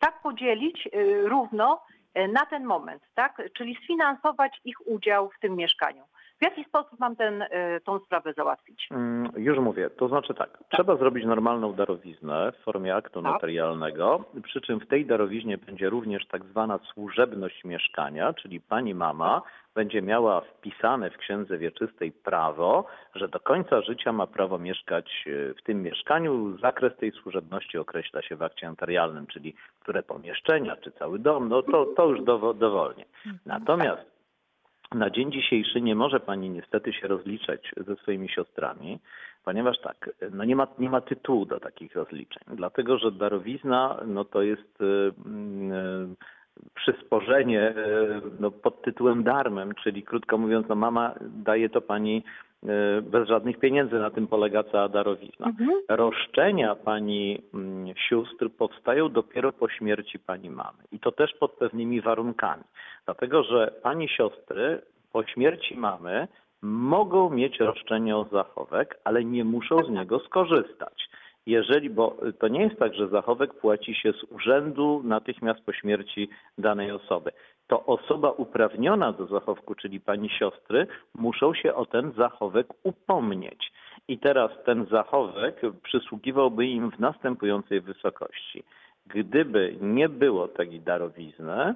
tak 0.00 0.22
podzielić 0.22 0.88
równo 1.24 1.82
na 2.14 2.46
ten 2.46 2.64
moment, 2.64 3.02
tak? 3.14 3.42
Czyli 3.56 3.76
sfinansować 3.84 4.60
ich 4.64 4.86
udział 4.86 5.30
w 5.30 5.40
tym 5.40 5.56
mieszkaniu. 5.56 6.04
W 6.40 6.42
jaki 6.42 6.64
sposób 6.64 7.00
mam 7.00 7.16
ten, 7.16 7.42
e, 7.42 7.80
tą 7.80 7.98
sprawę 7.98 8.32
załatwić? 8.32 8.88
Mm, 8.90 9.32
Już 9.36 9.58
mówię, 9.58 9.90
to 9.90 10.08
znaczy 10.08 10.34
tak, 10.34 10.58
trzeba 10.72 10.96
zrobić 10.96 11.24
normalną 11.24 11.72
darowiznę 11.72 12.52
w 12.52 12.64
formie 12.64 12.94
aktu 12.96 13.22
Tak. 13.22 13.32
notarialnego, 13.32 14.24
przy 14.42 14.60
czym 14.60 14.80
w 14.80 14.86
tej 14.86 15.06
darowiźnie 15.06 15.58
będzie 15.58 15.90
również 15.90 16.26
tak 16.26 16.44
zwana 16.44 16.78
służebność 16.92 17.64
mieszkania, 17.64 18.32
czyli 18.32 18.60
pani 18.60 18.94
mama 18.94 19.42
będzie 19.74 20.02
miała 20.02 20.40
wpisane 20.40 21.10
w 21.10 21.16
księdze 21.16 21.58
wieczystej 21.58 22.12
prawo, 22.12 22.86
że 23.14 23.28
do 23.28 23.40
końca 23.40 23.80
życia 23.82 24.12
ma 24.12 24.26
prawo 24.26 24.58
mieszkać 24.58 25.24
e, 25.26 25.54
w 25.54 25.62
tym 25.62 25.82
mieszkaniu. 25.82 26.58
Zakres 26.58 26.96
tej 26.96 27.12
służebności 27.12 27.78
określa 27.78 28.22
się 28.22 28.36
w 28.36 28.42
akcie 28.42 28.68
notarialnym, 28.68 29.26
czyli 29.26 29.54
które 29.80 30.02
pomieszczenia, 30.02 30.76
czy 30.76 30.92
cały 30.92 31.18
dom, 31.18 31.48
no 31.48 31.62
to, 31.62 31.86
to 31.86 32.06
już 32.08 32.20
dowo- 32.20 32.54
dowolnie. 32.54 33.04
Natomiast 33.46 34.19
na 34.94 35.10
dzień 35.10 35.32
dzisiejszy 35.32 35.80
nie 35.80 35.94
może 35.94 36.20
pani 36.20 36.50
niestety 36.50 36.92
się 36.92 37.08
rozliczać 37.08 37.72
ze 37.86 37.96
swoimi 37.96 38.28
siostrami, 38.28 39.00
ponieważ 39.44 39.80
tak, 39.80 40.10
no 40.32 40.44
nie 40.44 40.56
ma, 40.56 40.66
nie 40.78 40.90
ma 40.90 41.00
tytułu 41.00 41.46
do 41.46 41.60
takich 41.60 41.94
rozliczeń, 41.94 42.42
dlatego 42.56 42.98
że 42.98 43.12
darowizna 43.12 44.00
no 44.06 44.24
to 44.24 44.42
jest 44.42 44.80
y, 44.80 45.12
mm, 45.26 45.72
y, 45.72 46.16
przysporzenie 46.74 47.70
y, 47.70 48.20
no, 48.40 48.50
pod 48.50 48.82
tytułem 48.82 49.22
darmem, 49.24 49.74
czyli 49.74 50.02
krótko 50.02 50.38
mówiąc, 50.38 50.68
no 50.68 50.74
mama 50.74 51.14
daje 51.20 51.68
to 51.68 51.80
pani 51.80 52.24
bez 53.02 53.28
żadnych 53.28 53.58
pieniędzy, 53.58 53.98
na 53.98 54.10
tym 54.10 54.26
polega 54.26 54.62
cała 54.62 54.88
darowizna. 54.88 55.46
Mhm. 55.46 55.70
Roszczenia 55.88 56.74
pani 56.74 57.42
mm, 57.54 57.94
sióstr 58.08 58.50
powstają 58.58 59.08
dopiero 59.08 59.52
po 59.52 59.68
śmierci 59.68 60.18
pani 60.18 60.50
mamy 60.50 60.78
i 60.92 61.00
to 61.00 61.12
też 61.12 61.34
pod 61.34 61.52
pewnymi 61.52 62.00
warunkami. 62.00 62.64
Dlatego, 63.04 63.42
że 63.42 63.74
pani 63.82 64.08
siostry 64.08 64.82
po 65.12 65.24
śmierci 65.24 65.76
mamy 65.76 66.28
mogą 66.62 67.30
mieć 67.30 67.60
roszczenie 67.60 68.16
o 68.16 68.24
zachowek, 68.24 69.00
ale 69.04 69.24
nie 69.24 69.44
muszą 69.44 69.84
z 69.84 69.90
niego 69.90 70.18
skorzystać. 70.18 71.10
Jeżeli, 71.46 71.90
bo 71.90 72.16
to 72.38 72.48
nie 72.48 72.62
jest 72.62 72.78
tak, 72.78 72.94
że 72.94 73.08
zachowek 73.08 73.54
płaci 73.54 73.94
się 73.94 74.12
z 74.12 74.32
urzędu 74.32 75.02
natychmiast 75.04 75.60
po 75.60 75.72
śmierci 75.72 76.28
danej 76.58 76.90
osoby. 76.90 77.30
To 77.66 77.86
osoba 77.86 78.30
uprawniona 78.30 79.12
do 79.12 79.26
zachowku, 79.26 79.74
czyli 79.74 80.00
pani 80.00 80.28
siostry, 80.28 80.86
muszą 81.14 81.54
się 81.54 81.74
o 81.74 81.86
ten 81.86 82.12
zachowek 82.12 82.66
upomnieć. 82.82 83.72
I 84.08 84.18
teraz 84.18 84.50
ten 84.64 84.86
zachowek 84.86 85.60
przysługiwałby 85.82 86.66
im 86.66 86.90
w 86.90 86.98
następującej 86.98 87.80
wysokości. 87.80 88.64
Gdyby 89.06 89.76
nie 89.80 90.08
było 90.08 90.48
takiej 90.48 90.80
darowizny, 90.80 91.74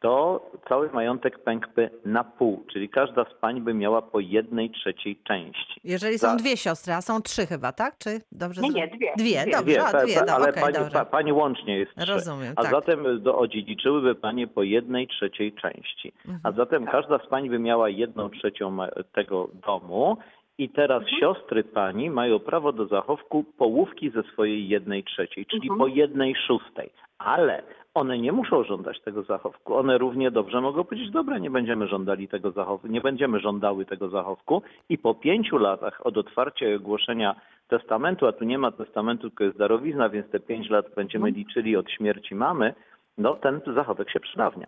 to 0.00 0.40
cały 0.68 0.90
majątek 0.92 1.38
pękłby 1.38 1.90
na 2.04 2.24
pół, 2.24 2.64
czyli 2.72 2.88
każda 2.88 3.24
z 3.24 3.34
pań 3.40 3.60
by 3.60 3.74
miała 3.74 4.02
po 4.02 4.20
jednej 4.20 4.70
trzeciej 4.70 5.16
części. 5.24 5.80
Jeżeli 5.84 6.18
są 6.18 6.28
za- 6.30 6.36
dwie 6.36 6.56
siostry, 6.56 6.92
a 6.92 7.00
są 7.00 7.22
trzy 7.22 7.46
chyba, 7.46 7.72
tak? 7.72 7.98
Czy 7.98 8.20
dobrze? 8.32 8.60
Nie, 8.60 8.70
nie, 8.70 8.88
dwie. 8.88 9.12
Dwie, 9.16 9.42
Dwie. 9.42 9.50
dobrze, 9.52 9.76
pa- 9.76 9.98
a 9.98 10.04
dwie, 10.04 10.14
pa- 10.14 10.24
no, 10.26 10.32
ale 10.32 10.48
okej, 10.50 10.62
pani, 10.62 10.74
dobrze. 10.74 10.90
pa, 10.92 11.04
pani 11.04 11.32
łącznie 11.32 11.78
jest 11.78 11.92
trzy. 11.96 12.12
Rozumiem, 12.12 12.52
A 12.56 12.62
tak. 12.62 12.70
zatem 12.70 13.22
do, 13.22 13.38
odziedziczyłyby 13.38 14.14
panie 14.14 14.46
po 14.46 14.62
jednej 14.62 15.08
trzeciej 15.08 15.52
części. 15.52 16.12
Mhm. 16.26 16.40
A 16.44 16.52
zatem 16.52 16.86
każda 16.86 17.18
z 17.18 17.26
pań 17.26 17.50
by 17.50 17.58
miała 17.58 17.88
jedną 17.88 18.30
trzecią 18.30 18.70
ma- 18.70 18.88
tego 19.14 19.48
domu 19.66 20.16
i 20.58 20.68
teraz 20.68 21.02
Mhm. 21.02 21.20
siostry 21.20 21.64
pani 21.64 22.10
mają 22.10 22.38
prawo 22.38 22.72
do 22.72 22.86
zachowku 22.86 23.44
połówki 23.58 24.10
ze 24.10 24.22
swojej 24.22 24.68
jednej 24.68 25.04
trzeciej, 25.04 25.46
czyli 25.46 25.62
Mhm. 25.70 25.78
po 25.78 25.86
jednej 25.86 26.34
szóstej. 26.46 26.90
Ale 27.18 27.62
one 27.94 28.18
nie 28.18 28.32
muszą 28.32 28.64
żądać 28.64 29.00
tego 29.00 29.22
zachowku. 29.22 29.74
One 29.76 29.98
równie 29.98 30.30
dobrze 30.30 30.60
mogą 30.60 30.84
powiedzieć, 30.84 31.10
dobra, 31.10 31.38
nie 31.38 31.50
będziemy 31.50 31.86
żądali 31.86 32.28
tego 32.28 32.50
zachowku, 32.50 32.86
nie 32.88 33.00
będziemy 33.00 33.40
żądały 33.40 33.84
tego 33.86 34.08
zachowku 34.08 34.62
i 34.88 34.98
po 34.98 35.14
pięciu 35.14 35.58
latach 35.58 36.06
od 36.06 36.18
otwarcia 36.18 36.68
i 36.68 36.74
ogłoszenia 36.74 37.34
testamentu, 37.68 38.26
a 38.26 38.32
tu 38.32 38.44
nie 38.44 38.58
ma 38.58 38.70
testamentu, 38.72 39.28
tylko 39.30 39.44
jest 39.44 39.58
darowizna, 39.58 40.08
więc 40.08 40.30
te 40.30 40.40
pięć 40.40 40.70
lat 40.70 40.86
będziemy 40.96 41.30
liczyli 41.30 41.76
od 41.76 41.90
śmierci 41.90 42.34
mamy, 42.34 42.74
no 43.18 43.34
ten 43.34 43.60
zachowek 43.74 44.10
się 44.10 44.20
przedawnia. 44.20 44.66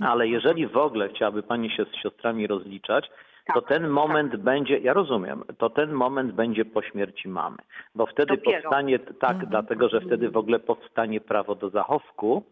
Ale 0.00 0.28
jeżeli 0.28 0.66
w 0.66 0.76
ogóle 0.76 1.08
chciałaby 1.08 1.42
pani 1.42 1.70
się 1.70 1.84
z 1.84 1.94
siostrami 2.02 2.46
rozliczać, 2.46 3.10
to 3.54 3.60
Tak, 3.60 3.68
ten 3.68 3.88
moment 3.88 4.36
będzie, 4.36 4.78
ja 4.78 4.92
rozumiem, 4.92 5.42
to 5.58 5.70
ten 5.70 5.92
moment 5.92 6.32
będzie 6.32 6.64
po 6.64 6.82
śmierci 6.82 7.28
mamy, 7.28 7.56
bo 7.94 8.06
wtedy 8.06 8.36
Dopiero. 8.36 8.62
powstanie, 8.62 8.98
tak, 8.98 9.30
Mhm. 9.30 9.50
dlatego 9.50 9.88
że 9.88 10.00
wtedy 10.00 10.30
w 10.30 10.36
ogóle 10.36 10.58
powstanie 10.58 11.20
prawo 11.20 11.54
do 11.54 11.70
zachowku 11.70 12.42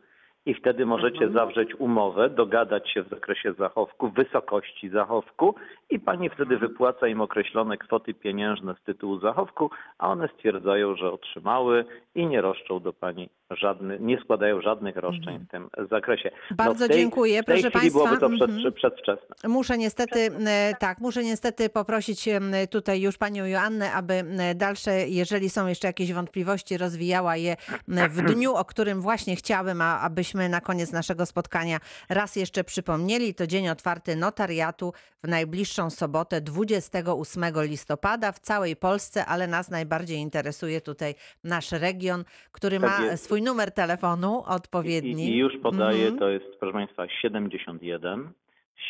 i 0.46 0.54
wtedy 0.54 0.86
możecie 0.86 1.24
Mhm. 1.24 1.32
zawrzeć 1.32 1.74
umowę, 1.74 2.30
dogadać 2.30 2.90
się 2.90 3.02
w 3.02 3.08
zakresie 3.08 3.52
zachowku, 3.52 4.08
wysokości 4.08 4.88
zachowku 4.88 5.54
i 5.90 6.00
pani 6.00 6.28
wtedy 6.28 6.54
Mhm. 6.54 6.70
wypłaca 6.70 7.06
im 7.08 7.20
określone 7.20 7.76
kwoty 7.76 8.14
pieniężne 8.14 8.74
z 8.74 8.82
tytułu 8.82 9.18
zachowku, 9.18 9.70
a 9.98 10.08
one 10.08 10.28
stwierdzają, 10.28 10.96
że 10.96 11.12
otrzymały 11.12 11.84
i 12.14 12.26
nie 12.26 12.40
roszczą 12.40 12.80
do 12.80 12.92
pani 12.92 13.28
żadnych, 13.50 14.00
nie 14.00 14.20
składają 14.20 14.60
żadnych 14.60 14.96
roszczeń 14.96 15.38
w 15.38 15.50
tym 15.50 15.68
zakresie. 15.90 16.30
No 16.32 16.36
Mhm. 16.50 16.56
Bardzo 16.56 16.84
w 16.84 16.88
tej, 16.88 16.96
dziękuję, 16.96 17.42
w 17.42 17.44
tej 17.44 17.54
proszę 17.54 17.70
chwili 17.70 17.80
państwa. 17.92 17.98
byłoby 18.16 18.18
to 18.20 18.28
przed, 18.46 18.50
Mhm. 18.56 18.72
przedwczesne. 18.74 19.34
Muszę 19.48 19.78
niestety, 19.78 20.30
e, 20.46 20.74
tak, 20.80 20.98
muszę 20.98 21.24
niestety 21.24 21.68
poprosić 21.68 22.28
tutaj 22.70 23.00
już 23.00 23.18
panią 23.18 23.44
Joannę, 23.44 23.92
aby 23.92 24.24
dalsze, 24.54 25.08
jeżeli 25.08 25.50
są 25.50 25.66
jeszcze 25.66 25.86
jakieś 25.86 26.12
wątpliwości, 26.12 26.78
rozwijała 26.78 27.36
je 27.36 27.56
w 27.88 28.22
dniu, 28.22 28.54
o 28.54 28.64
którym 28.64 29.00
właśnie 29.00 29.36
chciałabym, 29.36 29.80
abyśmy 29.82 30.48
na 30.48 30.60
koniec 30.60 30.92
naszego 30.92 31.26
spotkania 31.26 31.78
raz 32.08 32.36
jeszcze 32.36 32.64
przypomnieli. 32.64 33.34
To 33.34 33.46
dzień 33.46 33.68
otwarty 33.68 34.16
notariatu 34.16 34.92
w 35.24 35.28
najbliższą 35.28 35.90
sobotę 35.90 36.40
28 36.40 37.62
listopada 37.62 38.32
w 38.32 38.38
całej 38.38 38.76
Polsce, 38.76 39.26
ale 39.26 39.46
nas 39.46 39.70
najbardziej 39.70 40.18
interesuje 40.18 40.80
tutaj 40.80 41.14
nasz 41.44 41.72
region, 41.72 42.24
który 42.52 42.80
ma 42.80 43.00
jest. 43.04 43.28
Swój 43.36 43.42
numer 43.42 43.72
telefonu 43.72 44.42
odpowiedni. 44.46 45.24
I, 45.24 45.34
I 45.34 45.36
już 45.36 45.52
podaję, 45.62 46.02
Mhm. 46.02 46.18
to 46.18 46.28
jest 46.28 46.46
proszę 46.60 46.72
Państwa 46.72 47.08
71 47.08 48.32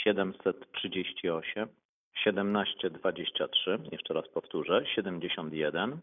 738 0.05 1.68
1723, 2.24 3.78
jeszcze 3.92 4.14
raz 4.14 4.28
powtórzę, 4.28 4.84
71 4.94 5.99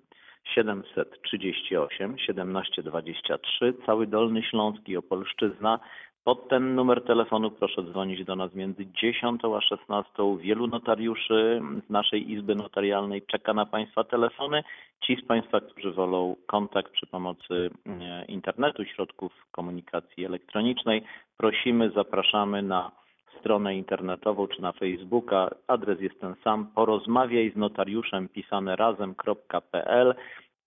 738 0.56 2.16
1723, 2.16 3.74
cały 3.86 4.08
Dolny 4.08 4.44
Śląsk 4.44 4.90
i 4.90 4.98
Opolszczyzna. 4.98 5.80
Pod 6.24 6.48
ten 6.50 6.76
numer 6.76 7.02
telefonu 7.02 7.52
proszę 7.52 7.84
dzwonić 7.84 8.26
do 8.26 8.36
nas 8.36 8.54
między 8.54 8.86
10 8.86 9.42
a 9.58 9.62
16. 9.62 10.12
Wielu 10.40 10.68
notariuszy 10.68 11.62
z 11.88 11.90
naszej 11.90 12.32
Izby 12.32 12.56
Notarialnej 12.56 13.22
czeka 13.22 13.54
na 13.54 13.66
Państwa 13.66 14.04
telefony. 14.04 14.64
Ci 15.06 15.16
z 15.16 15.26
Państwa, 15.26 15.62
którzy 15.62 15.92
wolą 15.92 16.36
kontakt 16.48 16.92
przy 16.92 17.08
pomocy 17.08 17.70
e, 17.86 18.26
internetu, 18.26 18.86
środków 18.86 19.32
komunikacji 19.52 20.26
elektronicznej, 20.26 21.04
prosimy, 21.38 21.92
zapraszamy 21.96 22.62
na 22.62 22.92
stronę 23.40 23.76
internetową 23.76 24.48
czy 24.48 24.62
na 24.62 24.72
Facebooka. 24.72 25.50
Adres 25.68 26.02
jest 26.02 26.22
ten 26.22 26.36
sam. 26.44 26.68
Porozmawiaj 26.76 27.52
z 27.52 27.56
notariuszem 27.56 28.30
pisane 28.30 28.76
razem.pl 28.76 30.16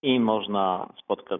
i 0.07 0.21
można 0.21 0.93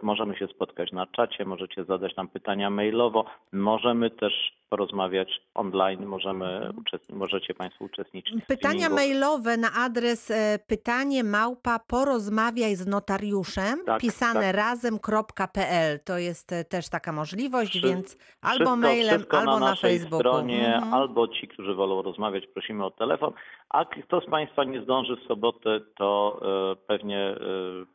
możemy 0.03 0.37
się 0.37 0.47
spotkać 0.47 0.93
na 0.93 1.07
czacie, 1.07 1.45
możecie 1.45 1.85
zadać 1.85 2.17
nam 2.17 2.29
pytania 2.29 2.71
mailowo, 2.71 3.25
możemy 3.53 4.11
też 4.11 4.33
porozmawiać 4.69 5.29
online, 5.55 6.07
możemy 6.07 6.71
możecie 7.11 7.55
Państwo 7.55 7.85
uczestniczyć. 7.85 8.45
Pytania 8.49 8.89
mailowe 8.89 9.57
na 9.57 9.69
adres 9.79 10.31
e, 10.31 10.59
pytanie 10.67 11.25
małpa 11.25 11.79
porozmawiaj 11.79 12.75
z 12.77 12.87
notariuszem 12.87 13.85
Tak, 13.87 14.01
pisane 14.01 14.41
tak. 14.41 14.57
razem.pl. 14.57 16.01
To 16.05 16.19
jest 16.19 16.53
e, 16.53 16.65
też 16.65 16.89
taka 16.89 17.13
możliwość, 17.13 17.71
Wszy- 17.71 17.81
więc 17.87 18.17
albo 18.41 18.57
Wszystko- 18.65 18.77
mailem, 18.77 19.15
wszystko 19.17 19.39
albo 19.39 19.59
na 19.61 19.71
na, 19.71 19.77
Facebooku. 19.77 20.19
stronie, 20.19 20.75
Mhm. 20.75 20.95
albo 20.95 21.29
ci, 21.29 21.49
którzy 21.49 21.75
wolą 21.75 22.03
rozmawiać, 22.03 22.47
prosimy 22.47 22.85
o 22.85 22.91
telefon. 22.91 23.33
A 23.69 23.85
kto 23.85 24.21
z 24.21 24.27
Państwa 24.27 24.65
nie 24.65 24.83
zdąży 24.83 25.17
w 25.17 25.29
sobotę, 25.29 25.81
to 25.99 26.41
e, 26.73 26.77
pewnie, 26.87 27.19
e, 27.21 27.37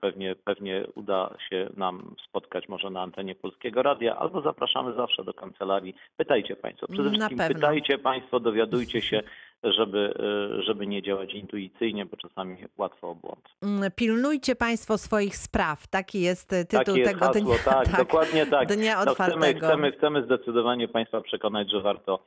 pewnie, 0.02 0.36
pewnie 0.36 0.86
uda 0.96 1.36
się 1.50 1.70
nam 1.78 2.16
spotkać 2.28 2.70
może 2.70 2.90
na 2.90 3.02
antenie 3.02 3.36
Polskiego 3.36 3.84
Radia, 3.84 4.16
albo 4.16 4.42
zapraszamy 4.42 4.94
zawsze 4.94 5.24
do 5.24 5.34
kancelarii. 5.34 5.96
Pytajcie 6.18 6.56
Państwo. 6.56 6.88
Przede 6.88 7.10
wszystkim 7.10 7.38
pytajcie 7.38 7.98
Państwo, 7.98 8.40
dowiadujcie 8.40 9.02
się, 9.02 9.24
żeby, 9.64 10.14
e, 10.60 10.64
żeby 10.64 10.88
nie 10.88 11.02
działać 11.02 11.34
intuicyjnie, 11.34 12.06
bo 12.06 12.18
czasami 12.18 12.58
łatwo 12.78 13.10
o 13.10 13.16
błąd. 13.16 13.50
Mm, 13.64 13.92
Pilnujcie 13.96 14.56
Państwo 14.56 14.98
swoich 14.98 15.36
spraw. 15.36 15.88
Taki 15.88 16.22
jest 16.22 16.50
tytuł 16.50 16.80
Takie 16.80 17.00
jest 17.00 17.12
tego 17.12 17.26
hasło, 17.26 17.42
dnia. 17.42 17.56
tak, 17.74 17.98
dokładnie 17.98 18.46
tak. 18.46 18.68
Dnia 18.68 19.06
No, 19.06 19.14
chcemy, 19.14 19.32
otwartego. 19.32 19.68
chcemy, 19.68 19.92
chcemy 19.92 20.24
zdecydowanie 20.26 20.88
Państwa 20.88 21.22
przekonać, 21.22 21.72
że 21.72 21.82
warto 21.82 22.20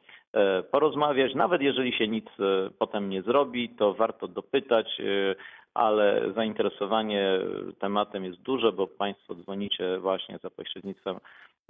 porozmawiać. 0.70 1.34
Nawet 1.34 1.62
jeżeli 1.62 1.92
się 1.92 2.08
nic 2.08 2.26
e, 2.26 2.70
potem 2.78 3.10
nie 3.10 3.22
zrobi, 3.22 3.68
to 3.68 3.94
warto 3.94 4.28
dopytać, 4.28 5.00
e, 5.00 5.34
ale 5.74 6.32
zainteresowanie 6.34 7.38
tematem 7.78 8.24
jest 8.24 8.38
duże, 8.40 8.72
bo 8.72 8.86
Państwo 8.86 9.34
dzwonicie 9.34 9.98
właśnie 9.98 10.38
za 10.42 10.50
pośrednictwem 10.50 11.16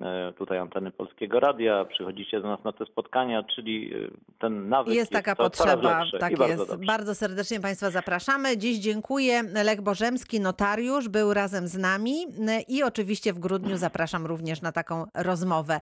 e, 0.01 0.33
tutaj 0.39 0.59
anteny 0.59 0.91
Polskiego 0.91 1.41
Radia, 1.41 1.85
przychodzicie 1.85 2.41
do 2.41 2.49
nas 2.49 2.65
na 2.65 2.73
te 2.73 2.87
spotkania, 2.87 3.43
czyli 3.43 3.95
e, 3.95 4.09
ten 4.39 4.69
nawyk 4.69 4.95
Jest 4.95 5.12
taka 5.12 5.35
to 5.35 5.51
coraz 5.51 5.75
potrzeba, 5.75 5.99
lepszy 5.99 6.19
tak 6.19 6.39
bardzo 6.39 6.62
jest. 6.62 6.71
dobrze. 6.71 6.87
Bardzo 6.87 7.15
serdecznie 7.15 7.61
Państwa 7.61 7.91
zapraszamy. 7.91 8.57
Dziś 8.57 8.79
dziękuję. 8.79 9.43
Lech 9.65 9.83
Bożemski, 9.83 10.41
notariusz, 10.41 11.09
był 11.09 11.35
razem 11.35 11.69
z 11.69 11.79
nami 11.79 12.15
i 12.69 12.83
oczywiście 12.83 13.33
w 13.33 13.39
grudniu 13.39 13.77
zapraszam 13.77 14.27
również 14.27 14.62
na 14.62 14.73
taką 14.73 15.05
rozmowę. 15.15 15.81